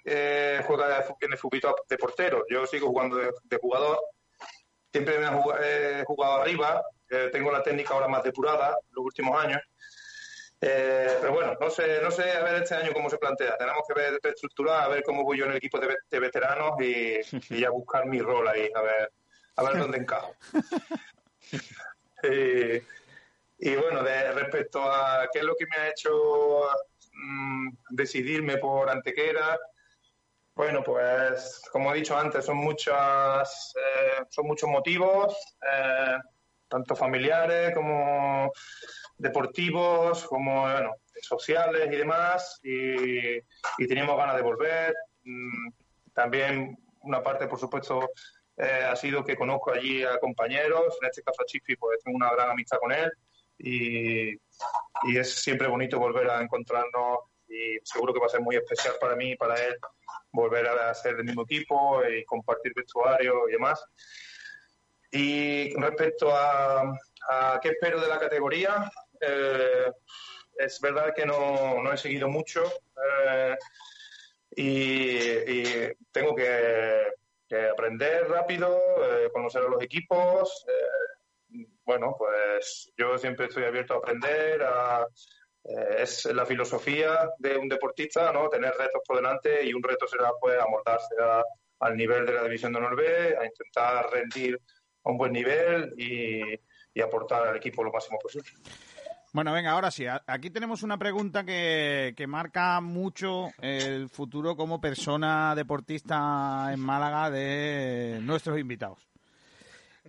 [0.04, 4.00] eh, juega en el Fupito de portero, yo sigo jugando de, de jugador.
[4.90, 9.04] Siempre me he jugado, he jugado arriba, eh, tengo la técnica ahora más depurada los
[9.04, 9.60] últimos años.
[10.60, 13.56] Eh, pero bueno, no sé, no sé a ver este año cómo se plantea.
[13.58, 16.80] Tenemos que ver, reestructurar, a ver cómo voy yo en el equipo de, de veteranos
[16.80, 17.18] y,
[17.50, 19.10] y ya buscar mi rol ahí, a ver,
[19.56, 20.34] a ver dónde encajo.
[22.22, 22.84] Eh,
[23.58, 26.68] y bueno, de, respecto a qué es lo que me ha hecho
[27.12, 29.58] mm, decidirme por Antequera,
[30.54, 36.16] bueno, pues como he dicho antes, son muchas, eh, son muchos motivos, eh,
[36.68, 38.52] tanto familiares como
[39.16, 44.94] deportivos, como bueno, sociales y demás, y, y teníamos ganas de volver.
[45.24, 45.70] Mm,
[46.12, 48.10] También una parte, por supuesto,
[48.56, 52.16] eh, ha sido que conozco allí a compañeros, en este caso a Chifi, pues tengo
[52.16, 53.10] una gran amistad con él
[53.58, 57.18] y, y es siempre bonito volver a encontrarnos
[57.48, 59.76] y seguro que va a ser muy especial para mí y para él
[60.32, 63.84] volver a ser del mismo equipo y compartir vestuario y demás.
[65.10, 66.98] Y respecto a,
[67.60, 69.92] qué espero de la categoría, eh,
[70.56, 72.64] es verdad que no, no he seguido mucho
[73.26, 73.56] eh,
[74.56, 77.06] y tengo que,
[77.52, 80.64] que aprender rápido, eh, conocer a los equipos.
[80.68, 85.06] eh, bueno, pues yo siempre estoy abierto a aprender, a,
[85.64, 88.48] eh, es la filosofía de un deportista, ¿no?
[88.48, 91.44] Tener retos por delante y un reto será pues amoldarse a-
[91.80, 94.58] al nivel de la división de honor B, a intentar rendir
[95.04, 96.40] a un buen nivel y,
[96.94, 98.48] y aportar al equipo lo máximo posible.
[99.32, 100.04] Bueno, venga, ahora sí.
[100.26, 107.30] Aquí tenemos una pregunta que, que marca mucho el futuro como persona deportista en Málaga
[107.30, 108.98] de nuestros invitados.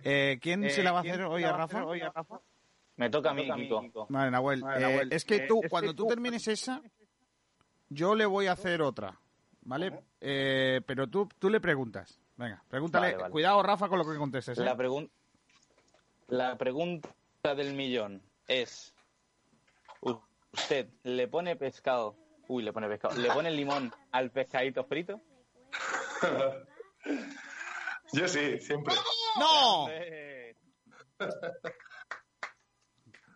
[0.02, 1.84] Eh, ¿Quién Eh, se la va a ¿quién hacer hoy a Rafa?
[1.86, 2.38] hoy a Rafa?
[2.96, 4.06] Me toca a mí, Kiko.
[4.10, 4.60] Vale, Nahuel.
[4.60, 5.12] Vale, Eh, Nahuel.
[5.12, 6.82] es que Eh, tú, es que cuando tú tú- termines esa,
[7.88, 9.18] yo le voy a hacer otra,
[9.62, 10.04] ¿vale?
[10.20, 12.20] Eh, pero tú, tú le preguntas.
[12.36, 13.06] Venga, pregúntale.
[13.06, 13.32] Vale, vale.
[13.32, 14.58] Cuidado, Rafa, con lo que contestes.
[14.58, 14.64] ¿eh?
[14.64, 15.08] La, pregun-
[16.28, 17.08] la pregunta
[17.56, 18.93] del millón es:
[20.52, 22.16] ¿Usted le pone pescado?
[22.46, 23.16] Uy, le pone pescado.
[23.16, 25.20] ¿Le pone limón al pescadito frito?
[28.12, 28.94] Yo sí, siempre.
[29.38, 29.88] ¡No!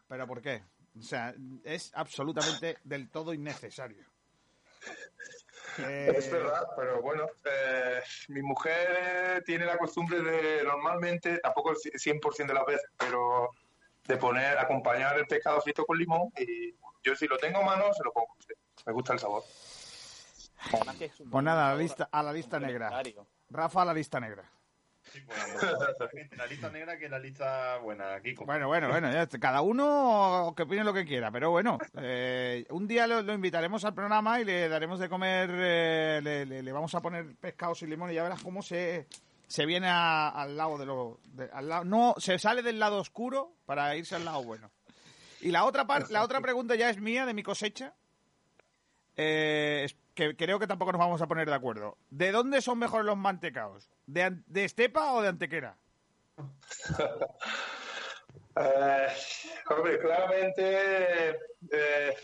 [0.09, 0.63] ¿Pero por qué?
[0.99, 1.35] O sea,
[1.65, 4.05] es absolutamente del todo innecesario.
[5.79, 11.77] Eh, Es verdad, pero bueno, eh, mi mujer tiene la costumbre de normalmente, tampoco el
[11.77, 13.51] 100% de las veces, pero
[14.09, 16.73] de poner, acompañar el pescado frito con limón y
[17.05, 18.35] yo si lo tengo a mano se lo pongo.
[18.41, 18.55] sí.
[18.87, 19.43] Me gusta el sabor.
[21.31, 22.91] Pues nada, a la lista, a la lista negra.
[23.51, 24.45] Rafa a la lista negra.
[26.37, 28.45] La lista negra que la lista buena, Kiko.
[28.45, 32.87] Bueno, bueno, bueno, ya cada uno que opine lo que quiera, pero bueno, eh, un
[32.87, 36.73] día lo, lo invitaremos al programa y le daremos de comer, eh, le, le- le
[36.73, 39.07] vamos a poner pescados y limón y ya verás cómo se,
[39.49, 41.19] se viene a- al lado de lo...
[41.25, 44.71] de- al lado, no, se sale del lado oscuro para irse al lado bueno.
[45.41, 47.95] Y la otra, par- la otra pregunta ya es mía, de mi cosecha,
[49.17, 51.97] eh, es que creo que tampoco nos vamos a poner de acuerdo.
[52.11, 53.89] ¿De dónde son mejores los mantecaos?
[54.07, 55.77] ¿De, de Estepa o de Antequera?
[58.61, 59.07] Eh,
[59.71, 61.31] hombre, claramente
[61.71, 62.17] eh,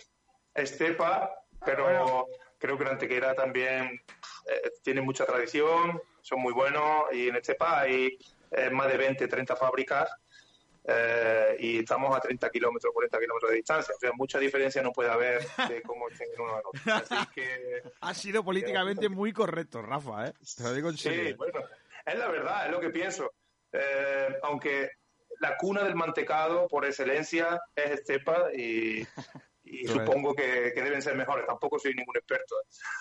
[0.52, 1.30] Estepa,
[1.64, 2.26] pero
[2.58, 4.00] creo que la Antequera también
[4.48, 8.18] eh, tiene mucha tradición, son muy buenos y en Estepa hay
[8.50, 10.10] eh, más de 20, 30 fábricas
[10.86, 13.94] eh, y estamos a 30 kilómetros, 40 kilómetros de distancia.
[13.94, 16.94] O sea, mucha diferencia no puede haber de cómo estén en uno en otro.
[16.94, 20.32] Así que Ha sido políticamente muy correcto, Rafa, ¿eh?
[20.56, 21.36] Te lo digo en Sí, serio.
[21.36, 21.60] bueno,
[22.06, 23.32] es la verdad, es lo que pienso.
[23.72, 24.90] Eh, aunque
[25.40, 29.06] la cuna del mantecado, por excelencia, es Estepa y,
[29.66, 31.46] y supongo que, que deben ser mejores.
[31.46, 32.54] Tampoco soy ningún experto.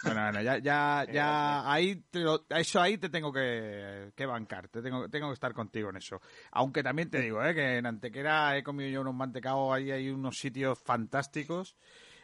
[0.03, 4.69] Bueno, bueno, ya, ya, ya ahí te lo- eso ahí te tengo que, que bancar,
[4.69, 6.21] te tengo, tengo que estar contigo en eso.
[6.51, 7.53] Aunque también te digo, ¿eh?
[7.53, 11.75] que en Antequera he comido yo unos mantecados, ahí hay unos sitios fantásticos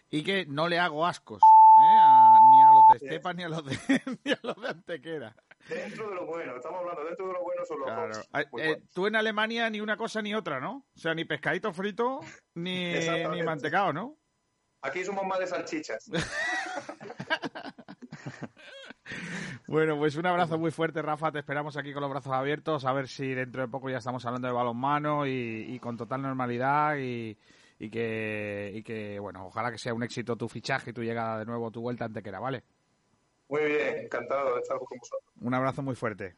[0.09, 1.97] y que no le hago ascos, ¿eh?
[2.01, 3.77] a- ni a los de Estepa ni a los de,
[4.23, 5.35] ni a los de Antequera.
[5.67, 8.49] Dentro de lo bueno, estamos hablando, dentro de lo bueno son los Claro.
[8.57, 10.85] eh, tú en Alemania ni una cosa ni otra, ¿no?
[10.95, 12.21] O sea, ni pescadito frito
[12.55, 12.93] ni,
[13.31, 14.17] ni mantecado, ¿no?
[14.81, 16.10] Aquí somos más de salchichas.
[19.68, 21.31] Bueno, pues un abrazo muy fuerte, Rafa.
[21.31, 22.85] Te esperamos aquí con los brazos abiertos.
[22.85, 26.23] A ver si dentro de poco ya estamos hablando de balonmano y, y con total
[26.23, 26.97] normalidad.
[26.97, 27.38] Y,
[27.77, 31.39] y que, y que, bueno, ojalá que sea un éxito tu fichaje y tu llegada
[31.39, 32.64] de nuevo, tu vuelta Antequera, ¿vale?
[33.47, 35.34] Muy bien, encantado de estar con vosotros.
[35.39, 36.35] Un abrazo muy fuerte.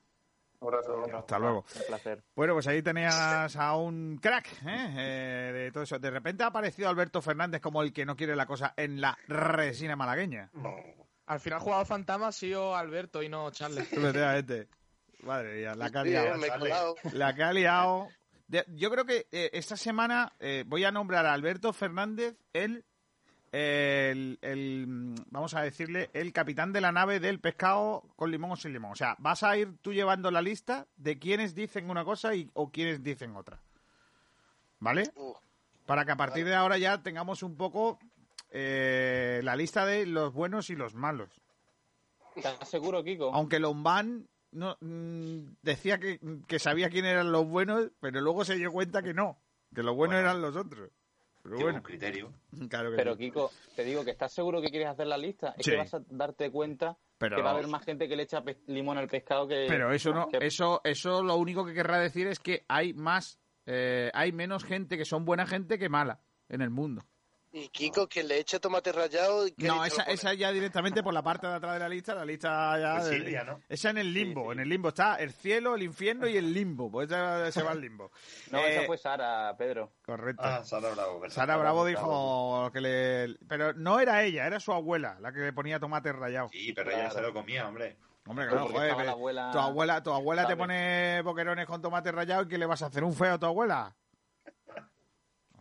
[0.62, 1.18] Un abrazo.
[1.18, 1.66] Hasta luego.
[1.76, 2.24] Un placer.
[2.36, 4.94] Bueno, pues ahí tenías a un crack ¿eh?
[4.96, 5.98] Eh, de todo eso.
[6.00, 9.18] De repente ha aparecido Alberto Fernández como el que no quiere la cosa en la
[9.28, 10.52] resina malagueña.
[11.26, 13.80] Al final jugador fantasma ha sido Alberto y no Charles.
[13.92, 14.68] Efectivamente.
[15.24, 16.38] Madre mía, la que ha liado.
[16.38, 16.96] me he colado.
[17.14, 18.08] La que ha liado.
[18.48, 22.86] De- yo creo que eh, esta semana eh, voy a nombrar a Alberto Fernández el,
[23.52, 28.56] el, el, vamos a decirle, el capitán de la nave del pescado con limón o
[28.56, 28.92] sin limón.
[28.92, 32.50] O sea, vas a ir tú llevando la lista de quienes dicen una cosa y,
[32.54, 33.60] o quienes dicen otra.
[34.80, 35.12] ¿Vale?
[35.16, 35.34] Uh,
[35.86, 38.00] Para que a partir de ahora ya tengamos un poco
[38.52, 41.30] eh, la lista de los buenos y los malos.
[42.36, 43.34] ¿Estás seguro, Kiko?
[43.34, 48.56] Aunque Lombán no, mm, decía que, que sabía quién eran los buenos, pero luego se
[48.56, 49.38] dio cuenta que no,
[49.76, 50.90] que los buenos eran los otros.
[51.44, 52.32] Pero bueno, un criterio.
[52.70, 53.20] claro que Pero sí.
[53.20, 55.54] Kiko, te digo que estás seguro que quieres hacer la lista.
[55.58, 55.72] Es Sí.
[55.72, 58.44] que vas a darte cuenta Pero- que va a haber más gente que le echa
[58.68, 59.66] limón al pescado que.
[59.68, 63.40] Pero eso no, que- eso, eso lo único que querrá decir es que hay más,
[63.66, 66.20] eh, hay menos gente que son buena gente que mala
[66.50, 67.04] en el mundo.
[67.54, 69.46] Y Kiko, que le eche tomate rallado.
[69.48, 72.16] ¿y qué No, esa, esa ya directamente por la parte de atrás de la lista,
[72.16, 72.94] la lista ya...
[73.00, 73.60] Pues de- Silvia, ¿no?
[73.68, 76.90] Esa en el limbo, en el limbo está el cielo, el infierno y el limbo,
[76.90, 78.12] pues esa se va al limbo.
[78.52, 79.92] No, Eh, esa fue Sara, Pedro.
[80.06, 80.42] Correcto.
[80.46, 81.30] Ah, Sara Bravo.
[81.30, 83.36] Sara Bravo dijo que le...
[83.48, 86.50] Pero no era ella, era su abuela la que le ponía tomate rallado.
[86.52, 87.16] Sí, pero ella Claro.
[87.16, 87.98] se lo comía, hombre.
[88.28, 92.44] Hombre, claro, joder, la abuela- tu abuela, tu abuela te pone boquerones con tomate rallado
[92.44, 93.04] y ¿qué le vas a hacer?
[93.04, 93.96] ¿Un feo a tu abuela?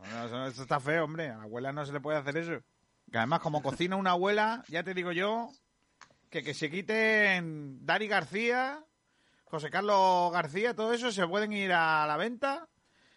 [0.08, 1.28] No, eso, eso está feo, hombre.
[1.28, 2.62] A la abuela no se le puede hacer eso.
[3.10, 5.50] Que además, como cocina una abuela, ya te digo yo,
[6.30, 8.84] que que se quiten Dari García,
[9.44, 12.68] José Carlos García, todo eso se pueden ir a la venta,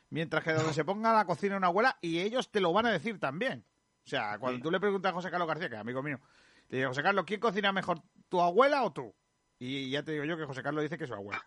[0.09, 2.91] mientras que donde se ponga la cocina una abuela, y ellos te lo van a
[2.91, 3.63] decir también.
[4.05, 6.19] O sea, cuando tú le preguntas a José Carlos García, que es amigo mío,
[6.67, 9.13] te digo, José Carlos, ¿quién cocina mejor, tu abuela o tú?
[9.59, 11.45] Y ya te digo yo que José Carlos dice que su abuela.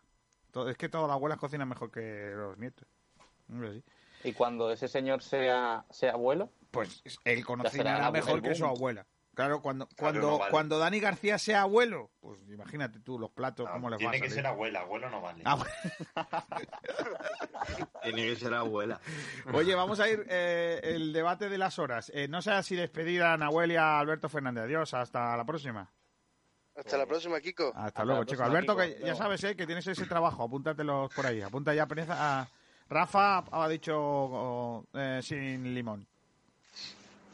[0.69, 2.89] Es que todas las abuelas cocinan mejor que los nietos.
[4.27, 9.07] Y cuando ese señor sea, sea abuelo, Pues él conocerá mejor que su abuela.
[9.35, 10.51] Claro, cuando, cuando, no vale.
[10.51, 14.11] cuando Dani García sea abuelo, pues imagínate tú los platos, No, cómo les va a
[14.11, 15.43] tiene que ser abuela, abuelo no vale.
[15.45, 15.71] Ah, bueno.
[18.03, 19.01] Tiene que ser abuela.
[19.53, 22.11] Oye, vamos a ir eh, el debate de las horas.
[22.13, 24.65] Eh, no sé si despedir a Nahuel y a Alberto Fernández.
[24.65, 25.89] Adiós, hasta la próxima.
[26.75, 27.73] Hasta la próxima, Kiko.
[27.77, 28.45] Hasta, luego, chicos.
[28.45, 28.99] Alberto, Kiko.
[28.99, 31.43] que ya sabes eh, que tienes ese trabajo, apúntatelos por ahí.
[31.43, 32.49] Apunta ya a-
[32.89, 36.07] Rafa ha dicho oh, eh, sin limón.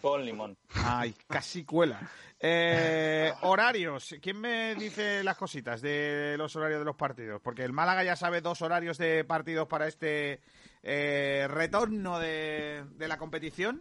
[0.00, 0.56] con limón.
[0.74, 2.00] Ay, casi cuela.
[2.40, 4.16] Eh, horarios.
[4.20, 7.40] ¿Quién me dice las cositas de los horarios de los partidos?
[7.40, 10.40] Porque el Málaga ya sabe dos horarios de partidos para este
[10.82, 13.80] eh, retorno de, de la competición.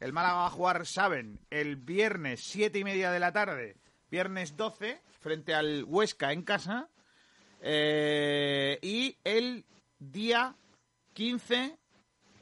[0.00, 3.76] El Málaga va a jugar, saben, el viernes siete y media de la tarde,
[4.10, 6.88] viernes 12, frente al Huesca en casa.
[7.62, 9.64] Eh, y el
[9.98, 10.54] día
[11.14, 11.78] 15,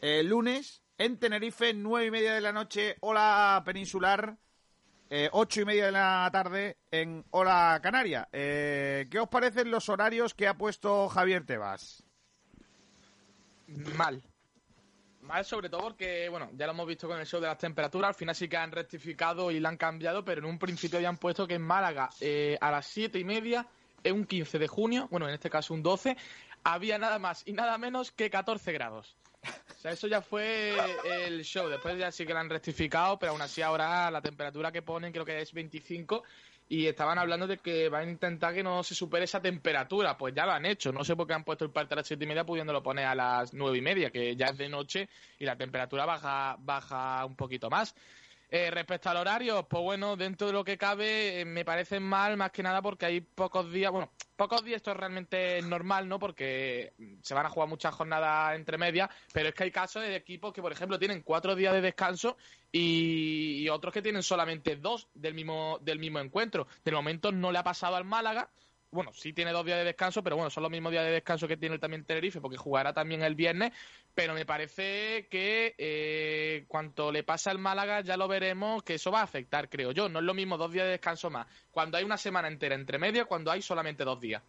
[0.01, 4.36] eh, lunes, en Tenerife, nueve y media de la noche, hora peninsular,
[5.11, 8.28] eh, ocho y media de la tarde en hora canaria.
[8.32, 12.03] Eh, ¿Qué os parecen los horarios que ha puesto Javier Tebas?
[13.97, 14.23] Mal.
[15.20, 18.09] Mal sobre todo porque, bueno, ya lo hemos visto con el show de las temperaturas,
[18.09, 21.19] al final sí que han rectificado y la han cambiado, pero en un principio habían
[21.19, 23.66] puesto que en Málaga eh, a las siete y media,
[24.03, 26.16] en un 15 de junio, bueno, en este caso un 12,
[26.64, 29.16] había nada más y nada menos que 14 grados.
[29.44, 30.76] O sea, eso ya fue
[31.26, 31.68] el show.
[31.68, 35.12] Después ya sí que lo han rectificado, pero aún así ahora la temperatura que ponen
[35.12, 36.22] creo que es 25
[36.68, 40.16] y estaban hablando de que van a intentar que no se supere esa temperatura.
[40.16, 40.93] Pues ya lo han hecho.
[40.93, 43.06] No sé por qué han puesto el parte a las siete y media pudiéndolo poner
[43.06, 45.09] a las nueve y media, que ya es de noche
[45.39, 47.94] y la temperatura baja, baja un poquito más.
[48.55, 52.37] Eh, respecto al horario, pues bueno, dentro de lo que cabe, eh, me parece mal
[52.37, 56.19] más que nada porque hay pocos días, bueno, pocos días esto es realmente normal, ¿no?
[56.19, 56.93] Porque
[57.23, 60.53] se van a jugar muchas jornadas entre medias, pero es que hay casos de equipos
[60.53, 62.37] que, por ejemplo, tienen cuatro días de descanso
[62.70, 66.66] y, y otros que tienen solamente dos del mismo, del mismo encuentro.
[66.85, 68.51] De momento no le ha pasado al Málaga,
[68.93, 71.48] bueno, sí tiene dos días de descanso, pero bueno, son los mismos días de descanso
[71.48, 73.73] que tiene también Tenerife, porque jugará también el viernes.
[74.14, 79.10] Pero me parece que eh, cuanto le pasa al Málaga, ya lo veremos que eso
[79.10, 80.10] va a afectar, creo yo.
[80.10, 82.98] No es lo mismo dos días de descanso más cuando hay una semana entera entre
[82.98, 84.43] medio, cuando hay solamente dos días.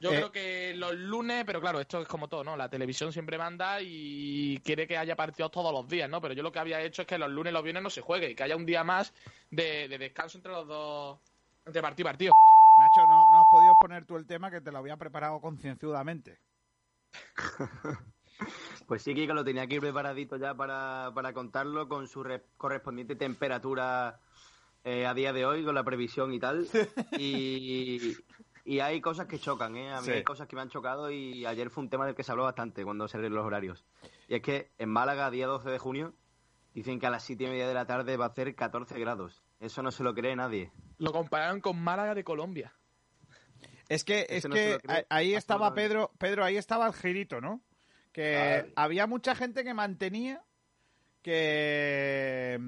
[0.00, 0.16] Yo Eh.
[0.16, 2.58] creo que los lunes, pero claro, esto es como todo, ¿no?
[2.58, 6.20] La televisión siempre manda y quiere que haya partidos todos los días, ¿no?
[6.20, 8.02] Pero yo lo que había hecho es que los lunes y los viernes no se
[8.02, 9.14] juegue y que haya un día más
[9.50, 11.18] de, de descanso entre los dos,
[11.64, 12.32] entre partido y partido.
[12.78, 16.38] Nacho, no, no has podido poner tú el tema que te lo había preparado concienzudamente.
[18.86, 23.16] Pues sí, Kiko lo tenía aquí preparadito ya para, para contarlo con su re- correspondiente
[23.16, 24.20] temperatura
[24.84, 26.66] eh, a día de hoy, con la previsión y tal.
[27.18, 28.16] Y,
[28.64, 29.92] y hay cosas que chocan, ¿eh?
[29.92, 30.12] A mí Sí.
[30.12, 32.44] hay cosas que me han chocado y ayer fue un tema del que se habló
[32.44, 33.84] bastante cuando se los horarios.
[34.28, 36.14] Y es que en Málaga, día 12 de junio,
[36.74, 39.42] dicen que a las 7 y media de la tarde va a hacer 14 grados.
[39.60, 40.70] Eso no se lo cree nadie.
[40.98, 42.72] Lo compararon con Málaga de Colombia.
[43.88, 45.74] Es que, es no que cree ahí estaba.
[45.74, 47.62] Pedro, Pedro, ahí estaba el girito, ¿no?
[48.12, 50.42] Que había mucha gente que mantenía
[51.22, 52.58] que,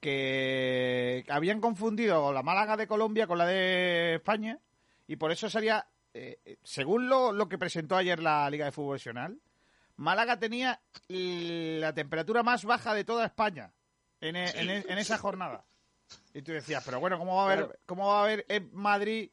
[0.00, 4.58] que habían confundido la Málaga de Colombia con la de España
[5.06, 8.92] y por eso sería, eh, según lo, lo que presentó ayer la Liga de Fútbol
[8.96, 9.38] Profesional,
[9.96, 13.72] Málaga tenía la temperatura más baja de toda España
[14.20, 15.64] en, e- en e- en esa jornada.
[16.34, 17.80] Y tú decías, pero bueno, ¿cómo va a haber, Claro.
[17.86, 19.30] cómo va a haber en Madrid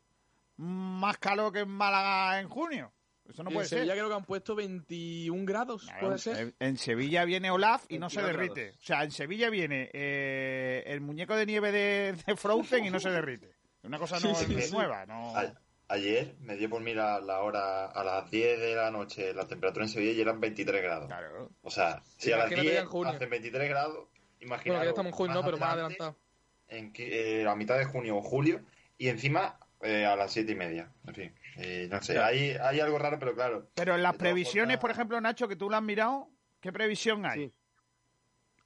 [0.57, 2.91] más calor que en Málaga en junio?
[3.27, 3.97] Eso no puede en Sevilla ser.
[3.97, 6.37] creo que han puesto 21 grados, puede ser.
[6.37, 8.61] En, en Sevilla viene Olaf y no se 22 derrite.
[8.61, 8.79] grados.
[8.81, 12.99] O sea, en Sevilla viene eh, el muñeco de nieve de, de Frozen y no
[12.99, 13.55] se derrite.
[13.83, 14.75] Una cosa no Sí, sí, es sí.
[14.75, 15.05] nueva.
[15.05, 15.33] No...
[15.87, 19.85] Ayer me dio por mirar la hora a las 10 de la noche, la temperatura
[19.85, 21.11] en Sevilla y eran 23 grados.
[21.61, 23.13] O sea, si Sí, a las imagínate ya 10 en junio.
[23.13, 24.09] hacen 23 grados, Bueno,
[24.41, 24.81] imaginaros.
[24.81, 25.43] que ya estamos en junio, ¿no?
[25.45, 26.17] pero más adelantado.
[26.67, 28.61] En que, eh, a mitad de junio o julio
[28.97, 30.91] y encima eh, a las 7 y media.
[31.05, 33.69] En fin, eh, no sé, hay, hay algo raro, pero claro.
[33.75, 36.29] Pero en las previsiones, por ejemplo, Nacho, que tú lo has mirado,
[36.59, 37.53] ¿qué previsión hay?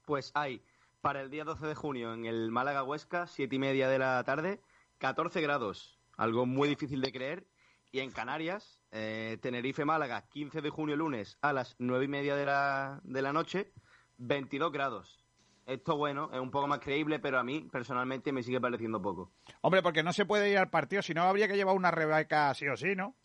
[0.05, 0.63] Pues hay
[1.01, 4.23] para el día 12 de junio en el Málaga Huesca, 7 y media de la
[4.23, 4.61] tarde,
[4.99, 5.99] 14 grados.
[6.17, 7.47] Algo muy difícil de creer.
[7.91, 12.35] Y en Canarias, eh, Tenerife Málaga, 15 de junio lunes a las 9 y media
[12.35, 13.71] de la, de la noche,
[14.17, 15.25] 22 grados.
[15.69, 19.31] Esto, bueno, es un poco más creíble, pero a mí personalmente me sigue pareciendo poco.
[19.61, 22.53] Hombre, porque no se puede ir al partido, si no habría que llevar una rebeca
[22.55, 23.15] sí o sí, ¿no?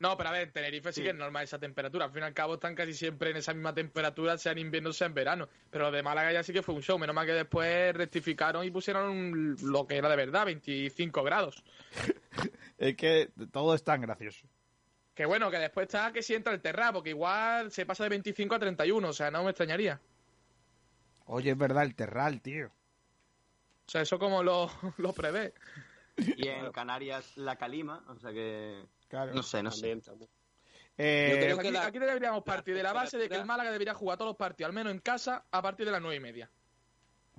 [0.00, 2.04] No, pero a ver, en Tenerife sí, que es normal esa temperatura.
[2.06, 4.92] Al fin y al cabo están casi siempre en esa misma temperatura, sea en invierno,
[4.92, 5.48] sea en verano.
[5.70, 6.98] Pero lo de Málaga ya sí que fue un show.
[6.98, 11.62] Menos mal que después rectificaron y pusieron un- lo que era de verdad, 25 grados.
[12.76, 14.46] Es que todo es tan gracioso.
[15.14, 18.10] Que bueno, que después está que si entra el Terra, porque igual se pasa de
[18.10, 20.00] 25 a 31, o sea, no me extrañaría.
[21.26, 22.66] Oye, es verdad, el terral, tío.
[23.86, 25.54] O sea, eso como lo, lo prevé.
[26.16, 28.84] Y en Canarias, la Calima, o sea que...
[29.32, 29.98] No sé, no sé.
[30.96, 34.30] Eh, aquí, aquí deberíamos partir de la base de que el Málaga debería jugar todos
[34.30, 36.50] los partidos, al menos en casa, a partir de las nueve y media.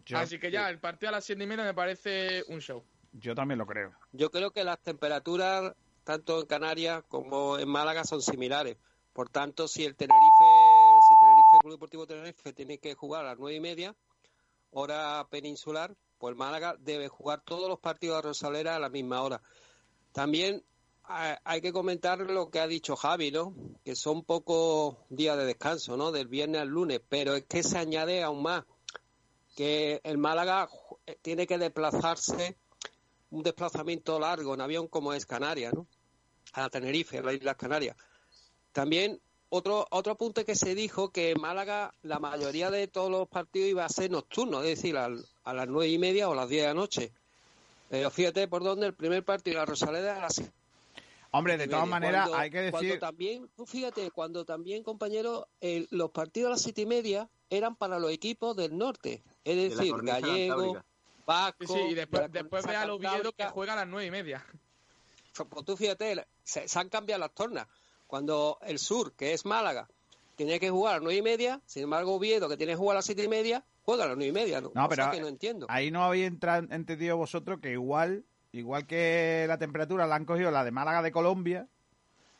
[0.05, 2.83] Yo- Así que ya, el partido a las siete y media me parece un show.
[3.13, 3.93] Yo también lo creo.
[4.11, 8.77] Yo creo que las temperaturas, tanto en Canarias como en Málaga, son similares.
[9.13, 10.34] Por tanto, si el Tenerife, si el Tenerife
[11.65, 13.95] Club Deportivo Tenerife tiene que jugar a las nueve y media,
[14.69, 19.41] hora peninsular, pues Málaga debe jugar todos los partidos de Rosalera a la misma hora.
[20.11, 20.63] También
[21.03, 23.55] hay que comentar lo que ha dicho Javi, ¿no?
[23.83, 26.11] Que son pocos días de descanso, ¿no?
[26.11, 28.63] Del viernes al lunes, pero es que se añade aún más
[29.55, 30.69] que el Málaga
[31.07, 32.59] eh, tiene que desplazarse
[33.31, 35.87] un desplazamiento largo en avión como es Canarias, ¿no?
[36.53, 37.97] A Tenerife, a las Islas Canarias.
[38.71, 39.19] También
[39.49, 43.69] otro otro apunte que se dijo que en Málaga la mayoría de todos los partidos
[43.69, 46.49] iba a ser nocturno, es decir, al- a las nueve y media o a las
[46.49, 47.11] diez de la noche.
[47.89, 50.41] Pero fíjate por dónde el primer partido de la Rosaleda a las
[51.31, 51.91] Hombre, de todas media.
[51.91, 52.99] maneras, Cuando- hay que Cuando decir...
[52.99, 57.75] también, tú fíjate, cuando también, compañero, el- los partidos a las siete y media eran
[57.75, 60.81] para los equipos del norte, es De decir, cornisa gallego,
[61.25, 61.67] vasco.
[61.67, 64.07] Sí, sí, y de después, la después ve al Oviedo que juega a las nueve
[64.07, 64.43] y media.
[65.49, 67.67] Pues tú fíjate, se, se han cambiado las tornas.
[68.15, 69.89] Cuando el sur, que es Málaga,
[70.37, 72.95] tiene que jugar a las nueve y media, sin embargo Oviedo, que tiene que jugar
[72.95, 74.61] a las siete y media, juega a las nueve y media.
[74.61, 74.71] ¿no?
[74.73, 75.65] No, pero que no entiendo.
[75.67, 76.31] ahí no habéis
[76.69, 78.23] entendido vosotros que igual,
[78.53, 81.67] igual que la temperatura la han cogido la de Málaga de Colombia,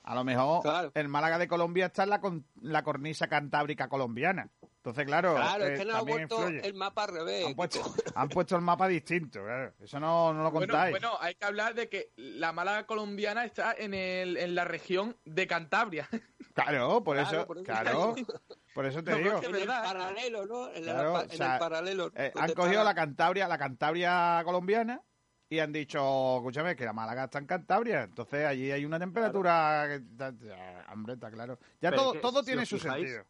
[0.03, 0.61] a lo mejor
[0.93, 4.49] el Málaga de Colombia está en la, con- la cornisa cantábrica colombiana.
[4.85, 6.67] Entonces, claro, Claro, eh, es que no ha vuelto influye.
[6.67, 7.43] el mapa al revés.
[7.47, 7.79] Han puesto,
[8.15, 9.73] han puesto el mapa distinto, claro.
[9.81, 10.91] Eso no, no lo contáis.
[10.91, 15.17] bueno, hay que hablar de que la Málaga colombiana está en, el, en la región
[15.25, 16.07] de Cantabria.
[16.55, 18.33] Claro, por Claro, eso, por eso claro, te digo.
[18.73, 19.41] por eso te No, digo.
[19.43, 20.69] En el paralelo, ¿no?
[20.69, 22.11] En, la- Claro, en o sea, el paralelo.
[22.15, 25.01] Eh, han cogido la Cantabria, la Cantabria colombiana
[25.49, 29.85] y han dicho, escúchame, que la Málaga está en Cantabria, entonces allí hay una temperatura
[29.89, 31.59] que está- ya, hombre, está claro.
[31.81, 33.25] Ya Pero todo, es que, todo si tiene su fijáis, sentido.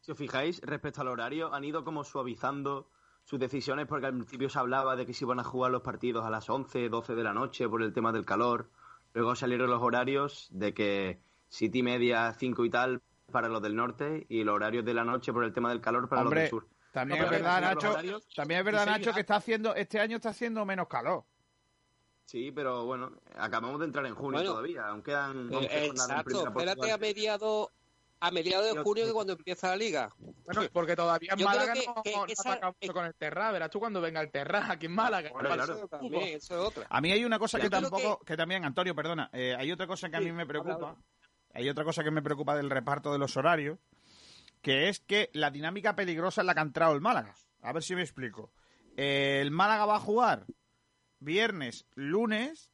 [0.00, 2.88] Si os fijáis, respecto al horario, han ido como suavizando
[3.24, 6.24] sus decisiones porque al principio se hablaba de que se iban a jugar los partidos
[6.24, 8.70] a las 11, 12 de la noche por el tema del calor.
[9.14, 13.76] Luego salieron los horarios de que siete y media, 5 y tal para los del
[13.76, 16.42] norte y los horarios de la noche por el tema del calor para Hombre, los
[16.42, 16.68] del sur.
[16.92, 17.94] también No, es verdad, Nacho,
[18.34, 21.24] también es verdad, Nacho, que está haciendo, este año está haciendo menos calor.
[22.24, 26.10] Sí, pero bueno, acabamos de entrar en junio Bueno, todavía, aún quedan Eh, 11 jornadas
[26.10, 27.68] en exacto, espérate a mediados
[28.24, 30.14] a mediados de junio que cuando empieza la liga.
[30.44, 33.14] Bueno, porque todavía en Yo Málaga que- no, que no esa- ataca mucho con el
[33.14, 33.50] Terra.
[33.50, 35.30] Verás tú cuando venga el Terra aquí en Málaga.
[35.32, 35.88] Bueno, claro.
[35.88, 36.86] También, eso es otra.
[36.88, 38.36] A mí hay una cosa Yo que tampoco, que...
[38.36, 40.74] también, Antonio, perdona, eh, hay otra cosa que a mí me habla, preocupa.
[40.90, 40.96] habla.
[41.54, 43.78] Hay otra cosa que me preocupa del reparto de los horarios,
[44.62, 47.34] que es que la dinámica peligrosa es la que ha entrado el Málaga.
[47.60, 48.52] A ver si me explico.
[48.96, 50.46] Eh, el Málaga va a jugar
[51.18, 52.71] viernes, lunes,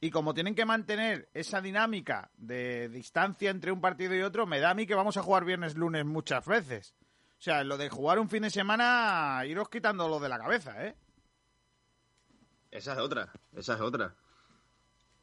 [0.00, 4.60] y como tienen que mantener esa dinámica de distancia entre un partido y otro, me
[4.60, 6.94] da a mí que vamos a jugar viernes, lunes muchas veces.
[7.38, 10.86] O sea, lo de jugar un fin de semana, iros quitando lo de la cabeza,
[10.86, 10.96] ¿eh?
[12.70, 14.14] Esa es otra, esa es otra.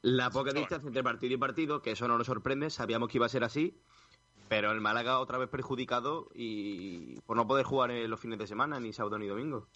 [0.02, 3.26] La poca distancia entre partido y partido, que eso no nos sorprende, sabíamos que iba
[3.26, 3.80] a ser así,
[4.50, 8.48] pero el Málaga otra vez perjudicado y por no poder jugar en los fines de
[8.48, 9.68] semana, ni sábado ni domingo.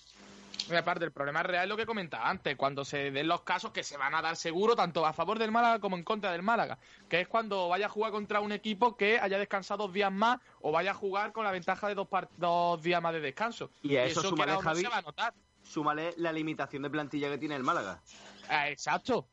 [0.69, 3.71] Y aparte, el problema real es lo que comentaba antes, cuando se den los casos
[3.71, 6.43] que se van a dar seguro, tanto a favor del Málaga como en contra del
[6.43, 6.77] Málaga,
[7.07, 10.39] que es cuando vaya a jugar contra un equipo que haya descansado dos días más
[10.61, 13.71] o vaya a jugar con la ventaja de dos, días más de descanso.
[13.81, 15.33] Y a eso, quiera súmale, Javi, se va a notar.
[15.63, 18.01] súmale la limitación de plantilla que tiene el Málaga.
[18.49, 19.27] Ah, exacto.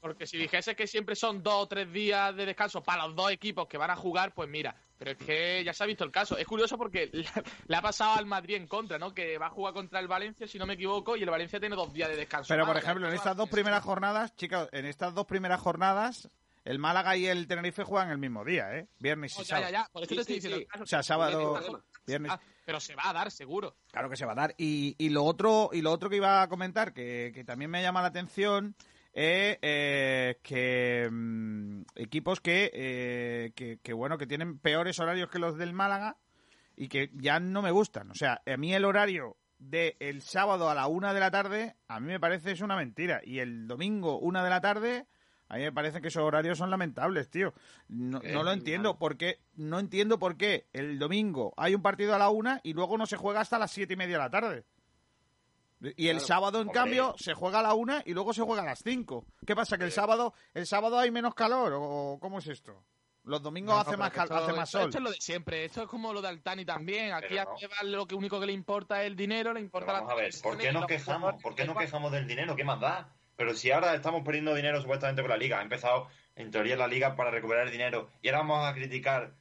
[0.00, 3.30] Porque si dijese que siempre son dos o tres días de descanso para los dos
[3.30, 6.10] equipos que van a jugar, pues mira, pero es que ya se ha visto el
[6.10, 6.36] caso.
[6.36, 7.10] Es curioso porque
[7.68, 9.14] le, ha pasado al Madrid en contra, ¿no?
[9.14, 11.74] Que va a jugar contra el Valencia, si no me equivoco, y el Valencia tiene
[11.74, 12.48] dos días de descanso.
[12.48, 16.28] Pero, por ejemplo, en estas dos primeras jornadas, chicos, en estas dos primeras jornadas,
[16.66, 18.88] el Málaga y el Tenerife juegan el mismo día, ¿eh?
[18.98, 19.66] Viernes y ya, sábado.
[19.72, 20.84] ya, ya, por eso te estoy diciendo el caso.
[20.84, 22.32] O sea, sábado, Ah, viernes.
[22.66, 23.76] pero se va a dar, seguro.
[23.90, 24.54] Claro que se va a dar.
[24.58, 27.80] Y, y lo otro y lo otro que iba a comentar, que, que también me
[27.80, 28.76] llama la atención,
[29.12, 35.38] es eh, que mm, equipos que, eh, que, que, bueno, que tienen peores horarios que
[35.38, 36.16] los del Málaga
[36.76, 38.10] y que ya no me gustan.
[38.10, 41.76] O sea, a mí el horario de el sábado a la una de la tarde,
[41.88, 43.20] a mí me parece es una mentira.
[43.22, 45.06] Y el domingo, una de la tarde,
[45.48, 47.52] a mí me parece que esos horarios son lamentables, tío.
[47.88, 48.98] No, no lo entiendo.
[48.98, 49.40] ¿Por qué?
[49.56, 53.06] No entiendo por qué el domingo hay un partido a la una y luego no
[53.06, 54.64] se juega hasta las siete y media de la tarde.
[55.96, 56.74] Y el Claro, sábado, en hombre.
[56.80, 59.24] cambio, se juega a la una y luego se juega a las cinco.
[59.46, 59.78] ¿Qué pasa?
[59.78, 61.72] ¿Que el sábado el sábado hay menos calor?
[61.74, 62.84] ¿O cómo es esto?
[63.24, 64.82] Los domingos No, hace, más esto- hace más sol.
[64.82, 65.64] Esto es lo de siempre.
[65.64, 67.12] Esto es como lo de Altani también.
[67.12, 67.42] Aquí no.
[67.42, 70.12] a Tebas lo que único que le importa es el dinero, le importa Vamos la
[70.14, 71.42] a ver, ¿por qué nos quejamos?
[71.42, 72.56] ¿Por qué nos quejamos del dinero?
[72.56, 73.12] ¿Qué más da?
[73.36, 76.86] Pero si ahora estamos perdiendo dinero supuestamente con la liga, ha empezado en teoría la
[76.88, 79.32] liga para recuperar el dinero y ahora vamos a criticar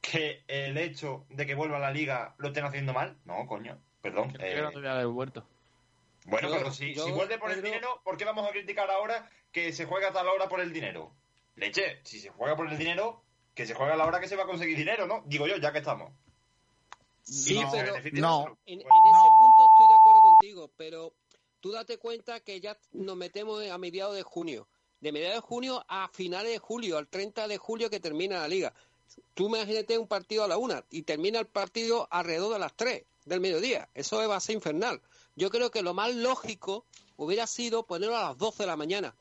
[0.00, 3.16] que el hecho de que vuelva a la liga lo estén haciendo mal.
[3.24, 4.32] No, coño, perdón.
[4.32, 4.80] Yo eh, no te
[6.26, 8.90] bueno, Yo- pero si, yo, si vuelve por el dinero, ¿por qué vamos a criticar
[8.90, 11.12] ahora que se juega a tal hora por el dinero?
[11.56, 13.22] Leche, si se juega por el dinero,
[13.54, 15.22] que se juega a la hora que se va a conseguir dinero, ¿no?
[15.26, 16.12] Digo yo, ya que estamos.
[17.22, 18.56] Sí, pero no.
[18.66, 20.70] en, en ese punto estoy de acuerdo contigo.
[21.60, 24.68] tú date cuenta que ya nos metemos a mediados de junio.
[25.00, 28.48] De mediados de junio a finales de julio, al 30 de julio que termina la
[28.48, 28.74] liga.
[29.34, 33.04] Tú imagínate un partido a la una y termina el partido alrededor de las 3
[33.24, 33.88] del mediodía.
[33.94, 35.00] Eso va a ser infernal.
[35.36, 36.84] Yo creo que lo más lógico
[37.16, 39.14] hubiera sido ponerlo a las 12 de la mañana.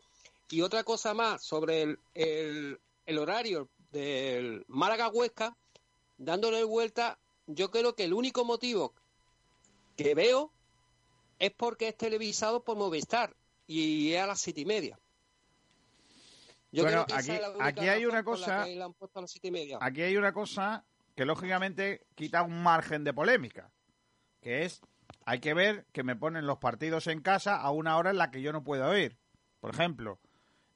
[0.49, 5.55] Y otra cosa más sobre el, el- el horario del Málaga-Huesca,
[6.17, 8.93] dándole vuelta, yo creo que el único motivo
[9.95, 10.51] que veo
[11.39, 13.35] es porque es televisado por Movistar
[13.67, 14.97] y es a las siete y media.
[16.71, 17.23] Yo Bueno, creo que
[17.61, 19.77] aquí- hay una cosa- que la han puesto a las siete y media.
[19.81, 20.85] Aquí hay una cosa
[21.15, 23.71] que lógicamente quita un margen de polémica,
[24.41, 24.81] que es,
[25.25, 28.31] hay que ver que me ponen los partidos en casa a una hora en la
[28.31, 29.17] que yo no puedo ir.
[29.59, 30.19] Por ejemplo,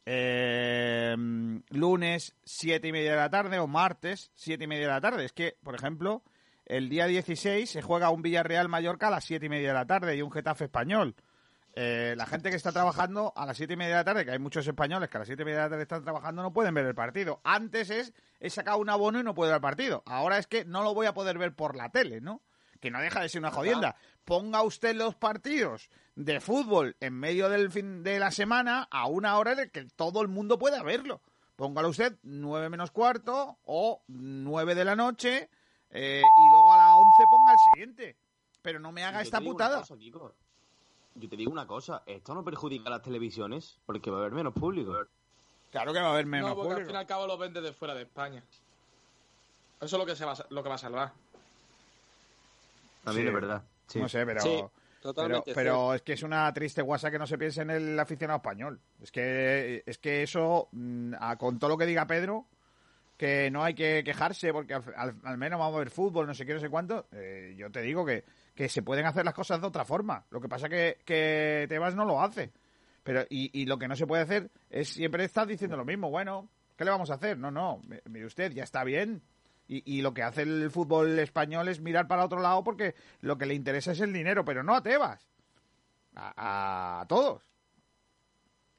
[0.06, 1.16] eh,
[1.70, 5.26] lunes siete y media de la tarde o martes siete y media de la tarde.
[5.26, 6.24] Es que, por ejemplo,
[6.66, 9.86] el día 16 se juega un Villarreal Mallorca a las siete y media de la
[9.86, 11.16] tarde y un Getafe español.
[11.76, 14.32] Eh, la gente que está trabajando a las siete y media de la tarde, que
[14.32, 16.52] hay muchos españoles que a las siete y media de la tarde están trabajando, no
[16.52, 17.40] pueden ver el partido.
[17.44, 20.02] Antes es, he sacado un abono y no puedo ver el partido.
[20.08, 22.42] Ahora es que no lo voy a poder ver por la tele, ¿no?
[22.80, 23.96] Que no deja de ser una jodienda.
[24.26, 29.38] Ponga usted los partidos de fútbol en medio del fin de la semana a una
[29.38, 31.22] hora en la que todo el mundo pueda verlo.
[31.56, 35.50] Póngalo usted nueve menos cuarto o nueve de la noche
[35.92, 38.16] eh, y luego a las once ponga el siguiente.
[38.62, 39.80] Pero no me haga Yo esta putada.
[39.80, 40.34] cosa, Kiko.
[41.16, 44.32] Yo te digo una cosa, esto no perjudica a las televisiones porque va a haber
[44.34, 44.96] menos público.
[45.72, 46.88] Claro que va a haber menos no, porque al público.
[46.92, 48.42] fin y al cabo lo vende de fuera de España.
[49.82, 51.12] Eso es lo que, se va, a- lo que va a salvar.
[53.04, 53.28] También Sí.
[53.30, 53.64] es verdad.
[53.88, 54.00] sí.
[54.00, 54.72] No sé, pero, Sí, pero,
[55.02, 55.94] totalmente pero cierto.
[55.96, 58.80] es que es una triste guasa que no se piense en el aficionado español.
[59.02, 62.48] Es que, es que eso, mm, a- con todo lo que diga Pedro,
[63.18, 66.34] que no hay que quejarse porque al, al- al menos vamos a ver fútbol, no
[66.34, 68.24] sé qué, no sé cuánto, eh, yo te digo que,
[68.56, 70.26] que se pueden hacer las cosas de otra forma.
[70.30, 72.52] Lo que pasa que, que Tebas no lo hace.
[73.04, 76.10] Pero, y, y lo que no se puede hacer es siempre estar diciendo lo mismo.
[76.10, 77.38] Bueno, ¿qué le vamos a hacer?
[77.38, 79.22] No, no, mi- mire usted, ya está bien.
[79.70, 83.38] Y, y lo que hace el fútbol español es mirar para otro lado porque lo
[83.38, 85.30] que le interesa es el dinero, pero no a Tebas.
[86.16, 87.44] A, a todos.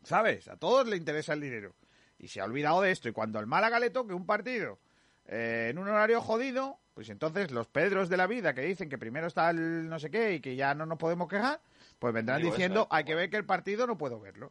[0.02, 0.48] ¿Sabes?
[0.48, 1.76] A todos le interesa el dinero.
[2.18, 3.08] Y se ha olvidado de esto.
[3.08, 4.80] Y cuando al Málaga le toque un partido
[5.26, 8.98] eh, en un horario jodido, pues entonces los Pedros de la vida que dicen que
[8.98, 11.60] primero está el no sé qué y que ya no nos podemos quejar,
[12.00, 12.86] pues vendrán Digo eso, diciendo, ¿eh?
[12.90, 14.50] hay que ver que el partido no puedo verlo.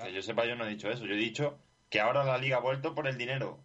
[0.00, 1.04] Que yo sepa, yo no he dicho eso.
[1.04, 1.58] Yo he dicho
[1.88, 3.58] que ahora la liga ha vuelto por el dinero.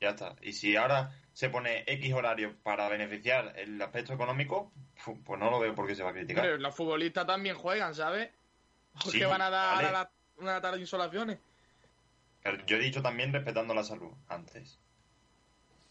[0.00, 0.36] Ya está.
[0.42, 4.72] Y si ahora se pone X horario para beneficiar el aspecto económico,
[5.24, 6.44] pues no lo veo por qué se va a criticar.
[6.44, 8.30] Hombre, los futbolistas también juegan, ¿sabes?
[8.92, 9.88] ¿Por Sí, qué van a dar vale.
[9.88, 11.38] a la- una tarde de insolaciones?
[12.42, 14.78] Pero yo he dicho también respetando la salud antes.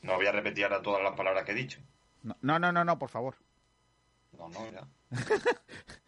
[0.02, 1.80] No voy a repetir ahora todas las palabras que he dicho.
[2.24, 3.36] No, no, no, no, no, por favor.
[4.38, 4.88] No, no, ya.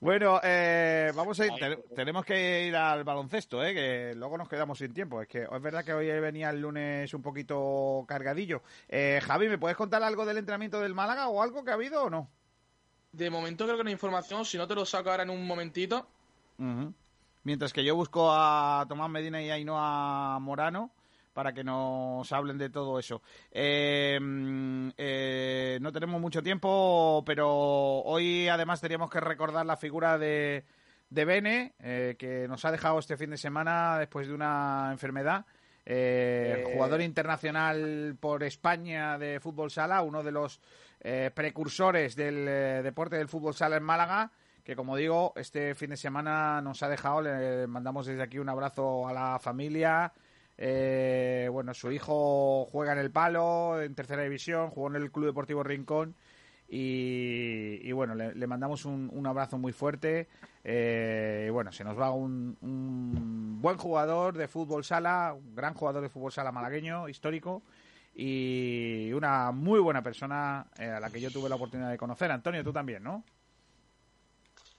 [0.00, 3.72] Bueno, eh, vamos a ir, te- tenemos que ir al baloncesto, ¿eh?
[3.72, 5.22] que luego nos quedamos sin tiempo.
[5.22, 8.62] Es que es verdad que hoy venía el lunes un poquito cargadillo.
[8.88, 12.04] Eh, Javi, ¿me puedes contar algo del entrenamiento del Málaga o algo que ha habido
[12.04, 12.28] o no?
[13.12, 15.46] De momento creo que no hay información, si no te lo saco ahora en un
[15.46, 16.06] momentito.
[17.44, 20.90] Mientras que yo busco a Tomás Medina y a Ainhoa Morano
[21.34, 23.20] para que nos hablen de todo eso.
[23.50, 30.16] Eh, mm, eh, no tenemos mucho tiempo, pero hoy además teníamos que recordar la figura
[30.16, 30.64] de,
[31.10, 35.44] de Bene, eh, que nos ha dejado este fin de semana después de una enfermedad.
[35.84, 36.72] Eh, Eh.
[36.72, 40.60] Jugador internacional por España de fútbol sala, uno de los
[41.00, 44.30] eh, precursores del eh, deporte del fútbol sala en Málaga
[44.64, 48.48] que como digo, este fin de semana nos ha dejado, le mandamos desde aquí un
[48.48, 50.10] abrazo a la familia.
[50.56, 55.26] Eh, bueno, su hijo juega en el palo, en tercera división, jugó en el Club
[55.26, 56.14] Deportivo Rincón
[56.68, 60.28] y, bueno, le, mandamos un, un abrazo muy fuerte.
[60.64, 65.74] Eh, y bueno, se nos va un, un buen jugador de fútbol sala, un gran
[65.74, 67.62] jugador de fútbol sala malagueño, histórico
[68.14, 72.30] y una muy buena persona eh, a la que yo tuve la oportunidad de conocer.
[72.30, 73.24] Antonio, tú también, ¿no?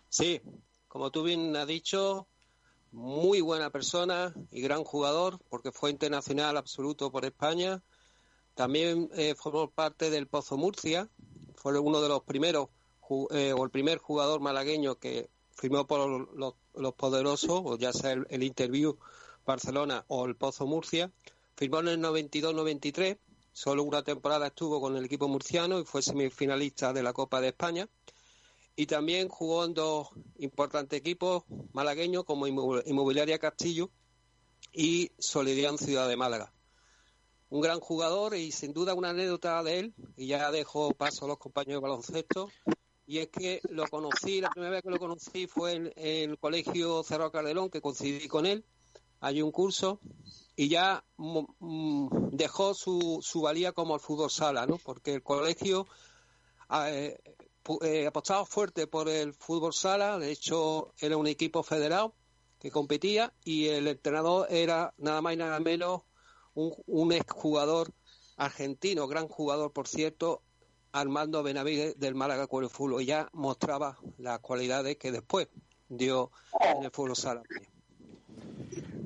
[0.08, 0.42] Sí,
[0.88, 2.28] como tú bien has dicho,
[2.96, 7.84] muy buena persona y gran jugador, porque fue internacional absoluto por España.
[8.54, 11.10] También eh, formó parte del Pozo Murcia,
[11.56, 12.70] fue uno de los primeros,
[13.32, 18.14] eh, o el primer jugador malagueño que firmó por los, los poderosos, o ya sea
[18.14, 18.98] el, el Interview
[19.46, 21.12] Barcelona o el Pozo Murcia.
[21.58, 23.18] Firmó en el 92-93,
[23.52, 27.50] solo una temporada estuvo con el equipo murciano y fue semifinalista de la Copa de
[27.50, 27.90] España
[28.76, 31.44] y también jugó en dos importantes equipos
[31.74, 33.90] malagueños como Inmo- Inmobiliaria Castillo
[34.74, 36.52] y Solidaridad Ciudad de Málaga.
[37.50, 41.28] Un gran jugador y sin duda una anécdota de él, y ya dejo paso a
[41.30, 42.52] los compañeros de baloncesto.
[43.08, 47.04] y es que lo conocí, la primera vez que lo conocí fue en, el colegio
[47.04, 48.66] Cerro Calderón, que coincidí con él,
[49.22, 50.00] hay un curso,
[50.56, 54.78] y ya mm, mm, dejó su, su valía como el fútbol sala, ¿no?
[54.80, 55.88] Porque el colegio
[56.88, 57.48] eh, pu-
[57.82, 62.14] eh, apostaba fuerte por el fútbol sala, de hecho era un equipo federado
[62.60, 66.02] que competía y el entrenador era nada más y nada menos
[66.54, 67.92] un, un exjugador
[68.38, 70.42] argentino, gran jugador por cierto,
[70.96, 73.02] Armando Benavides del Málaga el fútbol.
[73.02, 75.50] Y ya mostraba las cualidades que después
[75.90, 76.32] dio
[76.62, 77.44] en el fútbol sala.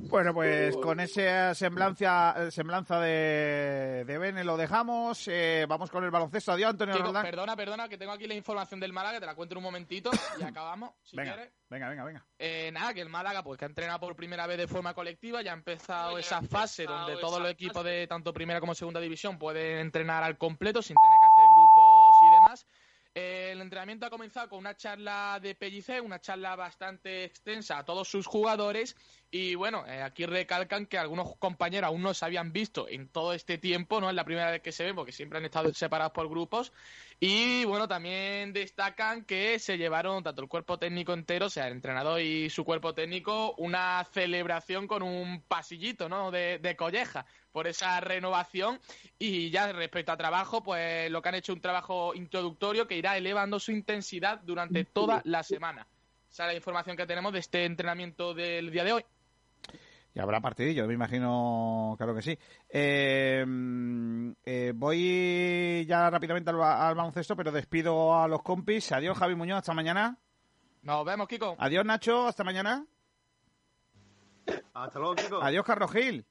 [0.10, 5.28] Bueno, pues con esa semblanza, semblanza de, de Bene lo dejamos.
[5.28, 6.52] Eh, vamos con el baloncesto.
[6.52, 7.24] Adiós, Antonio Roldán.
[7.24, 9.64] perdona, perdona, que tengo aquí la información del Málaga, que te la cuento en un
[9.64, 10.10] momentito
[10.40, 11.54] y acabamos, si Venga, quieres.
[11.70, 12.26] venga, venga, venga.
[12.38, 15.42] Eh, nada, que el Málaga, pues que ha entrenado por primera vez de forma colectiva,
[15.42, 19.38] ya ha empezado esa fase donde todos los equipos de tanto primera como segunda división
[19.38, 22.66] pueden entrenar al completo sin tener que hacer grupos y demás.
[22.66, 27.86] Eh, el entrenamiento ha comenzado con una charla de Pellicer, una charla bastante extensa a
[27.86, 28.96] todos sus jugadores
[29.32, 33.34] y bueno, eh, aquí recalcan que algunos compañeros aún no se habían visto en todo
[33.34, 36.14] este tiempo, no es la primera vez que se ven porque siempre han estado separados
[36.14, 36.72] por grupos
[37.20, 41.74] y bueno, también destacan que se llevaron tanto el cuerpo técnico entero, o sea, el
[41.74, 46.32] entrenador y su cuerpo técnico, una celebración con un pasillito, ¿no?
[46.32, 48.80] De, de colleja por esa renovación.
[49.18, 53.18] Y ya respecto a trabajo, pues lo que han hecho un trabajo introductorio que irá
[53.18, 55.88] elevando su intensidad durante toda la semana.
[56.30, 59.06] Esa es la información que tenemos de este entrenamiento del día de hoy.
[60.14, 62.38] Y habrá partidillo, me imagino, claro que sí.
[62.68, 63.46] Eh,
[64.44, 68.92] eh, voy ya rápidamente al, al baloncesto, pero despido a los compis.
[68.92, 70.18] Adiós, Javi Muñoz, hasta mañana.
[70.82, 71.56] Nos vemos, Kiko.
[71.60, 72.86] Adiós, Nacho, hasta mañana.
[74.74, 75.44] Hasta luego, Kiko.
[75.44, 76.26] Adiós, Carlos Gil.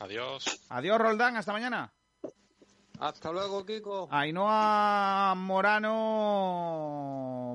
[0.00, 0.66] Adiós.
[0.68, 1.92] Adiós, Roldán, hasta mañana.
[3.00, 4.08] Hasta luego, Kiko.
[4.10, 5.94] Ainhoa Morano,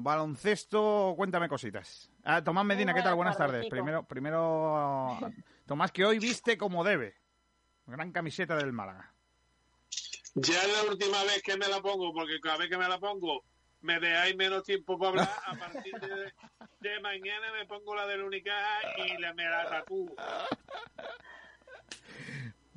[0.01, 2.11] baloncesto, cuéntame cositas.
[2.25, 3.15] Ah, Tomás Medina, ¿qué tal?
[3.15, 3.65] Buenas tardes.
[3.69, 5.17] Primero, primero,
[5.65, 7.15] Tomás, que hoy viste como debe.
[7.87, 9.13] Gran camiseta del Málaga.
[10.35, 12.99] Ya es la última vez que me la pongo, porque cada vez que me la
[12.99, 13.43] pongo
[13.81, 15.29] me dejáis menos tiempo para hablar.
[15.45, 16.33] A partir de,
[16.81, 20.13] de mañana me pongo la del Unicaja y la, me la tatúo.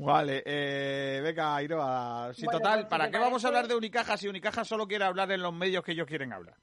[0.07, 2.33] Vale, eh, venga, Ainhoa.
[2.35, 4.65] Si Bueno, total, pues, si ¿para te qué vamos a hablar de Unicaja si Unicaja
[4.65, 6.55] solo quiere hablar en los medios que ellos quieren hablar?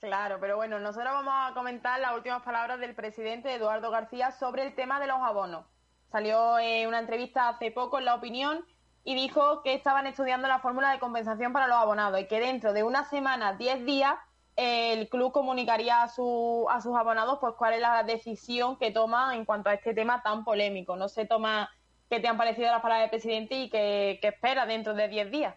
[0.00, 4.62] Claro, pero bueno, nosotros vamos a comentar las últimas palabras del presidente Eduardo García sobre
[4.66, 5.66] el tema de los abonos.
[6.10, 8.64] Salió eh, una entrevista hace poco en La Opinión
[9.04, 12.72] y dijo que estaban estudiando la fórmula de compensación para los abonados y que dentro
[12.72, 14.14] de una semana, 10 días,
[14.56, 18.90] eh, el club comunicaría a, su- a sus abonados pues cuál es la decisión que
[18.90, 20.96] toma en cuanto a este tema tan polémico.
[20.96, 21.70] No sé, Toma,
[22.10, 25.30] qué te han parecido las palabras del presidente y qué, qué espera dentro de 10
[25.30, 25.54] días.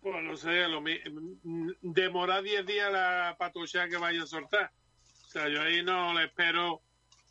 [0.00, 1.00] Pues no sé, lo mi-
[1.80, 4.70] demora 10 días la patucha que vaya a soltar.
[5.00, 6.82] O sea, yo ahí no le espero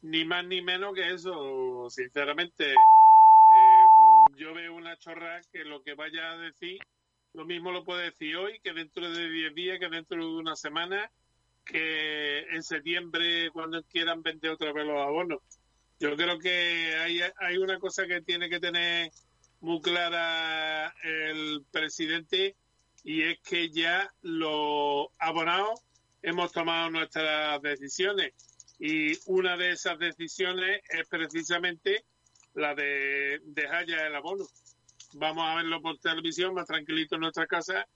[0.02, 2.74] ni más ni menos que eso, sinceramente.
[2.74, 3.86] Eh,
[4.38, 6.80] yo veo una chorra que lo que vaya a decir,
[7.34, 10.56] lo mismo lo puede decir hoy, que dentro de 10 días, que dentro de una
[10.56, 11.12] semana,
[11.66, 15.42] que en septiembre, cuando quieran vender otra vez los abonos.
[16.04, 19.10] Yo creo que hay, hay una cosa que tiene que tener
[19.62, 22.58] muy clara el presidente
[23.06, 25.80] y es que ya los abonados
[26.22, 28.34] hemos tomado nuestras decisiones
[28.78, 32.04] y una de esas decisiones es precisamente
[32.54, 34.44] la de dejar ya el abono.
[35.14, 37.88] Vamos a verlo por televisión más tranquilito en nuestra casa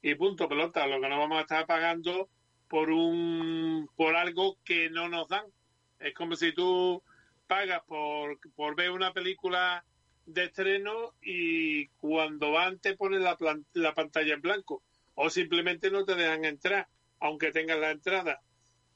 [0.00, 2.28] y punto pelota, lo que no vamos a estar pagando
[2.68, 5.46] por un por algo que no nos dan.
[5.98, 7.02] Es como si tú
[7.46, 9.84] pagas por, por ver una película
[10.26, 13.36] de estreno y cuando van te ponen la,
[13.74, 14.82] la pantalla en blanco
[15.14, 16.88] o simplemente no te dejan entrar
[17.20, 18.40] aunque tengas la entrada.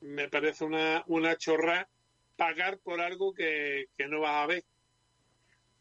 [0.01, 1.89] Me parece una, una chorra
[2.37, 4.65] pagar por algo que, que no vas a ver.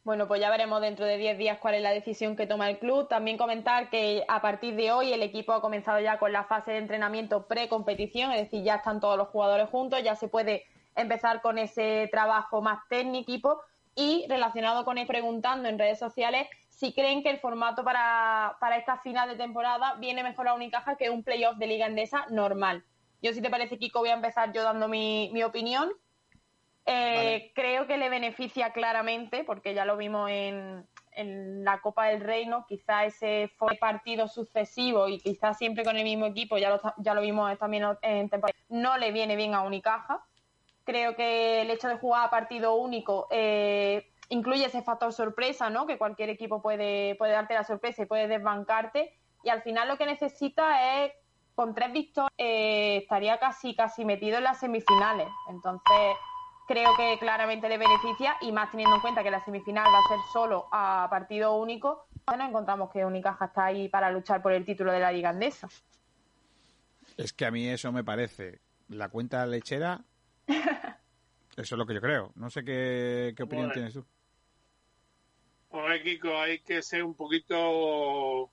[0.03, 2.79] Bueno, pues ya veremos dentro de 10 días cuál es la decisión que toma el
[2.79, 3.07] club.
[3.07, 6.71] También comentar que a partir de hoy el equipo ha comenzado ya con la fase
[6.71, 10.65] de entrenamiento pre-competición, es decir, ya están todos los jugadores juntos, ya se puede
[11.01, 13.61] empezar con ese trabajo más técnico
[13.95, 18.77] y relacionado con él preguntando en redes sociales si creen que el formato para, para
[18.77, 22.85] esta final de temporada viene mejor a Unicaja que un playoff de Liga Endesa normal.
[23.21, 25.91] Yo, si te parece, Kiko, voy a empezar yo dando mi, mi opinión.
[26.85, 32.21] Eh, Creo que le beneficia claramente, porque ya lo vimos en, en la Copa del
[32.21, 36.81] Reino, quizá ese fue partido sucesivo y quizá siempre con el mismo equipo, ya lo,
[36.97, 40.25] ya lo vimos también en temporada, no le viene bien a Unicaja.
[40.89, 45.85] Creo que el hecho de jugar a partido único eh, incluye ese factor sorpresa, ¿no?
[45.85, 49.13] Que cualquier equipo puede, puede darte la sorpresa y puede desbancarte.
[49.43, 51.11] Y al final lo que necesita es
[51.53, 55.27] con tres victorias eh, estaría casi, casi metido en las semifinales.
[55.47, 56.15] Entonces,
[56.67, 60.07] creo que claramente le beneficia y más teniendo en cuenta que la semifinal va a
[60.07, 64.65] ser solo a partido único, bueno, encontramos que Unicaja está ahí para luchar por el
[64.65, 65.69] título de la Liga Andesa.
[67.15, 70.01] Es que a mí eso me parece la cuenta lechera.
[71.57, 72.31] Eso es lo que yo creo.
[72.35, 73.73] No sé qué, qué opinión Bueno.
[73.73, 74.05] tienes tú.
[75.71, 78.49] Oye, Kiko, hay que ser un poquito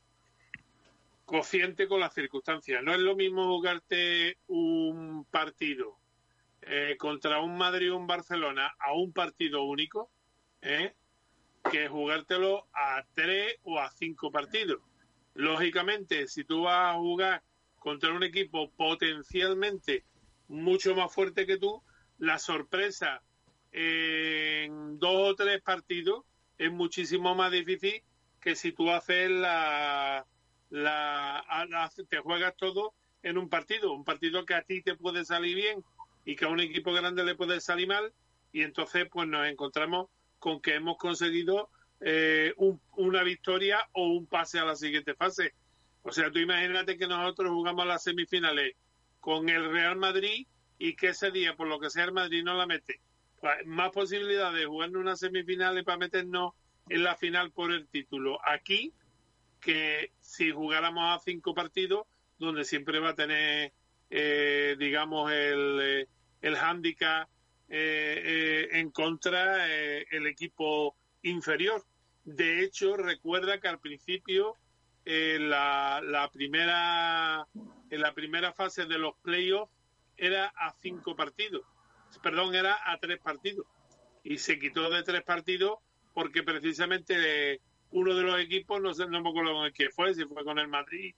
[1.24, 2.82] consciente con las circunstancias.
[2.82, 5.98] No es lo mismo jugarte un partido
[6.62, 10.10] eh, contra un Madrid o un Barcelona a un partido único
[10.62, 10.94] ¿eh?
[11.70, 14.80] que jugártelo a tres o a cinco partidos.
[15.34, 17.42] Lógicamente, si tú vas a jugar
[17.78, 20.04] contra un equipo potencialmente
[20.48, 21.82] mucho más fuerte que tú,
[22.18, 23.22] la sorpresa
[23.72, 26.24] en dos o tres partidos
[26.58, 28.02] es muchísimo más difícil
[28.40, 30.26] que si tú haces la,
[30.70, 35.56] la, te juegas todo en un partido, un partido que a ti te puede salir
[35.56, 35.84] bien
[36.24, 38.12] y que a un equipo grande le puede salir mal
[38.52, 41.70] y entonces pues nos encontramos con que hemos conseguido
[42.00, 45.54] eh, un- una victoria o un pase a la siguiente fase.
[46.02, 48.74] O sea, tú imagínate que nosotros jugamos las semifinales
[49.18, 50.46] con el Real Madrid
[50.78, 53.00] y que ese día, por lo que sea, el Madrid no la mete.
[53.40, 56.54] Pues, más posibilidades de jugar en una semifinal y para meternos
[56.88, 58.92] en la final por el título aquí
[59.60, 62.06] que si jugáramos a cinco partidos,
[62.38, 63.72] donde siempre va a tener,
[64.10, 66.08] eh, digamos, el, eh,
[66.42, 67.28] el hándicap
[67.68, 71.84] eh, eh, en contra el equipo inferior.
[72.24, 74.56] De hecho, recuerda que al principio
[75.04, 77.46] la, la primera
[77.90, 79.72] en la primera fase de los playoffs
[80.16, 81.62] era a cinco partidos,
[82.22, 83.66] perdón, era a tres partidos.
[84.24, 85.78] Y se quitó de tres partidos
[86.14, 87.60] porque precisamente
[87.90, 90.44] uno de los equipos, no sé, no me acuerdo con el que fue, si fue
[90.44, 91.14] con el Madrid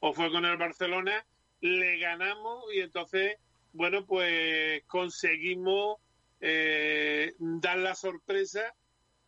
[0.00, 1.24] o fue con el Barcelona,
[1.60, 3.36] le ganamos y entonces,
[3.72, 5.98] bueno, pues conseguimos
[6.40, 8.74] eh, dar la sorpresa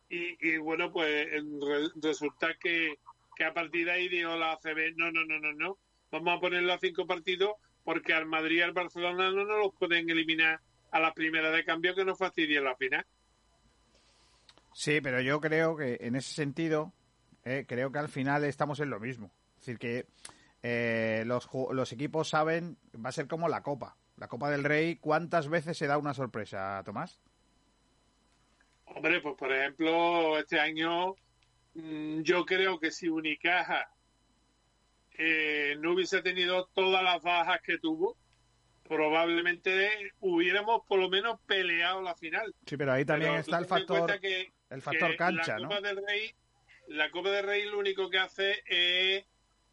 [0.09, 2.95] y, y, bueno, pues re- resulta que,
[3.35, 5.77] que a partir de ahí dijo la ACB, no, no, no, no, no,
[6.11, 9.73] vamos a ponerlo a cinco partidos porque al Madrid y al Barcelona no nos los
[9.75, 10.59] pueden eliminar
[10.91, 13.05] a la primera de cambio que nos fastidien la final.
[14.73, 16.93] Sí, pero yo creo que en ese sentido,
[17.43, 19.31] eh, creo que al final estamos en lo mismo.
[19.59, 20.05] Es decir, que
[20.63, 23.97] eh, los, los equipos saben, va a ser como la Copa.
[24.17, 27.19] La Copa del Rey, ¿cuántas veces se da una sorpresa, Tomás?
[28.85, 31.15] Hombre, pues por ejemplo, este año
[31.73, 33.89] mm, yo creo que si Unicaja
[35.17, 38.17] eh, no hubiese tenido todas las bajas que tuvo,
[38.87, 42.53] probablemente hubiéramos por lo menos peleado la final.
[42.65, 45.67] Sí, pero ahí también Pero está el factor, que- el factor que cancha, la ¿no?
[45.69, 46.31] Copa del Rey,
[46.87, 49.25] la Copa del Rey lo único que hace es,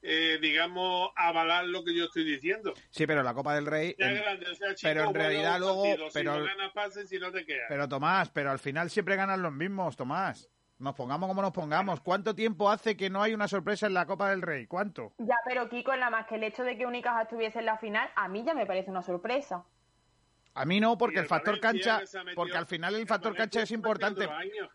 [0.02, 2.74] eh, digamos, avalar lo que yo estoy diciendo.
[2.90, 3.94] Sí, pero la Copa del Rey...
[3.98, 5.82] Sea en- grande, o sea chico, pero en realidad luego...
[5.84, 6.08] partido.
[6.14, 7.66] pero, si no ganas, pases, si no te quedas.
[7.68, 10.48] pero Tomás, pero al final siempre ganan los mismos, Tomás.
[10.78, 12.00] Nos pongamos como nos pongamos.
[12.00, 14.66] ¿Cuánto tiempo hace que no hay una sorpresa en la Copa del Rey?
[14.66, 15.12] ¿Cuánto?
[15.18, 18.08] Ya, pero Kiko, nada más que el hecho de que Unicaja estuviese en la final,
[18.14, 19.64] a mí ya me parece una sorpresa.
[20.54, 23.34] A mí no, porque el el factor Valencia cancha, porque al final el el factor
[23.36, 24.28] cancha es importante.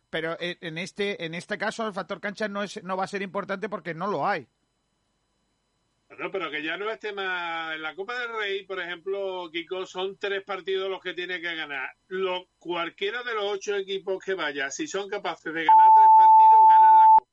[0.09, 3.07] Pero en en este en este caso el factor cancha no es no va a
[3.07, 4.47] ser importante porque no lo hay.
[6.19, 7.73] No, pero que ya no es tema.
[7.73, 11.55] En la Copa del Rey, por ejemplo, Kiko, son tres partidos los que tiene que
[11.55, 11.89] ganar.
[12.07, 16.61] Lo, cualquiera de los ocho equipos que vaya, si son capaces de ganar tres partidos,
[16.69, 17.29] ganan la Copa.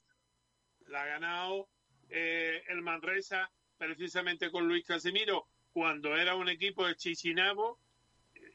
[0.91, 1.69] La ha ganado
[2.09, 7.79] eh, el Manresa, precisamente con Luis Casimiro, cuando era un equipo de Chichinabo,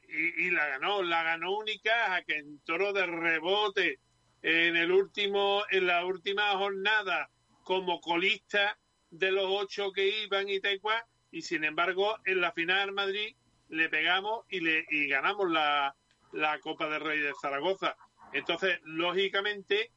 [0.08, 1.02] y, la ganó.
[1.02, 4.00] La ganó Unicaja, que entró de rebote
[4.42, 7.30] en el último, en la última jornada
[7.64, 8.78] como colista
[9.10, 13.36] de los ocho que iban y cual, y sin embargo en la final Madrid
[13.70, 15.96] le pegamos y le y ganamos la,
[16.34, 17.96] la Copa del Rey de Zaragoza.
[18.34, 19.92] Entonces, lógicamente,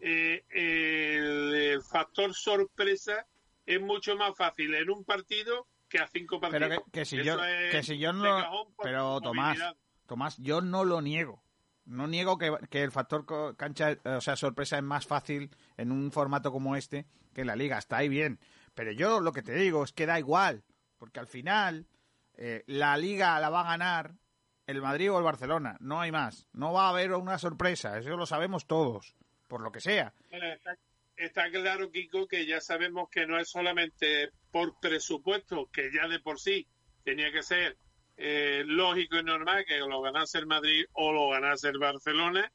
[0.00, 3.26] eh, el, el factor sorpresa
[3.66, 6.68] es mucho más fácil en un partido que a cinco partidos.
[6.68, 9.58] Pero que, que si yo es que si yo de no cajón por pero Tomás.
[10.06, 11.42] Tomás, yo no lo niego.
[11.84, 13.24] No niego que, que el factor
[13.56, 17.46] cancha, eh, o sea, sorpresa es más fácil en un formato como este que en
[17.46, 17.78] la liga.
[17.78, 18.38] Está ahí bien.
[18.74, 20.64] Pero yo lo que te digo es que da igual.
[20.98, 21.86] Porque al final
[22.34, 24.14] eh, la liga la va a ganar
[24.66, 25.76] el Madrid o el Barcelona.
[25.80, 26.46] No hay más.
[26.52, 27.98] No va a haber una sorpresa.
[27.98, 29.16] Eso lo sabemos todos.
[29.50, 30.14] Por lo que sea.
[30.30, 30.46] Bueno,
[31.16, 36.20] está, claro, Kiko, que ya sabemos que no es solamente por presupuesto, que ya de
[36.20, 36.68] por sí
[37.02, 37.76] tenía que ser
[38.16, 42.52] eh, lógico y normal que lo ganase el Madrid o lo ganase el Barcelona,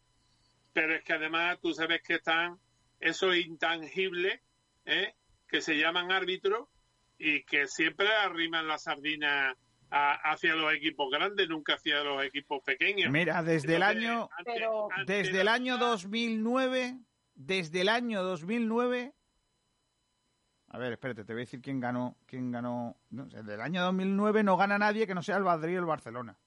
[0.71, 2.57] pero es que además tú sabes que están
[3.01, 4.39] esos intangibles
[4.85, 5.15] ¿eh?
[5.49, 6.69] que se llaman árbitros
[7.17, 9.57] y que siempre arriman la sardina
[9.97, 13.09] a- hacia los equipos grandes, nunca hacia los equipos pequeños.
[13.11, 16.97] Mira, desde el año Pero- desde el año 2009,
[17.33, 19.13] desde el año 2009
[20.69, 23.81] A ver, espérate, te voy a decir quién ganó, quién ganó, no sé, del año
[23.83, 26.37] 2009 no gana nadie que no sea el Madrid o el Barcelona.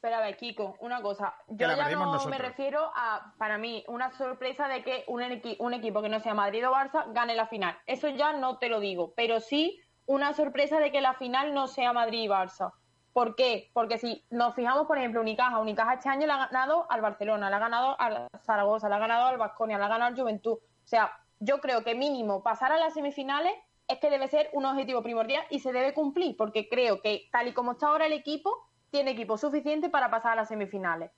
[0.00, 1.34] Pero a ver, Kiko, una cosa.
[1.46, 2.26] Yo ya no nosotros.
[2.36, 6.18] me refiero a, para mí, una sorpresa de que un, equi- un equipo que no
[6.18, 7.78] sea Madrid o Barça gane la final.
[7.86, 9.12] Eso ya no te lo digo.
[9.14, 12.72] Pero sí una sorpresa de que la final no sea Madrid y Barça.
[13.16, 13.70] ¿Por qué?
[13.72, 17.48] Porque si nos fijamos, por ejemplo, Unicaja, Unicaja este año le ha ganado al Barcelona,
[17.48, 20.58] le ha ganado al Zaragoza, le ha ganado al Vasconia, le ha ganado al Juventud.
[20.58, 23.54] O sea, yo creo que mínimo pasar a las semifinales
[23.88, 27.48] es que debe ser un objetivo primordial y se debe cumplir, porque creo que tal
[27.48, 31.10] y como está ahora el equipo, tiene equipo suficiente para pasar a las semifinales.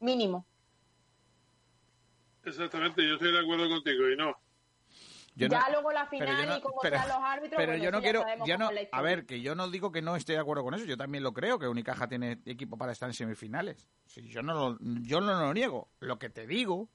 [0.00, 0.46] Mínimo.
[2.46, 4.34] Exactamente, yo estoy de acuerdo contigo y no.
[5.34, 7.56] Yo ya no- luego la pero final yo no- y cómo pero- sean los árbitros.
[7.56, 10.14] Pero bueno, yo no quiero, yo no, a ver, que yo no digo que no
[10.16, 13.08] esté de acuerdo con eso, yo también lo creo, que Unicaja tiene equipo para estar
[13.08, 13.88] en semifinales.
[14.06, 15.88] Sí, yo no lo, yo no lo niego.
[16.00, 16.90] Lo que te digo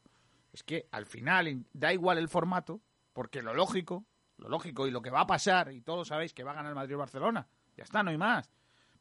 [0.54, 2.80] es que al final in- da igual el formato,
[3.14, 4.06] porque lo lógico,
[4.38, 6.76] lo lógico y lo que va a pasar, y todos sabéis que va a ganar
[6.76, 8.52] Madrid o Barcelona, ya está, no hay más.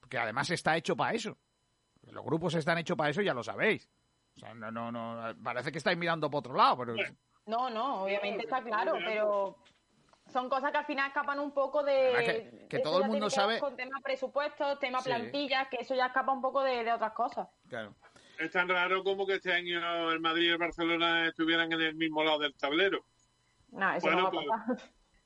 [0.00, 1.36] Porque además está hecho para eso.
[2.10, 3.86] Los grupos están hechos para eso, ya lo sabéis.
[4.36, 6.94] O sea, no, no, no, parece que estáis mirando para otro lado, pero...
[7.46, 9.56] No, no, obviamente está claro, pero
[10.32, 12.08] son cosas que al final escapan un poco de...
[12.14, 15.10] Además que- que todo el mundo sabe- Con temas presupuestos, temas Sí.
[15.10, 17.48] plantillas, que eso ya escapa un poco de, de otras cosas.
[17.68, 17.94] Claro.
[18.38, 21.94] Es tan raro como que este año el Madrid y el Barcelona estuvieran en el
[21.94, 23.04] mismo lado del tablero.
[23.70, 24.76] No, eso Bueno, no va pues- a pasar.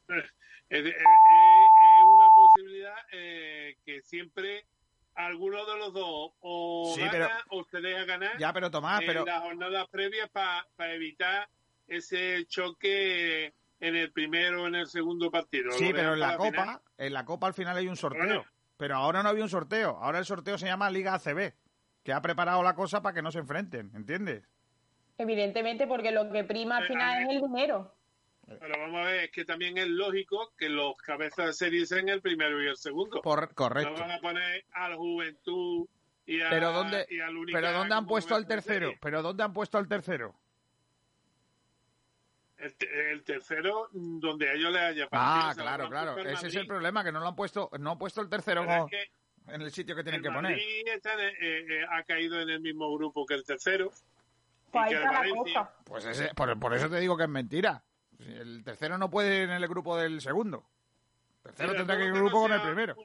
[0.08, 0.24] Es,
[0.68, 4.66] es- es- es una posibilidad eh, que siempre
[5.14, 9.00] alguno de los dos o Sí, gana pero- o se deja ganar Ya, pero Tomás,
[9.00, 9.24] en pero...
[9.24, 11.48] las jornadas previas para evitar
[11.90, 15.70] ese choque en el primero o en el segundo partido.
[15.72, 16.50] Sí, pero en la final.
[16.52, 18.24] Copa, en la Copa al final hay un sorteo.
[18.24, 18.44] Bueno.
[18.76, 19.98] Pero ahora no había un sorteo.
[20.00, 21.52] Ahora el sorteo se llama Liga ACB,
[22.02, 24.44] que ha preparado la cosa para que no se enfrenten, ¿entiendes?
[25.18, 27.94] Evidentemente, porque lo que prima al final es el dinero.
[28.46, 32.08] Pero vamos a ver, es que también es lógico que los cabezas de serie sean
[32.08, 33.20] el primero y el segundo.
[33.20, 33.92] Por- correcto.
[33.92, 35.86] No van a poner al Juventud
[36.26, 38.92] y, a, Pero dónde, y al pero dónde han puesto al tercero?
[39.00, 40.34] Pero dónde han puesto al tercero?
[42.60, 46.18] El, te- el tercero, mm, donde a ellos les haya Ah, claro, claro.
[46.18, 48.90] Ese es el problema, que no lo han puesto, no han puesto el tercero es
[48.90, 50.58] que en el sitio que tienen el que poner.
[50.86, 51.34] Está en- eh,
[51.80, 53.90] eh, ha caído en el mismo grupo que el tercero.
[54.70, 55.74] Pues ahí está la cosa.
[55.84, 57.82] Pues ese, por, por eso te digo que es mentira.
[58.18, 60.64] El tercero no puede ir en el grupo del segundo.
[61.38, 62.96] El tercero tendrá que ir en el grupo no con el primero.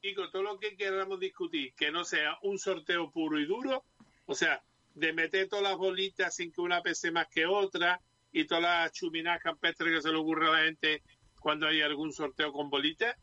[0.00, 3.84] Kiko, todo lo que queramos discutir, que no sea un sorteo puro y duro,
[4.26, 4.62] o sea,
[4.94, 7.98] de meter todas las bolitas sin que una pese más que otra
[8.34, 11.02] y todas las chuminadas campestres que se le ocurre a la gente
[11.38, 13.14] cuando hay algún sorteo con bolitas,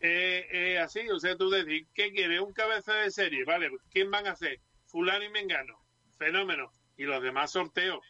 [0.00, 2.40] eh, eh, así, o sea, tú decir, ¿qué quieres?
[2.40, 3.70] Un cabeza de serie, ¿vale?
[3.90, 4.58] ¿Quién van a hacer?
[4.86, 5.78] Fulano y Mengano,
[6.16, 8.00] fenómeno, y los demás sorteos.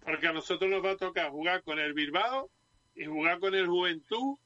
[0.00, 2.50] Porque a nosotros nos va a tocar jugar con el Bilbao
[2.94, 4.36] y jugar con el Juventud,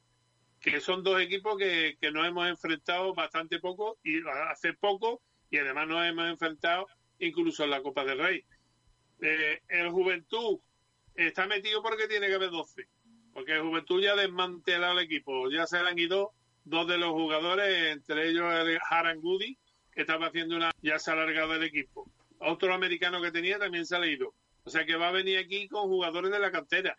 [0.61, 5.59] que son dos equipos que, que nos hemos enfrentado bastante poco y hace poco, y
[5.59, 6.87] además nos hemos enfrentado
[7.19, 8.45] incluso en la Copa del Rey.
[9.23, 10.59] Eh, el Juventud
[11.15, 12.89] está metido porque tiene que haber 12,
[13.33, 16.33] porque el Juventud ya ha desmantelado el equipo, ya se le han ido
[16.65, 19.57] dos de los jugadores, entre ellos el Harangudi,
[19.93, 22.11] que estaba haciendo una, ya se ha alargado el equipo.
[22.41, 24.35] Otro americano que tenía también se ha ido.
[24.65, 26.97] O sea que va a venir aquí con jugadores de la cantera.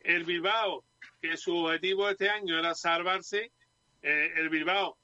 [0.00, 0.84] El Bilbao,
[1.20, 3.52] que su objetivo este año era salvarse,
[4.02, 4.96] eh, el Bilbao,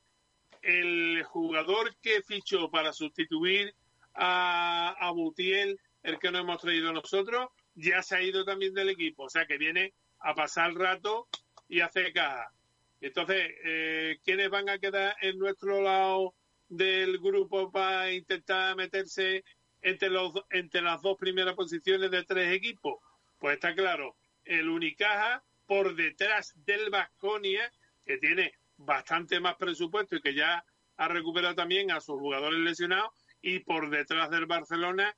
[0.63, 3.75] el jugador que fichó para sustituir
[4.15, 8.91] a, a Butiel, el que no hemos traído nosotros, ya se ha ido también del
[8.91, 9.25] equipo.
[9.25, 11.27] O sea que viene a pasar el rato
[11.69, 12.53] y hacer caja.
[13.01, 16.35] Entonces, eh, ¿quiénes van a quedar en nuestro lado
[16.69, 19.45] del grupo para intentar meterse
[19.83, 22.99] entre, los, entre las dos primeras posiciones de tres equipos?
[23.39, 27.71] Pues está claro, el Unicaja por detrás del Vasconia,
[28.05, 30.65] que tiene bastante más presupuesto y que ya
[30.97, 33.11] ha recuperado también a sus jugadores lesionados,
[33.41, 35.15] y por detrás del Barcelona,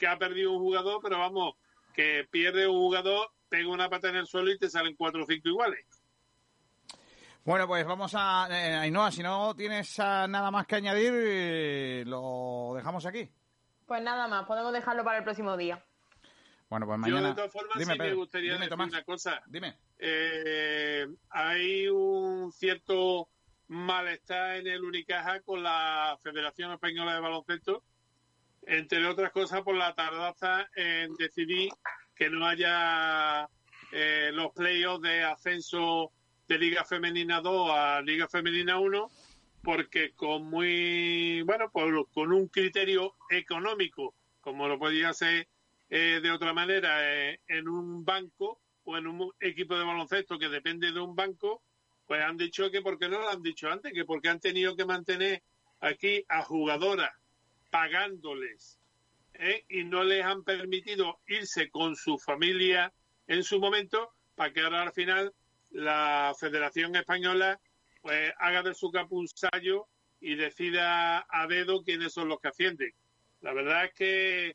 [0.00, 1.54] que ha perdido un jugador, pero vamos,
[1.94, 5.26] que pierde un jugador, pega una pata en el suelo y te salen cuatro o
[5.26, 5.84] cinco iguales.
[7.44, 8.48] Bueno, pues vamos a...
[8.50, 13.30] Eh, Ainhoa, si no tienes ah, nada más que añadir, eh, lo dejamos aquí.
[13.86, 15.84] Pues nada más, podemos dejarlo para el próximo día.
[16.70, 17.28] Bueno, pues Yo, mañana...
[17.28, 18.88] de todas formas, Dime, sí me gustaría dime, decir Tomás.
[18.88, 19.42] una cosa.
[19.46, 19.76] Dime.
[19.98, 23.28] Eh, hay un cierto
[23.68, 27.82] malestar en el Unicaja con la Federación Española de Baloncesto,
[28.66, 31.70] entre otras cosas por la tardanza en decidir
[32.14, 33.48] que no haya
[33.92, 36.12] eh, los playoffs de ascenso
[36.46, 39.10] de Liga Femenina 2 a Liga Femenina 1
[39.62, 45.48] porque con muy bueno por- con un criterio económico como lo podía hacer
[45.88, 50.48] eh, de otra manera eh, en un banco o en un equipo de baloncesto que
[50.48, 51.62] depende de un banco
[52.06, 54.84] pues han dicho que porque no lo han dicho antes que porque han tenido que
[54.84, 55.42] mantener
[55.80, 57.10] aquí a jugadoras
[57.70, 58.78] pagándoles
[59.34, 59.64] ¿eh?
[59.68, 62.92] y no les han permitido irse con su familia
[63.26, 65.32] en su momento para que ahora al final
[65.70, 67.60] la Federación Española
[68.02, 68.90] pues haga de su
[69.34, 69.86] sallo
[70.20, 72.92] y decida a dedo quiénes son los que ascienden.
[73.40, 74.54] La verdad es que el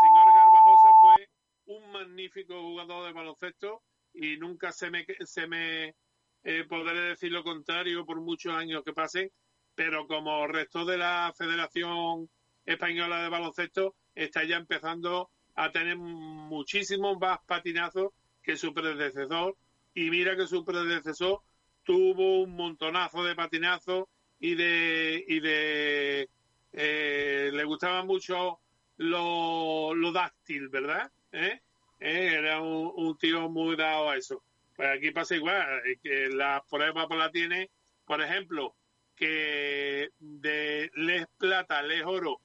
[0.00, 1.28] señor Garbajosa fue
[1.66, 3.82] un magnífico jugador de baloncesto
[4.12, 5.94] y nunca se me, se me
[6.42, 9.30] eh, podré decir lo contrario por muchos años que pasen,
[9.74, 12.28] pero como resto de la Federación
[12.64, 18.12] Española de Baloncesto está ya empezando a tener muchísimos más patinazos
[18.42, 19.56] que su predecesor
[19.94, 21.40] y mira que su predecesor
[21.82, 24.04] tuvo un montonazo de patinazos
[24.38, 26.28] y de y de
[26.72, 28.60] eh, le gustaba mucho
[28.98, 31.10] lo, lo dáctil, ¿verdad?
[31.32, 31.60] ¿Eh?
[31.98, 34.42] Eh, Era un, tío muy dado a eso.
[34.76, 37.70] Pues aquí pasa igual, que la prueba pues la tiene,
[38.04, 38.74] por ejemplo,
[39.16, 42.40] que de Les Plata, Les Oro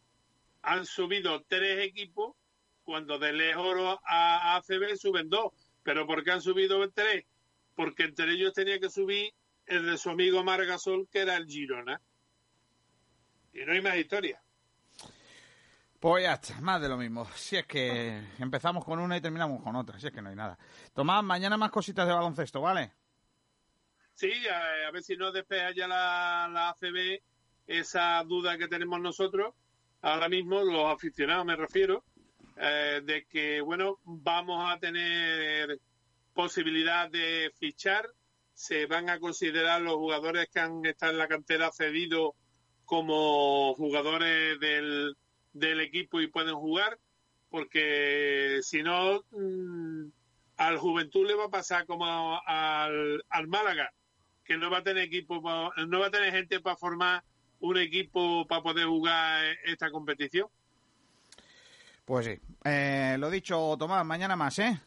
[0.65, 2.35] han subido tres equipos,
[2.83, 5.53] cuando de Les Oro a ACB suben dos.
[5.83, 7.25] ¿Pero por qué han subido tres?
[7.75, 9.33] Porque entre ellos tenía que subir
[9.65, 12.01] el de su amigo Margasol, que era el Girona.
[13.53, 14.41] Y no hay más historia.
[15.99, 17.25] Pues ya está, más de lo mismo.
[17.35, 20.35] Si es que empezamos con una y terminamos con otra, si es que no hay
[20.35, 20.57] nada.
[20.93, 22.91] Tomás, mañana más cositas de baloncesto, ¿vale?
[24.13, 27.21] Sí, a, a ver si nos despeja ya la, la ACB
[27.67, 29.53] esa duda que tenemos nosotros,
[30.05, 32.03] ahora mismo los aficionados me refiero,
[32.57, 35.79] eh, de que, bueno, vamos a tener
[36.33, 38.07] posibilidad de fichar,
[38.53, 42.33] se van a considerar los jugadores que han estado en la cantera cedidos
[42.85, 45.17] como jugadores del,
[45.53, 46.99] del equipo y pueden jugar,
[47.49, 50.05] porque si no, mm,
[50.57, 52.05] al Juventud le va a pasar como
[52.45, 53.91] al, al Málaga,
[54.43, 57.23] que no va a tener equipo, no va a tener gente para formar
[57.59, 60.47] un equipo para poder jugar esta competición.
[62.05, 62.39] Pues sí.
[62.63, 64.79] Eh, lo dicho, Tomás, mañana más, ¿eh?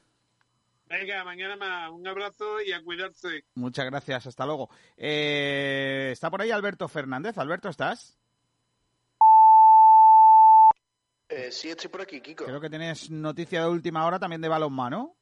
[0.86, 3.45] Venga, mañana más, un abrazo y a cuidarse.
[3.55, 4.70] Muchas gracias, hasta luego.
[4.97, 7.36] Eh, está por ahí Alberto Fernández.
[7.36, 8.16] Alberto, ¿estás?
[11.28, 12.47] Eh, sí, estoy por aquí, Kiko.
[12.47, 15.15] Creo que tienes noticia de última hora también de balonmano.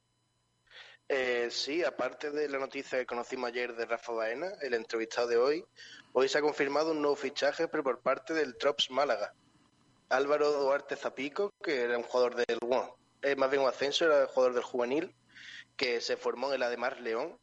[1.09, 5.37] Eh, sí, aparte de la noticia que conocimos ayer de Rafa Baena, el entrevistado de
[5.37, 5.65] hoy,
[6.13, 9.33] hoy se ha confirmado un nuevo fichaje pero por parte del Trops Málaga.
[10.09, 14.27] Álvaro Duarte Zapico, que era un jugador del bueno, es más bien un ascenso, era
[14.27, 15.15] jugador del juvenil,
[15.75, 17.37] que se formó en el Ademar León,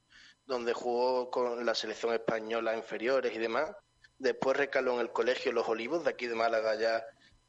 [0.47, 3.71] donde jugó con la selección española inferiores y demás.
[4.19, 7.05] Después recaló en el colegio Los Olivos, de aquí de Málaga, ya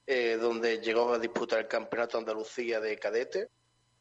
[0.08, 3.50] eh, donde llegó a disputar el campeonato Andalucía de cadete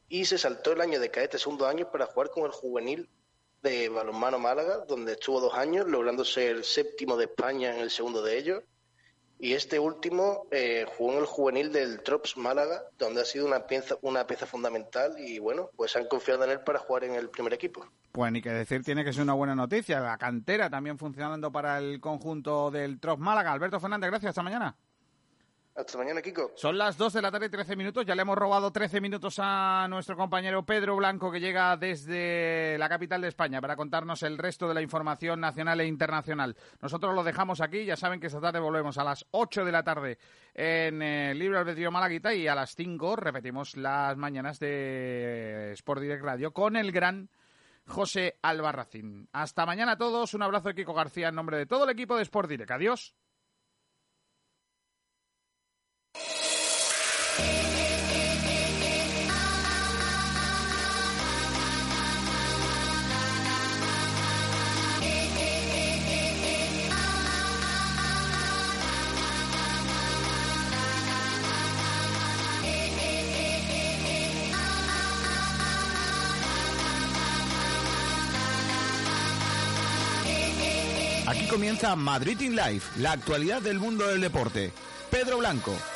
[0.09, 3.09] y se saltó el año de cadete, segundo año, para jugar con el juvenil
[3.65, 7.91] de Balonmano Málaga, donde estuvo dos años, logrando ser el séptimo de España en el
[7.91, 8.63] segundo de ellos.
[9.41, 13.67] Y este último eh, jugó en el juvenil del Trops Málaga, donde ha sido una
[13.67, 17.31] pieza, una pieza fundamental y bueno, pues han confiado en él para jugar en el
[17.31, 17.85] primer equipo.
[18.13, 19.99] Pues ni que decir, tiene que ser una buena noticia.
[19.99, 23.51] La cantera también funcionando para el conjunto del Trop Málaga.
[23.51, 24.31] Alberto Fernández, gracias.
[24.31, 24.77] Hasta mañana.
[25.77, 26.53] Hasta mañana, Kiko.
[26.55, 28.07] Son las 2 de la tarde y 13 minutos.
[28.07, 32.89] Ya le hemos robado 13 minutos a nuestro compañero Pedro Blanco, que llega desde la
[32.89, 36.57] capital de España para contarnos el resto de la información nacional e internacional.
[36.81, 37.85] Nosotros lo dejamos aquí.
[37.85, 40.19] Ya saben que esta tarde volvemos a las 8 de la tarde
[40.55, 46.23] en eh, Libre Albedrío Malaguita y a las 5 repetimos las mañanas de Sport Direct
[46.23, 47.31] Radio con el gran
[47.85, 49.29] José Albarracín.
[49.33, 50.35] Hasta mañana a todos.
[50.35, 52.71] Un abrazo Kiko García en nombre de todo el equipo de Sport Direct.
[52.71, 53.13] Adiós.
[81.55, 84.73] Comienza Madrid in Life, la actualidad del mundo del deporte.
[85.09, 85.94] Pedro Blanco.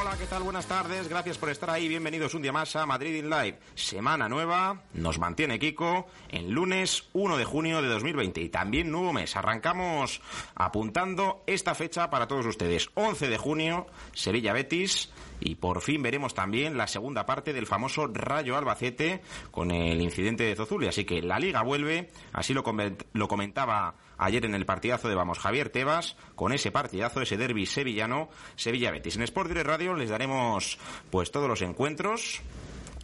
[0.00, 0.42] Hola, ¿qué tal?
[0.42, 3.60] Buenas tardes, gracias por estar ahí, bienvenidos un día más a Madrid in Live.
[3.74, 9.12] Semana nueva, nos mantiene Kiko, en lunes 1 de junio de 2020 y también nuevo
[9.12, 9.36] mes.
[9.36, 10.20] Arrancamos
[10.56, 12.88] apuntando esta fecha para todos ustedes.
[12.94, 15.10] 11 de junio, Sevilla Betis.
[15.40, 20.44] Y por fin veremos también la segunda parte del famoso Rayo Albacete con el incidente
[20.44, 20.88] de Zozuli.
[20.88, 25.70] Así que la liga vuelve, así lo comentaba ayer en el partidazo de Vamos Javier
[25.70, 29.16] Tebas, con ese partidazo, ese derby sevillano, Sevilla Betis.
[29.16, 30.78] En Sport Direct Radio les daremos
[31.10, 32.42] pues todos los encuentros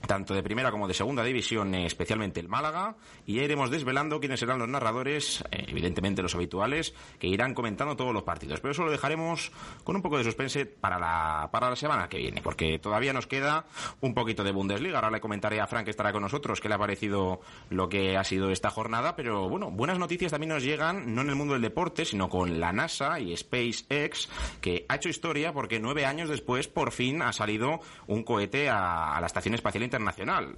[0.06, 2.96] tanto de primera como de segunda división, eh, especialmente el Málaga,
[3.26, 7.96] y ya iremos desvelando quiénes serán los narradores, eh, evidentemente los habituales, que irán comentando
[7.96, 8.60] todos los partidos.
[8.60, 9.52] Pero eso lo dejaremos
[9.84, 13.26] con un poco de suspense para la, para la semana que viene, porque todavía nos
[13.26, 13.66] queda
[14.00, 14.96] un poquito de Bundesliga.
[14.96, 18.16] Ahora le comentaré a Frank que estará con nosotros qué le ha parecido lo que
[18.16, 21.54] ha sido esta jornada, pero bueno, buenas noticias también nos llegan, no en el mundo
[21.54, 24.28] del deporte, sino con la NASA y SpaceX,
[24.60, 29.16] que ha hecho historia porque nueve años después por fin ha salido un cohete a,
[29.16, 30.54] a la Estación Espacial Internacional.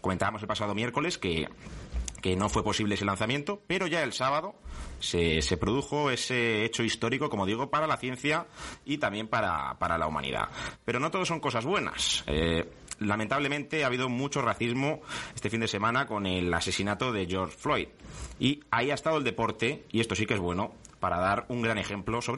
[0.00, 1.46] Comentábamos el pasado miércoles que
[2.22, 4.54] que no fue posible ese lanzamiento, pero ya el sábado
[5.00, 8.46] se, se produjo ese hecho histórico, como digo, para la ciencia
[8.84, 10.48] y también para, para la humanidad.
[10.84, 12.22] Pero no todo son cosas buenas.
[12.28, 12.70] Eh,
[13.00, 15.02] lamentablemente ha habido mucho racismo
[15.34, 17.88] este fin de semana con el asesinato de George Floyd.
[18.38, 21.60] Y ahí ha estado el deporte, y esto sí que es bueno, para dar un
[21.60, 22.30] gran ejemplo sobre